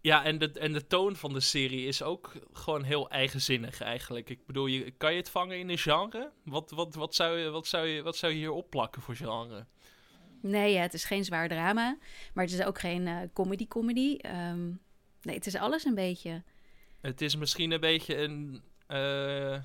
Ja, 0.00 0.24
en 0.24 0.38
de, 0.38 0.52
en 0.52 0.72
de 0.72 0.86
toon 0.86 1.16
van 1.16 1.32
de 1.32 1.40
serie 1.40 1.86
is 1.86 2.02
ook 2.02 2.32
gewoon 2.52 2.82
heel 2.82 3.10
eigenzinnig 3.10 3.80
eigenlijk. 3.80 4.30
Ik 4.30 4.46
bedoel, 4.46 4.66
je, 4.66 4.90
kan 4.90 5.12
je 5.12 5.18
het 5.18 5.30
vangen 5.30 5.58
in 5.58 5.68
een 5.68 5.78
genre? 5.78 6.32
Wat, 6.44 6.70
wat, 6.70 6.94
wat, 6.94 7.14
zou, 7.14 7.38
je, 7.38 7.50
wat, 7.50 7.66
zou, 7.66 7.86
je, 7.86 8.02
wat 8.02 8.16
zou 8.16 8.32
je 8.32 8.38
hier 8.38 8.50
opplakken 8.50 9.02
voor 9.02 9.16
genre? 9.16 9.66
Nee, 10.40 10.72
ja, 10.72 10.80
het 10.80 10.94
is 10.94 11.04
geen 11.04 11.24
zwaar 11.24 11.48
drama. 11.48 11.98
Maar 12.34 12.44
het 12.44 12.52
is 12.52 12.62
ook 12.62 12.78
geen 12.78 13.30
comedy-comedy. 13.32 14.18
Uh, 14.20 14.48
um, 14.48 14.80
nee, 15.22 15.34
het 15.34 15.46
is 15.46 15.54
alles 15.54 15.84
een 15.84 15.94
beetje. 15.94 16.42
Het 17.00 17.20
is 17.20 17.36
misschien 17.36 17.70
een 17.70 17.80
beetje 17.80 18.16
een... 18.16 18.62
Uh 18.88 19.58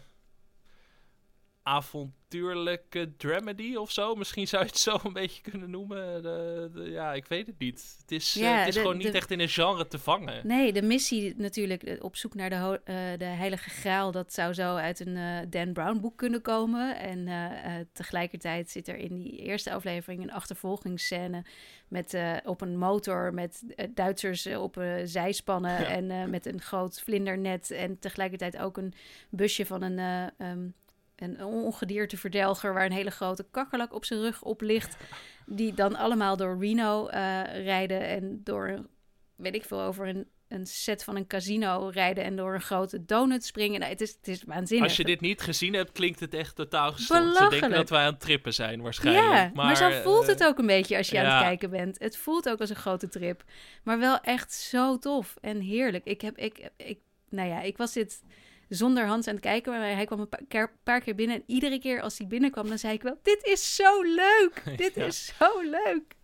avontuurlijke 1.64 3.14
dramedy 3.18 3.76
of 3.76 3.92
zo. 3.92 4.16
Misschien 4.16 4.48
zou 4.48 4.64
je 4.64 4.70
het 4.70 4.78
zo 4.78 5.00
een 5.04 5.14
beetje 5.14 5.42
kunnen 5.42 5.70
noemen. 5.70 6.24
De, 6.24 6.70
de, 6.74 6.90
ja, 6.90 7.14
ik 7.14 7.26
weet 7.26 7.48
het 7.48 7.60
niet. 7.60 7.96
Het 8.02 8.12
is, 8.12 8.34
ja, 8.34 8.54
uh, 8.54 8.60
het 8.60 8.68
is 8.68 8.74
de, 8.74 8.80
gewoon 8.80 8.98
niet 8.98 9.14
echt 9.14 9.32
in 9.32 9.40
een 9.40 9.50
genre 9.50 9.88
te 9.88 10.00
vangen. 10.00 10.48
Nee, 10.48 10.74
de 10.74 10.82
missie 10.82 11.34
natuurlijk 11.38 11.98
op 12.00 12.16
zoek 12.16 12.36
naar 12.36 12.50
de, 12.50 12.56
uh, 12.56 12.96
de 13.18 13.26
heilige 13.26 13.70
graal... 13.70 14.12
dat 14.12 14.34
zou 14.34 14.54
zo 14.54 14.76
uit 14.76 15.00
een 15.00 15.16
uh, 15.16 15.40
Dan 15.50 15.74
Brown 15.74 16.00
boek 16.00 16.18
kunnen 16.18 16.42
komen. 16.42 17.00
En 17.00 17.30
tegelijkertijd 17.94 18.70
zit 18.70 18.88
er 18.88 18.98
in 18.98 19.16
die 19.16 19.38
eerste 19.38 19.74
aflevering 19.74 20.24
een 20.24 20.32
achtervolgingsscène... 20.32 21.46
Met, 21.88 22.18
op 22.46 22.62
een 22.62 22.78
motor 22.78 23.34
met 23.34 23.64
Duitsers 23.94 24.48
op 24.48 24.84
zijspannen 25.04 25.82
ja. 25.82 25.88
en 25.88 26.30
met 26.30 26.46
een 26.46 26.62
groot 26.62 27.02
vlindernet... 27.02 27.72
en 27.72 28.00
tegelijkertijd 28.00 28.58
ook 28.58 28.78
een 28.78 28.94
busje 29.30 29.66
van 29.66 29.82
een... 29.82 30.32
Um, 30.38 30.74
een 31.24 31.44
ongedierteverdelger 31.44 32.74
waar 32.74 32.86
een 32.86 32.92
hele 32.92 33.12
grote 33.12 33.46
kakkerlak 33.52 33.94
op 33.94 34.06
zijn 34.06 34.22
rug 34.22 34.42
op 34.42 34.62
ligt. 34.62 34.98
Die 35.46 35.74
dan 35.74 35.96
allemaal 35.96 36.38
door 36.38 36.58
Reno 36.60 37.08
eh, 37.08 37.20
rijden 37.64 38.08
en 38.08 38.42
door, 38.44 38.86
weet 39.36 39.56
ik 39.56 39.66
veel, 39.66 39.82
over 39.82 40.08
een, 40.08 40.28
een 40.48 40.66
set 40.66 41.04
van 41.04 41.16
een 41.16 41.28
casino 41.28 41.90
rijden 41.94 42.24
en 42.24 42.36
door 42.36 42.54
een 42.54 42.62
grote 42.62 43.06
donut 43.06 43.46
springen. 43.46 43.80
Nou, 43.80 43.92
het, 43.92 44.02
is, 44.02 44.10
het 44.12 44.28
is 44.28 44.44
waanzinnig. 44.44 44.88
Als 44.88 44.98
je 44.98 45.04
dit 45.04 45.22
niet 45.22 45.42
gezien 45.42 45.74
hebt, 45.74 45.92
klinkt 45.92 46.20
het 46.20 46.34
echt 46.34 46.56
totaal 46.56 46.92
gestoord. 46.92 47.38
Ze 47.38 47.48
denken 47.50 47.70
dat 47.70 47.90
wij 47.90 48.06
aan 48.06 48.12
het 48.12 48.20
trippen 48.20 48.54
zijn 48.54 48.82
waarschijnlijk. 48.82 49.26
Ja, 49.26 49.52
maar, 49.54 49.66
maar 49.66 49.78
zo 49.78 49.90
voelt 50.02 50.28
het 50.28 50.42
eh, 50.42 50.48
ook 50.48 50.58
een 50.58 50.66
beetje 50.66 50.98
als 50.98 51.10
je 51.10 51.16
ja. 51.16 51.24
aan 51.24 51.36
het 51.36 51.44
kijken 51.44 51.70
bent. 51.70 52.00
Het 52.00 52.18
voelt 52.18 52.50
ook 52.50 52.60
als 52.60 52.70
een 52.70 52.76
grote 52.76 53.08
trip. 53.08 53.44
Maar 53.84 54.00
wel 54.00 54.20
echt 54.20 54.54
zo 54.54 54.98
tof 54.98 55.36
en 55.42 55.60
heerlijk. 55.60 56.06
Ik 56.06 56.22
heb, 56.22 56.38
ik, 56.38 56.70
ik, 56.78 57.00
nou 57.30 57.50
ja, 57.50 57.62
ik 57.62 57.78
was 57.78 57.94
dit 57.94 58.22
zonder 58.76 59.06
Hans 59.08 59.28
aan 59.28 59.34
het 59.34 59.44
kijken. 59.44 59.72
Maar 59.72 59.82
hij 59.82 60.06
kwam 60.06 60.20
een 60.20 60.30
paar 60.30 60.42
keer, 60.48 60.72
paar 60.84 61.02
keer 61.02 61.16
binnen. 61.16 61.36
En 61.36 61.44
iedere 61.48 61.80
keer 61.80 62.02
als 62.02 62.18
hij 62.18 62.28
binnenkwam, 62.28 62.68
dan 62.68 62.78
zei 62.80 62.94
ik 62.94 63.02
wel... 63.02 63.20
Dit 63.24 63.44
is 63.46 63.76
zo 63.76 64.02
leuk! 64.02 64.64
Dit 64.78 64.96
Ja. 64.96 65.06
is 65.06 65.34
zo 65.40 65.62
leuk! 65.62 66.16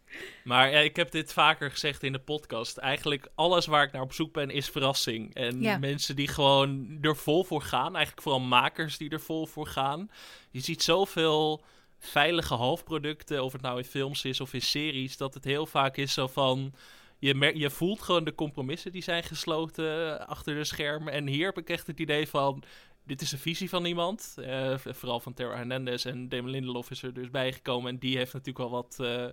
Maar 0.43 0.72
ja, 0.72 0.80
ik 0.80 0.95
heb 0.95 1.12
dit 1.12 1.34
vaker 1.34 1.72
gezegd 1.72 2.04
in 2.04 2.12
de 2.12 2.20
podcast. 2.20 2.78
Eigenlijk 2.78 3.28
alles 3.36 3.66
waar 3.66 3.84
ik 3.84 3.91
naar 3.91 4.02
op 4.02 4.14
zoek 4.14 4.34
ben 4.34 4.50
is 4.50 4.70
verrassing. 4.70 5.34
En 5.36 5.62
Ja. 5.62 5.78
mensen 5.78 6.16
die 6.16 6.28
gewoon 6.28 6.97
er 7.02 7.16
vol 7.16 7.43
voor 7.43 7.62
gaan. 7.62 7.93
Eigenlijk 7.95 8.22
vooral 8.24 8.41
makers 8.41 8.97
die 8.97 9.10
er 9.10 9.22
vol 9.22 9.45
voor 9.45 9.68
gaan. 9.68 10.10
Je 10.52 10.60
ziet 10.60 10.84
zoveel 10.84 11.64
veilige 12.00 12.54
halfproducten. 12.54 13.43
Of 13.43 13.52
het 13.52 13.62
nou 13.62 13.78
in 13.78 13.84
films 13.86 14.26
is 14.26 14.41
of 14.41 14.54
in 14.54 14.62
series. 14.62 15.18
Dat 15.18 15.34
het 15.34 15.43
heel 15.43 15.66
vaak 15.66 15.97
is 15.97 16.14
zo 16.14 16.28
van... 16.28 16.74
Je, 17.20 17.52
je 17.54 17.70
voelt 17.70 18.02
gewoon 18.02 18.24
de 18.24 18.36
compromissen 18.36 18.92
die 18.92 19.04
zijn 19.04 19.24
gesloten 19.24 20.28
achter 20.28 20.56
de 20.56 20.64
schermen. 20.64 21.14
En 21.14 21.28
hier 21.28 21.46
heb 21.46 21.58
ik 21.58 21.70
echt 21.70 21.88
het 21.88 22.00
idee 22.00 22.28
van... 22.28 22.64
Dit 23.04 23.22
is 23.22 23.32
een 23.32 23.40
visie 23.40 23.70
van 23.70 23.86
iemand. 23.86 24.36
eh, 24.38 24.78
vooral 24.78 25.20
van 25.20 25.34
Tara 25.34 25.56
Hernandez 25.56 26.06
en 26.06 26.30
Damon 26.30 26.50
Lindelof 26.50 26.92
is 26.92 27.04
er 27.04 27.14
dus 27.14 27.30
bijgekomen. 27.30 27.92
En 27.92 28.00
die 28.00 28.18
heeft 28.18 28.34
natuurlijk 28.34 28.58
wel 28.58 28.70
wat... 28.70 28.98
eh, 29.00 29.26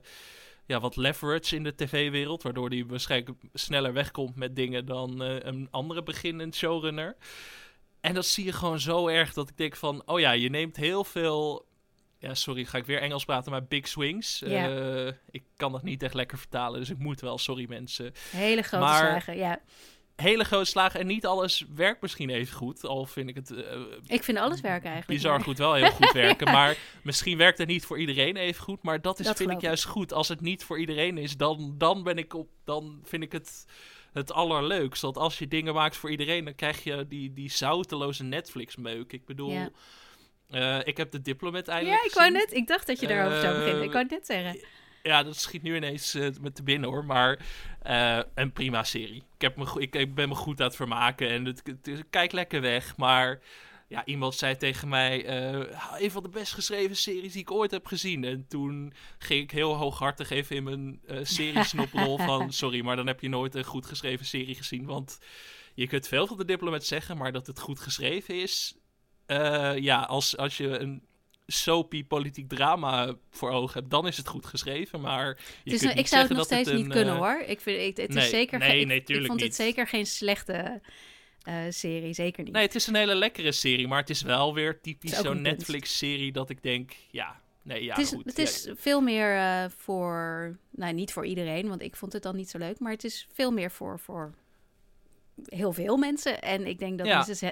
ja, 0.67 0.81
wat 0.81 0.97
leverage 0.97 1.57
in 1.57 1.63
de 1.63 1.75
tv-wereld. 1.75 2.43
Waardoor 2.43 2.69
hij 2.69 2.87
waarschijnlijk 2.87 3.39
sneller 3.53 3.93
wegkomt 3.93 4.37
met 4.37 4.57
dingen 4.57 4.87
dan 4.87 5.23
eh, 5.23 5.37
een 5.39 5.69
andere 5.71 6.03
beginnend 6.03 6.55
showrunner. 6.55 7.17
En 8.01 8.15
dat 8.15 8.27
zie 8.27 8.45
je 8.45 8.53
gewoon 8.53 8.81
zo 8.81 9.09
erg 9.09 9.33
dat 9.33 9.49
ik 9.49 9.57
denk 9.57 9.77
van... 9.77 10.03
Oh 10.07 10.21
ja, 10.21 10.31
je 10.31 10.51
neemt 10.51 10.77
heel 10.77 11.05
veel... 11.05 11.67
Ja, 12.19 12.35
sorry, 12.35 12.65
ga 12.65 12.79
ik 12.79 12.85
weer 12.87 13.01
Engels 13.01 13.25
praten, 13.25 13.51
maar 13.53 13.65
big 13.65 13.89
swings. 13.89 14.43
Eh, 14.43 15.07
ik 15.31 15.43
kan 15.57 15.73
dat 15.73 15.83
niet 15.83 16.03
echt 16.03 16.15
lekker 16.15 16.39
vertalen, 16.39 16.81
dus 16.81 16.91
ik 16.91 16.99
moet 16.99 17.21
wel, 17.21 17.39
sorry 17.39 17.67
mensen. 17.69 18.13
Hele 18.31 18.63
grote 18.63 18.85
Maar- 18.85 18.99
slagen, 18.99 19.37
ja. 19.37 19.61
Hele 20.17 20.45
grote 20.45 20.65
slagen 20.65 21.01
en 21.01 21.07
niet 21.07 21.27
alles 21.27 21.65
werkt 21.75 22.03
misschien 22.03 22.31
even 22.31 22.57
goed. 22.57 22.85
Al 22.85 23.07
vind 23.07 23.29
ik 23.29 23.35
het 23.35 23.51
eh, 23.51 23.81
Ik 24.07 24.23
vind 24.25 24.39
alles 24.39 24.61
werken 24.61 24.91
eigenlijk. 24.91 25.23
bizar 25.23 25.41
goed 25.41 25.59
wel 25.59 25.75
heel 25.75 25.91
goed 25.91 26.13
werken. 26.27 26.53
Maar 26.53 26.77
misschien 27.03 27.37
werkt 27.39 27.59
het 27.59 27.69
niet 27.69 27.85
voor 27.85 27.99
iedereen 27.99 28.37
even 28.37 28.63
goed. 28.63 28.83
Maar 28.83 29.01
dat, 29.01 29.19
is, 29.19 29.27
Dat 29.27 29.37
vind 29.37 29.51
ik 29.51 29.61
juist 29.61 29.85
goed. 29.85 30.13
Als 30.13 30.29
het 30.29 30.41
niet 30.41 30.65
voor 30.65 30.79
iedereen 30.81 31.19
is, 31.19 31.37
dan, 31.37 31.75
dan 31.79 32.03
ben 32.03 32.19
ik 32.19 32.35
op. 32.35 32.49
Dan 32.65 33.01
vind 33.05 33.23
ik 33.23 33.33
het 33.33 33.67
het 34.13 34.33
allerleukst. 34.33 35.03
Want 35.03 35.17
als 35.17 35.39
je 35.39 35.49
dingen 35.49 35.75
maakt 35.75 35.97
voor 35.97 36.11
iedereen, 36.11 36.45
dan 36.45 36.55
krijg 36.55 36.85
je 36.85 37.07
die, 37.09 37.33
die 37.33 37.51
zouteloze 37.51 38.25
Netflix-meuk. 38.25 39.13
Ik 39.13 39.25
bedoel, 39.25 39.51
Ja. 39.51 39.69
Eh, 40.51 40.79
ik 40.85 40.97
heb 40.97 41.11
de 41.11 41.21
Diplomat 41.21 41.69
eindelijk 41.69 41.99
Ja, 42.03 42.09
ik 42.09 42.15
wou 42.15 42.31
net... 42.31 42.53
Ik 42.53 42.67
dacht 42.67 42.87
dat 42.87 43.01
je 43.01 43.07
daarover 43.07 43.41
zou 43.41 43.53
Eh, 43.55 43.59
beginnen. 43.59 43.83
Ik 43.85 43.91
wou 43.93 44.03
het 44.03 44.11
net 44.13 44.27
zeggen. 44.27 44.61
Ja, 45.03 45.23
dat 45.23 45.37
schiet 45.37 45.63
nu 45.63 45.77
ineens 45.77 46.15
eh, 46.15 46.29
met 46.41 46.55
te 46.55 46.63
binnen 46.63 46.91
hoor. 46.91 47.05
Maar 47.05 47.39
eh, 47.83 48.21
een 48.35 48.53
prima 48.53 48.85
serie. 48.85 49.17
Ik, 49.35 49.41
heb 49.41 49.57
me, 49.57 49.81
ik, 49.81 49.95
ik 49.95 50.15
ben 50.15 50.29
me 50.29 50.35
goed 50.35 50.61
aan 50.61 50.67
het 50.67 50.77
vermaken 50.77 51.29
en 51.29 51.45
het, 51.45 51.61
het, 51.65 51.87
het- 51.87 52.05
kijk 52.11 52.33
lekker 52.33 52.61
weg. 52.61 52.97
Maar 52.97 53.41
ja, 53.89 54.05
iemand 54.05 54.35
zei 54.35 54.57
tegen 54.57 54.89
mij: 54.89 55.25
eh, 55.25 56.01
een 56.03 56.11
van 56.11 56.23
de 56.23 56.29
best 56.29 56.53
geschreven 56.53 56.97
series 56.97 57.33
die 57.33 57.41
ik 57.41 57.51
ooit 57.51 57.71
heb 57.71 57.87
gezien. 57.87 58.25
En 58.25 58.47
toen 58.49 58.93
ging 59.19 59.43
ik 59.43 59.51
heel 59.51 59.75
hooghartig 59.75 60.31
even 60.31 60.57
in 60.57 60.63
mijn 60.65 61.01
eh 61.07 61.19
seriesnoprol 61.23 62.19
van: 62.29 62.53
sorry, 62.53 62.81
maar 62.85 62.97
dan 62.97 63.07
heb 63.07 63.21
je 63.21 63.29
nooit 63.29 63.55
een 63.55 63.65
goed 63.65 63.87
geschreven 63.87 64.27
serie 64.27 64.55
gezien. 64.55 64.85
Want 64.85 65.19
je 65.75 65.87
kunt 65.87 66.09
veel 66.09 66.27
van 66.27 66.37
de 66.37 66.45
Diplomat 66.45 66.85
zeggen, 66.85 67.17
maar 67.17 67.33
dat 67.33 67.47
het 67.47 67.59
goed 67.61 67.81
geschreven 67.81 68.35
is. 68.43 68.77
Eh, 69.27 69.77
ja, 69.79 70.01
als, 70.01 70.37
als 70.37 70.57
je 70.57 70.79
een 70.79 71.03
soapy 71.47 72.05
politiek 72.05 72.49
drama 72.49 73.15
voor 73.31 73.51
ogen 73.51 73.79
hebt, 73.79 73.91
dan 73.91 74.07
is 74.07 74.17
het 74.17 74.29
goed 74.29 74.47
geschreven. 74.47 75.01
Maar 75.01 75.27
je 75.27 75.33
Het 75.65 75.73
is, 75.73 75.79
kunt 75.81 75.91
ik 75.91 75.97
niet 75.97 76.09
zou 76.09 76.23
het 76.23 76.33
nog 76.33 76.45
steeds 76.45 76.71
niet 76.71 76.85
een, 76.85 76.91
kunnen 76.91 77.15
eh, 77.15 77.21
hoor. 77.21 77.43
Ik 77.47 77.61
vind, 77.61 77.81
ik, 77.81 77.97
het 77.97 78.15
nee, 78.15 78.25
is 78.25 78.31
zeker 78.31 78.59
nee, 78.59 78.69
geen, 78.71 78.81
ik- 78.81 79.09
nee, 79.09 79.19
ik, 79.21 79.27
vond 79.27 79.41
het 79.41 79.55
zeker 79.55 79.87
geen 79.87 80.07
slechte 80.07 80.81
eh, 81.43 81.55
serie. 81.69 82.13
Zeker 82.15 82.45
niet. 82.45 82.53
Nee, 82.53 82.63
het 82.63 82.75
is 82.75 82.87
een 82.87 82.95
hele 82.95 83.15
lekkere 83.15 83.53
serie, 83.53 83.89
maar 83.89 84.01
het 84.01 84.11
is 84.11 84.23
wel 84.23 84.55
weer 84.55 84.81
typisch 84.81 85.17
Het 85.17 85.25
zo'n. 85.27 85.43
Netflix-serie 85.43 86.33
dat 86.33 86.51
ik 86.51 86.63
denk, 86.63 86.93
ja, 87.11 87.41
nee, 87.63 87.85
ja, 87.85 87.95
het 87.95 88.05
is, 88.05 88.09
goed. 88.09 88.25
het 88.25 88.37
ja, 88.37 88.43
is 88.43 88.69
veel 88.75 89.01
meer 89.01 89.71
voor, 89.77 90.57
nou 90.71 90.93
niet 90.93 91.13
voor 91.13 91.27
iedereen, 91.27 91.69
want 91.69 91.83
ik 91.83 91.97
vond 91.97 92.13
het 92.13 92.23
dan 92.23 92.37
niet 92.37 92.51
zo 92.51 92.59
leuk, 92.59 92.79
maar 92.79 92.93
het 92.93 93.05
is 93.05 93.27
veel 93.33 93.51
meer 93.51 93.71
voor, 93.71 93.99
voor 93.99 94.35
heel 95.45 95.73
veel 95.73 95.97
mensen. 95.97 96.43
En 96.43 96.67
ik 96.67 96.79
denk 96.79 96.99
dat 96.99 97.07
Ja. 97.07 97.27
Mrs. 97.29 97.43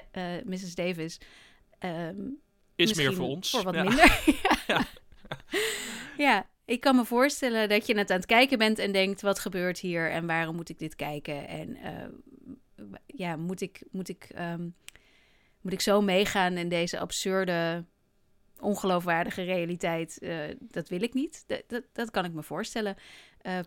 Mrs. 0.45 0.75
Davis 0.75 1.19
ehm, 1.79 2.21
is 2.75 2.93
meer 2.93 3.13
voor 3.13 3.27
ons. 3.27 3.49
Voor 3.49 3.63
wat 3.63 3.75
ja. 3.75 3.83
minder. 3.83 4.23
ja. 4.67 4.85
ja, 6.17 6.47
ik 6.65 6.79
kan 6.79 6.95
me 6.95 7.05
voorstellen 7.05 7.69
dat 7.69 7.87
je 7.87 7.97
het 7.97 8.09
aan 8.09 8.17
het 8.17 8.25
kijken 8.25 8.57
bent 8.57 8.79
en 8.79 8.91
denkt: 8.91 9.21
wat 9.21 9.39
gebeurt 9.39 9.79
hier 9.79 10.11
en 10.11 10.27
waarom 10.27 10.55
moet 10.55 10.69
ik 10.69 10.79
dit 10.79 10.95
kijken? 10.95 11.47
En 11.47 11.75
eh, 11.75 12.07
ja, 13.05 13.35
moet 13.35 13.61
ik, 13.61 13.83
moet, 13.91 14.09
ik, 14.09 14.23
ehm, 14.23 14.67
moet 15.61 15.73
ik 15.73 15.81
zo 15.81 16.01
meegaan 16.01 16.57
in 16.57 16.69
deze 16.69 16.99
absurde, 16.99 17.85
ongeloofwaardige 18.59 19.43
realiteit? 19.43 20.19
Eh, 20.19 20.37
dat 20.59 20.89
wil 20.89 21.01
ik 21.01 21.13
niet. 21.13 21.43
Dat, 21.47 21.63
dat, 21.67 21.83
dat 21.93 22.11
kan 22.11 22.25
ik 22.25 22.33
me 22.33 22.43
voorstellen. 22.43 22.95
Eh, 23.41 23.59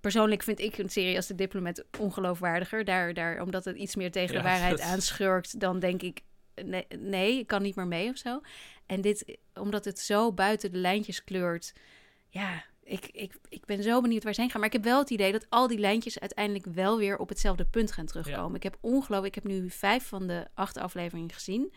persoonlijk 0.00 0.42
vind 0.42 0.60
ik 0.60 0.78
een 0.78 0.90
serie 0.90 1.16
als 1.16 1.26
De 1.26 1.34
Diplomat 1.34 1.84
ongeloofwaardiger. 1.98 2.84
Daar, 2.84 3.14
daar, 3.14 3.42
omdat 3.42 3.64
het 3.64 3.76
iets 3.76 3.96
meer 3.96 4.10
tegen 4.10 4.32
de 4.32 4.40
Ja, 4.40 4.42
waarheid 4.44 4.78
dat- 4.78 4.86
aanschurkt, 4.86 5.60
dan 5.60 5.78
denk 5.78 6.02
ik: 6.02 6.20
nee, 6.64 6.86
nee, 6.98 7.38
ik 7.38 7.46
kan 7.46 7.62
niet 7.62 7.76
meer 7.76 7.86
mee 7.86 8.10
of 8.10 8.16
zo. 8.16 8.40
En 8.86 9.00
dit, 9.00 9.38
omdat 9.54 9.84
het 9.84 9.98
zo 9.98 10.32
buiten 10.32 10.72
de 10.72 10.78
lijntjes 10.78 11.24
kleurt. 11.24 11.72
Ja, 12.28 12.64
ik, 12.82 13.06
ik, 13.06 13.34
ik 13.48 13.64
ben 13.64 13.82
zo 13.82 14.00
benieuwd 14.00 14.24
waar 14.24 14.34
ze 14.34 14.40
heen 14.40 14.50
gaan. 14.50 14.60
Maar 14.60 14.68
ik 14.68 14.74
heb 14.76 14.84
wel 14.84 14.98
het 14.98 15.10
idee 15.10 15.32
dat 15.32 15.46
al 15.48 15.66
die 15.66 15.78
lijntjes 15.78 16.18
uiteindelijk 16.20 16.66
wel 16.74 16.98
weer 16.98 17.18
op 17.18 17.28
hetzelfde 17.28 17.64
punt 17.64 17.92
gaan 17.92 18.06
terugkomen. 18.06 18.54
Ik 18.56 18.62
heb 18.62 18.78
ongelooflijk, 18.80 19.36
ik 19.36 19.42
heb 19.42 19.52
nu 19.52 19.70
vijf 19.70 20.06
van 20.06 20.26
de 20.26 20.46
acht 20.54 20.78
afleveringen 20.78 21.32
gezien. 21.32 21.72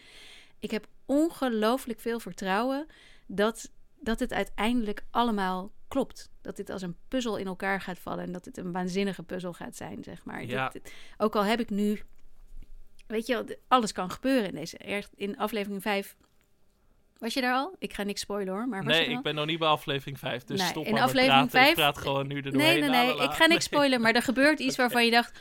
Ik 0.59 0.71
heb 0.71 0.87
ongelooflijk 1.05 1.99
veel 1.99 2.19
vertrouwen 2.19 2.87
dat, 3.27 3.71
dat 3.99 4.19
het 4.19 4.33
uiteindelijk 4.33 5.03
allemaal 5.11 5.71
klopt. 5.87 6.29
Dat 6.41 6.55
dit 6.55 6.69
als 6.69 6.81
een 6.81 6.95
puzzel 7.07 7.37
in 7.37 7.47
elkaar 7.47 7.81
gaat 7.81 7.99
vallen 7.99 8.23
en 8.23 8.31
dat 8.31 8.45
het 8.45 8.57
een 8.57 8.71
waanzinnige 8.71 9.23
puzzel 9.23 9.53
gaat 9.53 9.75
zijn, 9.75 10.03
zeg 10.03 10.25
maar. 10.25 10.45
Ja. 10.45 10.69
Dit- 10.69 10.83
dit- 10.83 10.93
ook 11.17 11.35
al 11.35 11.43
heb 11.43 11.59
ik 11.59 11.69
nu, 11.69 12.01
weet 13.09 13.27
je, 13.27 13.33
wel, 13.33 13.45
alles 13.67 13.91
kan 13.91 14.11
gebeuren 14.11 14.49
in 14.49 14.55
deze. 14.55 14.77
Erg- 14.77 15.09
In 15.15 15.37
aflevering 15.37 15.81
5 15.81 16.15
was 17.17 17.33
je 17.33 17.41
daar 17.41 17.53
al? 17.53 17.75
Ik 17.79 17.93
ga 17.93 18.03
niks 18.03 18.21
spoilen 18.21 18.53
hoor, 18.53 18.67
maar 18.67 18.83
was 18.83 18.93
je 18.93 18.99
Nee, 18.99 19.09
al? 19.09 19.17
ik 19.17 19.23
ben 19.23 19.35
nog 19.35 19.45
niet 19.45 19.59
bij 19.59 19.67
aflevering 19.67 20.19
5, 20.19 20.43
dus 20.43 20.59
Nee, 20.59 20.67
stop 20.69 20.85
in 20.85 20.91
maar 20.91 20.99
met 21.01 21.09
aflevering 21.09 21.49
praten. 21.49 21.69
Ik 21.69 21.75
vijf- 21.75 21.91
praat 21.93 21.97
gewoon 22.03 22.27
nu 22.27 22.35
er 22.35 22.41
Nee, 22.43 22.51
doorheen. 22.51 22.79
nee, 22.91 23.15
nee. 23.15 23.23
Ik 23.23 23.31
ga 23.31 23.45
niks 23.45 23.65
spoilen, 23.65 24.01
maar 24.01 24.13
er 24.13 24.21
gebeurt 24.21 24.59
iets 24.59 24.75
waarvan 24.83 25.05
je 25.05 25.11
dacht... 25.11 25.39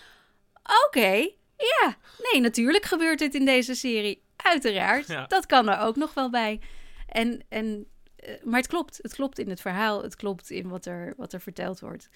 Oké, 0.86 1.10
ja. 1.56 1.96
Nee, 2.32 2.40
natuurlijk 2.42 2.84
gebeurt 2.84 3.18
dit 3.18 3.34
in 3.34 3.44
deze 3.44 3.74
serie. 3.74 4.22
Uiteraard. 4.36 5.06
Ja. 5.06 5.26
Dat 5.26 5.46
kan 5.46 5.68
er 5.68 5.78
ook 5.80 5.96
nog 5.96 6.14
wel 6.14 6.30
bij. 6.30 6.60
En, 7.06 7.44
en, 7.48 7.86
eh, 8.16 8.42
maar 8.44 8.58
het 8.58 8.68
klopt. 8.68 8.98
Het 9.02 9.14
klopt 9.14 9.38
in 9.38 9.48
het 9.50 9.60
verhaal. 9.60 10.02
Het 10.02 10.16
klopt 10.16 10.50
in 10.50 10.68
wat 10.68 10.86
er, 10.86 11.14
wat 11.16 11.32
er 11.32 11.40
verteld 11.40 11.80
wordt. 11.80 12.08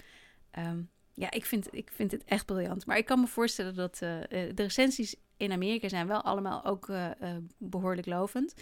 Ehm, 0.51 0.81
ja, 1.13 1.31
ik 1.31 1.45
vind, 1.45 1.67
ik 1.71 1.89
vind 1.93 2.11
het 2.11 2.23
echt 2.23 2.45
briljant. 2.45 2.85
Maar 2.85 2.97
ik 2.97 3.05
kan 3.05 3.19
me 3.19 3.27
voorstellen 3.27 3.75
dat 3.75 3.99
eh, 4.01 4.17
eh, 4.21 4.55
de 4.55 4.63
recensies 4.63 5.15
in 5.37 5.51
Amerika 5.51 5.89
zijn 5.89 6.07
wel 6.07 6.21
allemaal 6.21 6.65
ook 6.65 6.89
eh, 6.89 7.05
eh, 7.05 7.37
behoorlijk 7.57 8.07
lovend. 8.07 8.53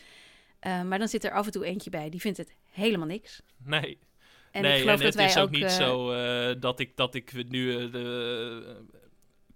Eh, 0.59 0.81
maar 0.81 0.99
dan 0.99 1.07
zit 1.07 1.23
er 1.23 1.31
af 1.31 1.45
en 1.45 1.51
toe 1.51 1.65
eentje 1.65 1.89
bij. 1.89 2.09
Die 2.09 2.19
vindt 2.19 2.37
het 2.37 2.55
helemaal 2.71 3.07
niks. 3.07 3.41
Nee, 3.63 3.99
En 4.51 4.61
nee, 4.61 4.73
ik 4.73 4.79
geloof 4.79 4.99
en 4.99 5.03
dat 5.03 5.05
het 5.05 5.15
wij 5.15 5.25
is 5.25 5.37
ook, 5.37 5.43
ook 5.43 5.51
niet 5.51 5.71
zo 5.71 6.07
dat, 6.59 6.79
ik, 6.79 6.95
dat 6.95 7.15
ik 7.15 7.49
nu 7.49 7.89
de, 7.89 8.85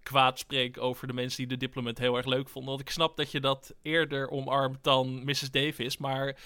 kwaad 0.02 0.38
spreek 0.38 0.80
over 0.80 1.06
de 1.06 1.12
mensen 1.12 1.36
die 1.36 1.46
de 1.46 1.56
Diplomat 1.56 1.98
heel 1.98 2.16
erg 2.16 2.26
leuk 2.26 2.48
vonden. 2.48 2.70
Want 2.70 2.80
ik 2.80 2.90
snap 2.90 3.16
dat 3.16 3.30
je 3.30 3.40
dat 3.40 3.74
eerder 3.82 4.28
omarmt 4.28 4.84
dan 4.84 5.24
Mrs. 5.24 5.50
Davis. 5.50 5.96
Maar 5.96 6.36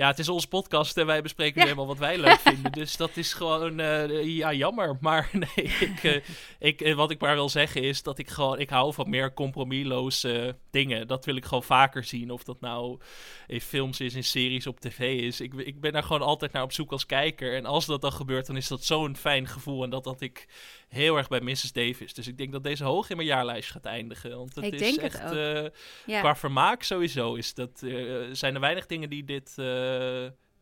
Ja, 0.00 0.06
het 0.06 0.18
is 0.18 0.28
onze 0.28 0.48
podcast 0.48 0.96
en 0.96 1.06
wij 1.06 1.22
bespreken 1.22 1.62
helemaal 1.62 1.86
wat 1.86 1.98
wij 1.98 2.18
leuk 2.18 2.38
vinden. 2.50 2.72
Dus 2.72 2.96
dat 2.96 3.16
is 3.16 3.32
gewoon, 3.32 3.80
uh, 3.80 4.24
ja, 4.36 4.52
jammer. 4.52 4.96
Maar 5.00 5.30
nee, 5.54 5.66
ik, 5.80 6.02
uh, 6.02 6.16
ik, 6.58 6.94
wat 6.94 7.10
ik 7.10 7.20
maar 7.20 7.34
wil 7.34 7.48
zeggen 7.48 7.82
is 7.82 8.02
dat 8.02 8.18
ik 8.18 8.28
gewoon, 8.28 8.58
ik 8.58 8.70
hou 8.70 8.94
van 8.94 9.10
meer 9.10 9.34
compromisloze 9.34 10.56
dingen. 10.70 11.06
Dat 11.06 11.24
wil 11.24 11.36
ik 11.36 11.44
gewoon 11.44 11.62
vaker 11.62 12.04
zien. 12.04 12.30
Of 12.30 12.44
dat 12.44 12.60
nou 12.60 13.00
in 13.46 13.60
films 13.60 14.00
is, 14.00 14.14
in 14.14 14.24
series, 14.24 14.66
op 14.66 14.80
tv 14.80 15.20
is. 15.22 15.40
Ik, 15.40 15.54
ik 15.54 15.80
ben 15.80 15.92
daar 15.92 16.02
gewoon 16.02 16.22
altijd 16.22 16.52
naar 16.52 16.62
op 16.62 16.72
zoek 16.72 16.92
als 16.92 17.06
kijker. 17.06 17.56
En 17.56 17.66
als 17.66 17.86
dat 17.86 18.00
dan 18.00 18.12
gebeurt, 18.12 18.46
dan 18.46 18.56
is 18.56 18.68
dat 18.68 18.84
zo'n 18.84 19.16
fijn 19.16 19.46
gevoel. 19.46 19.82
En 19.82 19.90
dat 19.90 20.04
dat 20.04 20.20
ik 20.20 20.48
heel 20.88 21.16
erg 21.16 21.28
bij 21.28 21.40
Mrs. 21.40 21.72
Davis. 21.72 22.14
Dus 22.14 22.26
ik 22.26 22.38
denk 22.38 22.52
dat 22.52 22.64
deze 22.64 22.84
hoog 22.84 23.10
in 23.10 23.16
mijn 23.16 23.28
jaarlijst 23.28 23.70
gaat 23.70 23.84
eindigen. 23.84 24.36
Want 24.36 24.54
het 24.54 24.64
ik 24.64 24.72
is 24.72 24.80
denk 24.80 24.98
echt, 24.98 25.22
het 25.22 25.34
uh, 25.34 25.70
Ja. 26.06 26.20
qua 26.20 26.36
vermaak 26.36 26.82
sowieso, 26.82 27.34
is 27.34 27.54
dat, 27.54 27.84
zijn 28.32 28.54
er 28.54 28.60
weinig 28.60 28.86
dingen 28.86 29.10
die 29.10 29.24
dit, 29.24 29.54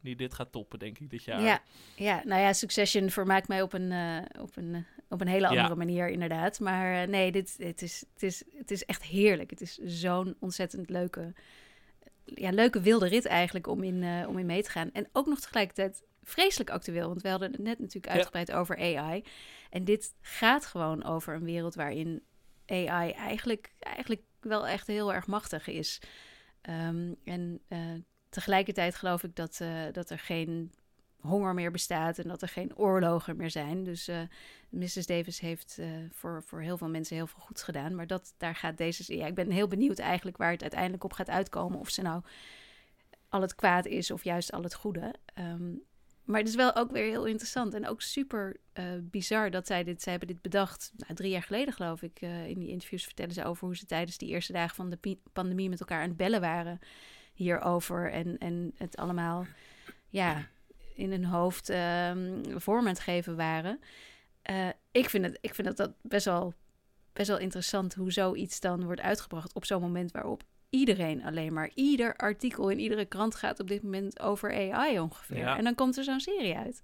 die 0.01 0.17
dit 0.17 0.35
gaat 0.35 0.53
toppen, 0.53 0.79
denk 0.79 0.99
ik, 0.99 1.11
dit 1.11 1.25
jaar. 1.25 1.43
Ja, 1.43 1.63
ja, 1.97 2.23
nou 2.25 2.41
ja, 2.41 2.53
Succession 2.53 3.11
vermaakt 3.11 3.49
mij 3.49 3.63
op 3.63 3.73
een, 3.73 3.91
uh, 3.91 4.19
op 4.41 4.57
een, 4.57 4.87
op 5.09 5.21
een 5.21 5.29
hele 5.29 5.49
andere 5.49 5.69
Ja. 5.69 5.75
manier, 5.75 6.09
inderdaad. 6.09 6.61
Maar 6.61 7.03
uh, 7.03 7.09
nee, 7.09 7.33
dit, 7.33 7.55
het, 7.59 7.83
is, 7.83 8.05
het, 8.13 8.23
is, 8.23 8.43
het 8.57 8.71
is 8.71 8.85
echt 8.85 9.03
heerlijk. 9.03 9.51
Het 9.51 9.61
is 9.61 9.77
zo'n 9.77 10.37
ontzettend 10.39 10.91
leuke, 10.91 11.35
ja, 12.25 12.51
leuke 12.51 12.81
wilde 12.81 13.09
rit 13.09 13.27
eigenlijk 13.27 13.67
om 13.67 13.83
in, 13.83 14.03
uh, 14.03 14.29
om 14.29 14.39
in 14.39 14.47
mee 14.47 14.63
te 14.63 14.71
gaan. 14.71 14.93
En 14.93 15.09
ook 15.13 15.27
nog 15.27 15.41
tegelijkertijd 15.41 16.03
vreselijk 16.23 16.71
actueel, 16.71 17.09
want 17.09 17.23
we 17.23 17.29
hadden 17.29 17.53
het 17.53 17.61
net 17.61 17.79
natuurlijk 17.79 18.13
uitgebreid 18.13 18.49
ja. 18.49 18.59
over 18.59 18.77
AI. 18.77 19.25
En 19.71 19.85
dit 19.85 20.15
gaat 20.21 20.67
gewoon 20.67 21.05
over 21.05 21.35
een 21.35 21.45
wereld 21.45 21.75
waarin 21.75 22.23
AI 22.67 23.11
eigenlijk, 23.11 23.73
eigenlijk 23.79 24.23
wel 24.41 24.67
echt 24.67 24.87
heel 24.87 25.15
erg 25.15 25.27
machtig 25.27 25.67
is. 25.67 26.01
Um, 26.63 27.17
en 27.25 27.61
tegelijkertijd 28.29 28.95
geloof 28.95 29.23
ik 29.23 29.37
dat, 29.37 29.59
uh, 29.63 29.83
dat 29.93 30.11
er 30.11 30.19
geen 30.19 30.73
honger 31.21 31.55
meer 31.55 31.71
bestaat 31.71 32.19
en 32.19 32.29
dat 32.29 32.43
er 32.43 32.49
geen 32.49 32.77
oorlogen 32.77 33.37
meer 33.37 33.51
zijn. 33.51 33.85
Dus 33.85 34.09
uh, 34.09 34.21
Mrs. 34.69 35.07
Davis 35.07 35.41
heeft 35.41 35.77
uh, 35.81 35.89
voor, 36.11 36.43
voor 36.43 36.61
heel 36.61 36.79
veel 36.79 36.89
mensen 36.89 37.17
heel 37.17 37.27
veel 37.27 37.41
goeds 37.41 37.63
gedaan. 37.63 37.95
Maar 37.95 38.07
dat, 38.07 38.35
daar 38.37 38.55
gaat 38.55 38.77
deze. 38.77 39.17
Ja, 39.17 39.27
ik 39.27 39.35
ben 39.35 39.51
heel 39.51 39.69
benieuwd 39.69 39.99
eigenlijk 39.99 40.37
waar 40.37 40.51
het 40.51 40.63
uiteindelijk 40.63 41.05
op 41.05 41.13
gaat 41.13 41.31
uitkomen. 41.31 41.79
Of 41.79 41.91
ze 41.91 42.03
nou 42.03 42.23
al 43.29 43.41
het 43.41 43.55
kwaad 43.55 43.87
is 43.87 44.11
of 44.11 44.25
juist 44.25 44.53
al 44.53 44.63
het 44.63 44.75
goede. 44.75 45.15
Um, 45.39 45.83
maar 46.25 46.39
het 46.39 46.49
is 46.49 46.55
wel 46.55 46.77
ook 46.77 46.91
weer 46.91 47.05
heel 47.05 47.25
interessant 47.25 47.75
en 47.75 47.89
ook 47.89 48.03
super 48.03 48.57
bizar 49.01 49.51
dat 49.51 49.67
zij 49.67 49.85
dit, 49.85 50.03
zij 50.03 50.11
hebben 50.11 50.31
dit 50.31 50.43
bedacht. 50.43 50.93
Nou, 50.97 51.15
drie 51.15 51.31
jaar 51.31 51.43
geleden 51.43 51.75
geloof 51.75 52.03
ik. 52.03 52.21
In 52.21 52.59
die 52.59 52.69
interviews 52.69 53.05
vertellen 53.05 53.33
ze 53.33 53.45
over 53.45 53.67
hoe 53.67 53.77
ze 53.77 53.87
tijdens 53.87 54.19
die 54.19 54.29
eerste 54.29 54.53
dagen 54.53 54.77
van 54.77 54.89
de 54.89 55.19
pandemie 55.33 55.69
met 55.69 55.81
elkaar 55.81 56.03
aan 56.03 56.09
het 56.09 56.17
bellen 56.17 56.41
waren 56.41 56.81
hierover. 57.39 58.13
En, 58.13 58.39
en 58.39 58.73
het 58.77 58.97
allemaal 58.97 59.47
ja, 60.09 60.47
in 60.95 61.11
hun 61.11 61.25
hoofd 61.25 61.71
uh, 61.71 62.11
vorm 62.57 62.81
aan 62.81 62.87
het 62.87 63.01
geven 63.01 63.37
waren. 63.37 63.81
Uh, 64.51 64.69
ik, 64.91 65.09
vind 65.09 65.25
het, 65.25 65.39
ik 65.41 65.55
vind 65.55 65.67
dat, 65.67 65.77
dat 65.77 65.93
best, 66.03 66.25
wel, 66.25 66.55
best 67.13 67.29
wel 67.29 67.39
interessant 67.39 67.95
hoe 67.95 68.13
zoiets 68.13 68.61
dan 68.61 68.85
wordt 68.85 69.01
uitgebracht 69.01 69.55
op 69.55 69.65
zo'n 69.65 69.81
moment 69.81 70.13
waarop 70.13 70.43
iedereen 70.71 71.25
alleen 71.25 71.53
maar. 71.53 71.71
Ieder 71.75 72.17
artikel 72.17 72.69
in 72.69 72.79
iedere 72.79 73.05
krant 73.05 73.35
gaat 73.35 73.61
op 73.61 73.69
dit 73.69 73.83
moment 73.83 74.21
over 74.21 74.73
AI 74.73 75.01
ongeveer. 75.01 75.37
Ja. 75.37 75.57
En 75.57 75.65
dan 75.65 75.75
komt 75.75 75.97
er 75.97 76.05
zo'n 76.05 76.21
serie 76.21 76.57
uit. 76.57 76.81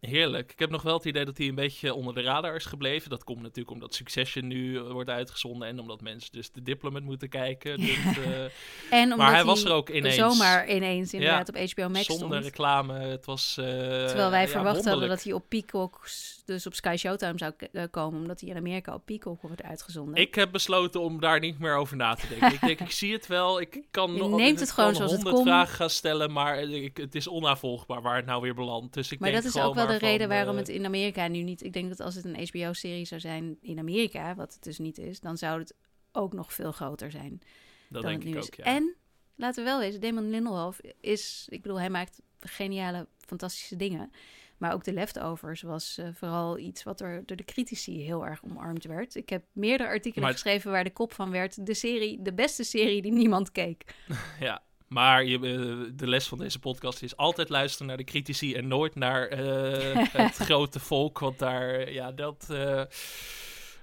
Heerlijk. 0.00 0.52
Ik 0.52 0.58
heb 0.58 0.70
nog 0.70 0.82
wel 0.82 0.94
het 0.94 1.04
idee 1.04 1.24
dat 1.24 1.38
hij 1.38 1.48
een 1.48 1.54
beetje 1.54 1.94
onder 1.94 2.14
de 2.14 2.22
radar 2.22 2.54
is 2.54 2.64
gebleven. 2.64 3.10
Dat 3.10 3.24
komt 3.24 3.42
natuurlijk 3.42 3.70
omdat 3.70 3.94
Succession 3.94 4.46
nu 4.46 4.72
uh, 4.72 4.90
wordt 4.90 5.10
uitgezonden 5.10 5.68
en 5.68 5.78
omdat 5.80 6.00
mensen 6.00 6.32
dus 6.32 6.50
de 6.50 6.62
Diplomat 6.62 7.02
moeten 7.02 7.28
kijken. 7.28 7.76
Dus, 7.80 7.96
uh, 8.18 8.38
en 8.90 9.02
omdat 9.02 9.16
maar 9.16 9.32
hij 9.32 9.44
was 9.44 9.64
er 9.64 9.72
ook 9.72 9.88
ineens. 9.88 10.14
zomaar 10.14 10.68
ineens 10.68 11.12
inderdaad 11.12 11.50
ja, 11.54 11.62
op 11.62 11.70
HBO 11.70 11.88
Max 11.88 12.04
Zonder 12.06 12.28
stond. 12.28 12.44
reclame. 12.44 12.94
Het 12.98 13.24
was. 13.26 13.56
Uh, 13.60 13.66
Terwijl 13.66 14.30
wij 14.30 14.42
ja, 14.42 14.48
verwacht 14.48 14.84
hadden 14.84 15.08
dat 15.08 15.22
hij 15.22 15.32
op 15.32 15.44
Peacock, 15.48 16.08
dus 16.44 16.66
op 16.66 16.74
Sky 16.74 16.94
Showtime 16.98 17.38
zou 17.38 17.52
komen, 17.90 18.20
omdat 18.20 18.40
hij 18.40 18.50
in 18.50 18.56
Amerika 18.56 18.94
op 18.94 19.04
Peacock 19.04 19.42
wordt 19.42 19.62
uitgezonden. 19.62 20.14
Ik 20.14 20.34
heb 20.34 20.52
besloten 20.52 21.00
om 21.00 21.20
daar 21.20 21.40
niet 21.40 21.58
meer 21.58 21.76
over 21.76 21.96
na 21.96 22.14
te 22.14 22.26
denken. 22.28 22.52
ik 22.52 22.60
denk, 22.60 22.80
ik 22.80 22.90
zie 22.90 23.12
het 23.12 23.26
wel. 23.26 23.60
Ik 23.60 23.82
kan 23.90 24.14
Je 24.14 24.24
neemt 24.24 24.60
het 24.60 24.70
gewoon 24.70 24.94
zoals 24.94 25.12
het 25.12 25.22
honderd 25.22 25.36
komt. 25.36 25.48
vragen 25.48 25.74
gaan 25.74 25.90
stellen, 25.90 26.32
maar 26.32 26.58
ik, 26.58 26.96
het 26.96 27.14
is 27.14 27.26
onnavolgbaar 27.26 28.02
waar 28.02 28.16
het 28.16 28.26
nou 28.26 28.42
weer 28.42 28.54
belandt. 28.54 28.94
Dus 28.94 29.12
ik 29.12 29.18
maar 29.18 29.30
denk 29.30 29.42
dat 29.42 29.52
is 29.52 29.60
gewoon 29.60 29.68
ook 29.68 29.74
wel 29.74 29.85
de 29.86 29.98
reden 29.98 30.28
waarom 30.28 30.54
uh, 30.54 30.60
het 30.60 30.68
in 30.68 30.84
Amerika 30.84 31.28
nu 31.28 31.42
niet. 31.42 31.62
Ik 31.62 31.72
denk 31.72 31.88
dat 31.88 32.00
als 32.00 32.14
het 32.14 32.24
een 32.24 32.48
HBO-serie 32.48 33.04
zou 33.04 33.20
zijn 33.20 33.58
in 33.60 33.78
Amerika, 33.78 34.34
wat 34.34 34.54
het 34.54 34.62
dus 34.62 34.78
niet 34.78 34.98
is, 34.98 35.20
dan 35.20 35.36
zou 35.36 35.58
het 35.58 35.74
ook 36.12 36.32
nog 36.32 36.52
veel 36.52 36.72
groter 36.72 37.10
zijn. 37.10 37.42
Dat 37.88 38.02
dan 38.02 38.10
denk 38.10 38.22
het 38.22 38.32
nu 38.32 38.38
ik 38.38 38.42
is. 38.42 38.46
ook, 38.46 38.54
ja. 38.54 38.64
En 38.64 38.94
laten 39.34 39.64
we 39.64 39.70
wel 39.70 39.78
wezen, 39.78 40.00
Damon 40.00 40.30
Lindelof 40.30 40.80
is, 41.00 41.46
ik 41.50 41.62
bedoel, 41.62 41.78
hij 41.78 41.90
maakt 41.90 42.20
geniale, 42.40 43.06
fantastische 43.18 43.76
dingen. 43.76 44.10
Maar 44.56 44.72
ook 44.72 44.84
de 44.84 44.92
leftovers 44.92 45.62
was 45.62 45.98
uh, 46.00 46.08
vooral 46.12 46.58
iets 46.58 46.82
wat 46.82 47.00
er 47.00 47.22
door 47.26 47.36
de 47.36 47.44
critici 47.44 48.02
heel 48.02 48.26
erg 48.26 48.44
omarmd 48.44 48.84
werd. 48.84 49.14
Ik 49.14 49.28
heb 49.28 49.44
meerdere 49.52 49.88
artikelen 49.88 50.30
geschreven 50.32 50.70
waar 50.70 50.84
de 50.84 50.92
kop 50.92 51.12
van 51.12 51.30
werd: 51.30 51.66
de 51.66 51.74
serie, 51.74 52.22
de 52.22 52.32
beste 52.32 52.64
serie 52.64 53.02
die 53.02 53.12
niemand 53.12 53.52
keek. 53.52 53.84
Ja, 54.40 54.62
maar 54.88 55.24
je, 55.24 55.34
eh, 55.34 55.92
de 55.96 56.06
les 56.06 56.26
van 56.26 56.38
deze 56.38 56.58
podcast 56.58 57.02
is 57.02 57.16
altijd 57.16 57.48
luisteren 57.48 57.86
naar 57.86 57.96
de 57.96 58.04
critici 58.04 58.54
en 58.54 58.68
nooit 58.68 58.94
naar 58.94 59.28
eh, 59.28 60.06
het 60.22 60.36
grote 60.36 60.80
volk. 60.80 61.18
Want 61.18 61.38
daar, 61.38 61.92
ja, 61.92 62.12
dat. 62.12 62.46
eh 62.50 62.82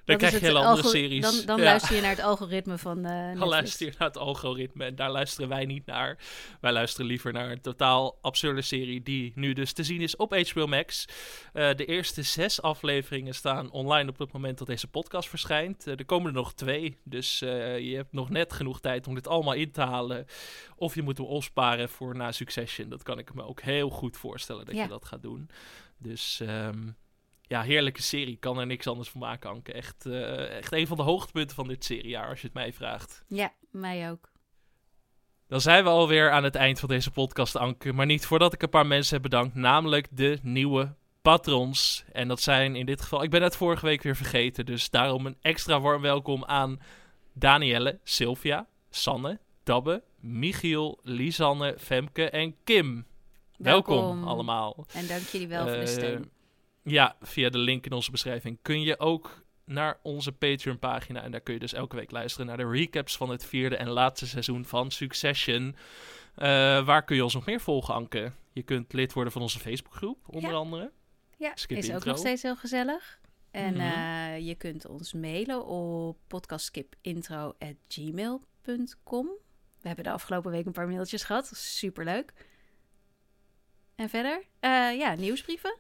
dan 0.05 0.17
krijg 0.17 0.33
je 0.33 0.39
hele 0.45 0.59
andere 0.59 0.87
series. 0.87 1.21
Dan, 1.21 1.45
dan 1.45 1.57
Ja. 1.57 1.63
luister 1.63 1.95
je 1.95 2.01
naar 2.01 2.09
het 2.09 2.21
algoritme 2.21 2.77
van 2.77 3.01
Netflix. 3.01 3.39
Dan 3.39 3.47
luister 3.49 3.85
je 3.85 3.93
naar 3.97 4.07
het 4.07 4.17
algoritme 4.17 4.85
en 4.85 4.95
daar 4.95 5.11
luisteren 5.11 5.49
wij 5.49 5.65
niet 5.65 5.85
naar. 5.85 6.17
Wij 6.61 6.71
luisteren 6.71 7.05
liever 7.05 7.33
naar 7.33 7.51
een 7.51 7.61
totaal 7.61 8.17
absurde 8.21 8.61
serie 8.61 9.01
die 9.03 9.31
nu 9.35 9.53
dus 9.53 9.73
te 9.73 9.83
zien 9.83 10.01
is 10.01 10.15
op 10.15 10.33
HBO 10.51 10.67
Max. 10.67 11.05
Eh, 11.53 11.73
de 11.75 11.85
eerste 11.85 12.21
zes 12.21 12.61
afleveringen 12.61 13.35
staan 13.35 13.71
online 13.71 14.09
op 14.09 14.17
het 14.17 14.31
moment 14.31 14.57
dat 14.57 14.67
deze 14.67 14.87
podcast 14.87 15.29
verschijnt. 15.29 15.87
Eh, 15.87 15.93
er 15.99 16.05
komen 16.05 16.27
er 16.27 16.33
nog 16.33 16.53
twee, 16.53 16.97
dus 17.03 17.39
je 17.39 17.93
hebt 17.95 18.13
nog 18.13 18.29
net 18.29 18.53
genoeg 18.53 18.79
tijd 18.79 19.07
om 19.07 19.15
dit 19.15 19.27
allemaal 19.27 19.53
in 19.53 19.71
te 19.71 19.81
halen. 19.81 20.25
Of 20.75 20.95
je 20.95 21.01
moet 21.01 21.17
hem 21.17 21.27
opsparen 21.27 21.89
voor 21.89 22.15
na 22.15 22.31
Succession. 22.31 22.89
Dat 22.89 23.03
kan 23.03 23.19
ik 23.19 23.33
me 23.33 23.43
ook 23.43 23.61
heel 23.61 23.89
goed 23.89 24.17
voorstellen 24.17 24.65
dat 24.65 24.75
Ja. 24.75 24.81
je 24.83 24.87
dat 24.89 25.05
gaat 25.05 25.21
doen. 25.21 25.49
Dus... 25.97 26.39
ehm, 26.39 26.87
ja, 27.47 27.61
heerlijke 27.61 28.01
serie. 28.01 28.37
Kan 28.37 28.59
er 28.59 28.65
niks 28.65 28.87
anders 28.87 29.09
van 29.09 29.19
maken, 29.21 29.49
Anke. 29.49 29.73
Echt, 29.73 30.05
eh, 30.05 30.57
echt 30.57 30.71
een 30.73 30.87
van 30.87 30.97
de 30.97 31.03
hoogtepunten 31.03 31.55
van 31.55 31.67
dit 31.67 31.83
seriejaar, 31.85 32.29
als 32.29 32.39
je 32.41 32.45
het 32.45 32.55
mij 32.55 32.73
vraagt. 32.73 33.23
Ja, 33.27 33.53
mij 33.71 34.11
ook. 34.11 34.31
Dan 35.47 35.61
zijn 35.61 35.83
we 35.83 35.89
alweer 35.89 36.31
aan 36.31 36.43
het 36.43 36.55
eind 36.55 36.79
van 36.79 36.89
deze 36.89 37.11
podcast, 37.11 37.55
Anke. 37.55 37.93
Maar 37.93 38.05
niet 38.05 38.25
voordat 38.25 38.53
ik 38.53 38.61
een 38.61 38.69
paar 38.69 38.87
mensen 38.87 39.13
heb 39.13 39.23
bedankt, 39.23 39.55
namelijk 39.55 40.07
de 40.11 40.39
nieuwe 40.41 40.95
patrons. 41.21 42.03
En 42.11 42.27
dat 42.27 42.41
zijn 42.41 42.75
in 42.75 42.85
dit 42.85 43.01
geval, 43.01 43.23
ik 43.23 43.29
ben 43.29 43.41
het 43.41 43.55
vorige 43.55 43.85
week 43.85 44.01
weer 44.01 44.15
vergeten, 44.15 44.65
dus 44.65 44.89
daarom 44.89 45.25
een 45.25 45.37
extra 45.41 45.81
warm 45.81 46.01
welkom 46.01 46.45
aan 46.45 46.79
Danielle, 47.33 47.99
Sylvia, 48.03 48.67
Sanne, 48.89 49.39
Dabbe, 49.63 50.03
Michiel, 50.19 50.99
Lisanne, 51.03 51.75
Femke 51.79 52.29
en 52.29 52.55
Kim. 52.63 53.05
Welkom, 53.57 54.23
allemaal. 54.23 54.85
En 54.93 55.07
dank 55.07 55.21
jullie 55.21 55.47
wel 55.47 55.63
voor 55.63 55.71
de 55.71 55.77
Eh, 55.79 55.87
steun. 55.87 56.31
Ja, 56.83 57.15
via 57.21 57.49
de 57.49 57.57
link 57.57 57.85
in 57.85 57.91
onze 57.91 58.11
beschrijving 58.11 58.57
kun 58.61 58.81
je 58.81 58.99
ook 58.99 59.41
naar 59.65 59.99
onze 60.01 60.31
Patreon-pagina. 60.31 61.21
En 61.23 61.31
daar 61.31 61.41
kun 61.41 61.53
je 61.53 61.59
dus 61.59 61.73
elke 61.73 61.95
week 61.95 62.11
luisteren 62.11 62.47
naar 62.47 62.57
de 62.57 62.69
recaps 62.69 63.17
van 63.17 63.29
het 63.29 63.45
vierde 63.45 63.75
en 63.77 63.89
laatste 63.89 64.27
seizoen 64.27 64.65
van 64.65 64.91
Succession. 64.91 65.75
Eh, 66.35 66.85
waar 66.85 67.03
kun 67.03 67.15
je 67.15 67.23
ons 67.23 67.33
nog 67.33 67.45
meer 67.45 67.61
volgen, 67.61 67.93
Anke? 67.93 68.31
Je 68.51 68.63
kunt 68.63 68.93
lid 68.93 69.13
worden 69.13 69.33
van 69.33 69.41
onze 69.41 69.59
Facebookgroep, 69.59 70.17
onder 70.27 70.49
Ja. 70.51 70.55
andere. 70.57 70.91
Ja, 71.37 71.51
Skip 71.55 71.77
is 71.77 71.93
ook 71.93 72.05
nog 72.05 72.17
steeds 72.17 72.41
heel 72.41 72.55
gezellig. 72.55 73.19
En 73.51 73.73
Mhm. 73.73 73.81
eh, 73.81 74.39
je 74.47 74.55
kunt 74.55 74.85
ons 74.85 75.13
mailen 75.13 75.65
op 75.65 76.17
podcastskipintro.gmail.com. 76.27 79.27
We 79.81 79.87
hebben 79.87 80.03
de 80.05 80.11
afgelopen 80.11 80.51
week 80.51 80.65
een 80.65 80.71
paar 80.71 80.87
mailtjes 80.87 81.23
gehad. 81.23 81.51
Superleuk. 81.55 82.33
En 83.95 84.09
verder? 84.09 84.43
Eh, 84.59 84.97
ja, 84.97 85.15
nieuwsbrieven. 85.15 85.75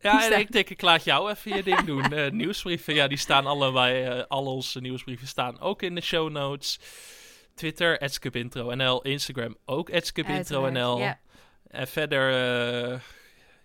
Ja, 0.00 0.30
en 0.32 0.38
ik 0.38 0.52
denk, 0.52 0.68
ik 0.70 0.82
laat 0.82 1.04
jou 1.04 1.30
even 1.30 1.56
je 1.56 1.62
ding 1.62 1.80
doen. 1.84 2.12
Eh, 2.12 2.30
nieuwsbrieven, 2.30 2.94
ja, 2.94 3.08
die 3.08 3.18
staan 3.18 3.46
allebei. 3.46 4.02
eh 4.04 4.24
al 4.28 4.46
onze 4.46 4.80
nieuwsbrieven 4.80 5.26
staan 5.26 5.60
ook 5.60 5.82
in 5.82 5.94
de 5.94 6.00
show 6.00 6.30
notes. 6.30 6.78
Twitter, 7.54 8.10
@skipintro.nl, 8.10 9.02
Instagram 9.02 9.56
ook 9.64 9.90
@skipintro.nl. 9.92 10.98
Ja. 10.98 11.18
En 11.68 11.88
verder, 11.88 12.32
eh, 12.92 13.00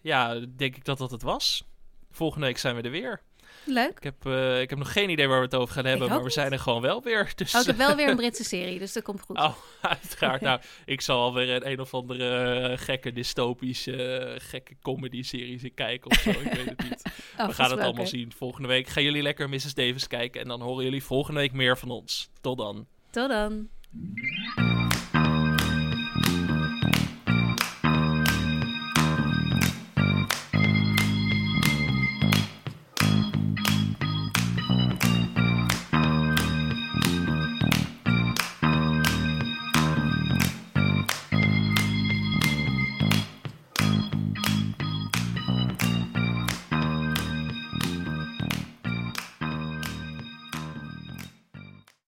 ja, 0.02 0.34
denk 0.56 0.76
ik 0.76 0.86
dat 0.86 0.98
dat 0.98 1.12
het 1.12 1.22
was. 1.22 1.64
Volgende 2.12 2.46
week 2.46 2.58
zijn 2.58 2.76
we 2.76 2.82
er 2.82 2.92
weer. 2.92 3.22
Leuk. 3.66 3.98
Ik 3.98 4.04
heb, 4.04 4.26
eh, 4.26 4.62
ik 4.62 4.70
heb 4.70 4.80
nog 4.80 4.92
geen 4.92 5.10
idee 5.10 5.28
waar 5.28 5.38
we 5.40 5.46
het 5.46 5.56
over 5.56 5.74
gaan 5.74 5.86
hebben, 5.86 6.08
maar 6.08 6.18
we 6.18 6.24
niet. 6.24 6.34
zijn 6.34 6.52
er 6.52 6.60
gewoon 6.60 6.82
wel 6.82 7.02
weer. 7.04 7.32
Dus, 7.36 7.56
Oh, 7.56 7.62
ik 7.62 7.68
heb 7.68 7.78
wel 7.78 7.96
weer 7.96 8.10
een 8.10 8.16
Britse 8.24 8.44
serie, 8.44 8.80
dus 8.80 8.94
dat 8.94 9.04
komt 9.04 9.22
goed. 9.22 9.38
Oh, 9.38 9.56
uiteraard. 9.82 10.42
nou, 10.50 10.60
ik 10.86 11.02
zal 11.02 11.22
alweer 11.22 11.50
een, 11.50 11.72
een 11.72 11.80
of 11.80 11.94
andere 11.94 12.54
eh, 12.70 12.78
gekke 12.78 13.12
dystopische, 13.12 14.04
eh, 14.18 14.40
gekke 14.50 14.76
comedy-serie 14.82 15.70
kijken 15.70 16.12
of 16.12 16.18
zo. 16.18 16.30
Ik 16.30 16.54
weet 16.54 16.70
het 16.70 16.84
niet. 16.84 17.02
Oh, 17.06 17.12
we 17.34 17.38
gaan 17.38 17.54
vast 17.54 17.72
het 17.72 17.80
allemaal 17.80 18.08
zien. 18.08 18.32
Volgende 18.32 18.68
week 18.68 18.88
gaan 18.88 19.04
jullie 19.04 19.22
lekker 19.22 19.50
Mrs. 19.50 19.74
Davis 19.74 20.08
kijken 20.08 20.42
en 20.42 20.48
dan 20.48 20.62
horen 20.62 20.84
jullie 20.84 21.04
volgende 21.04 21.40
week 21.40 21.52
meer 21.54 21.78
van 21.78 21.90
ons. 21.90 22.30
Tot 22.42 22.58
dan. 22.58 22.88
Tot 23.12 23.30
dan. 23.30 23.70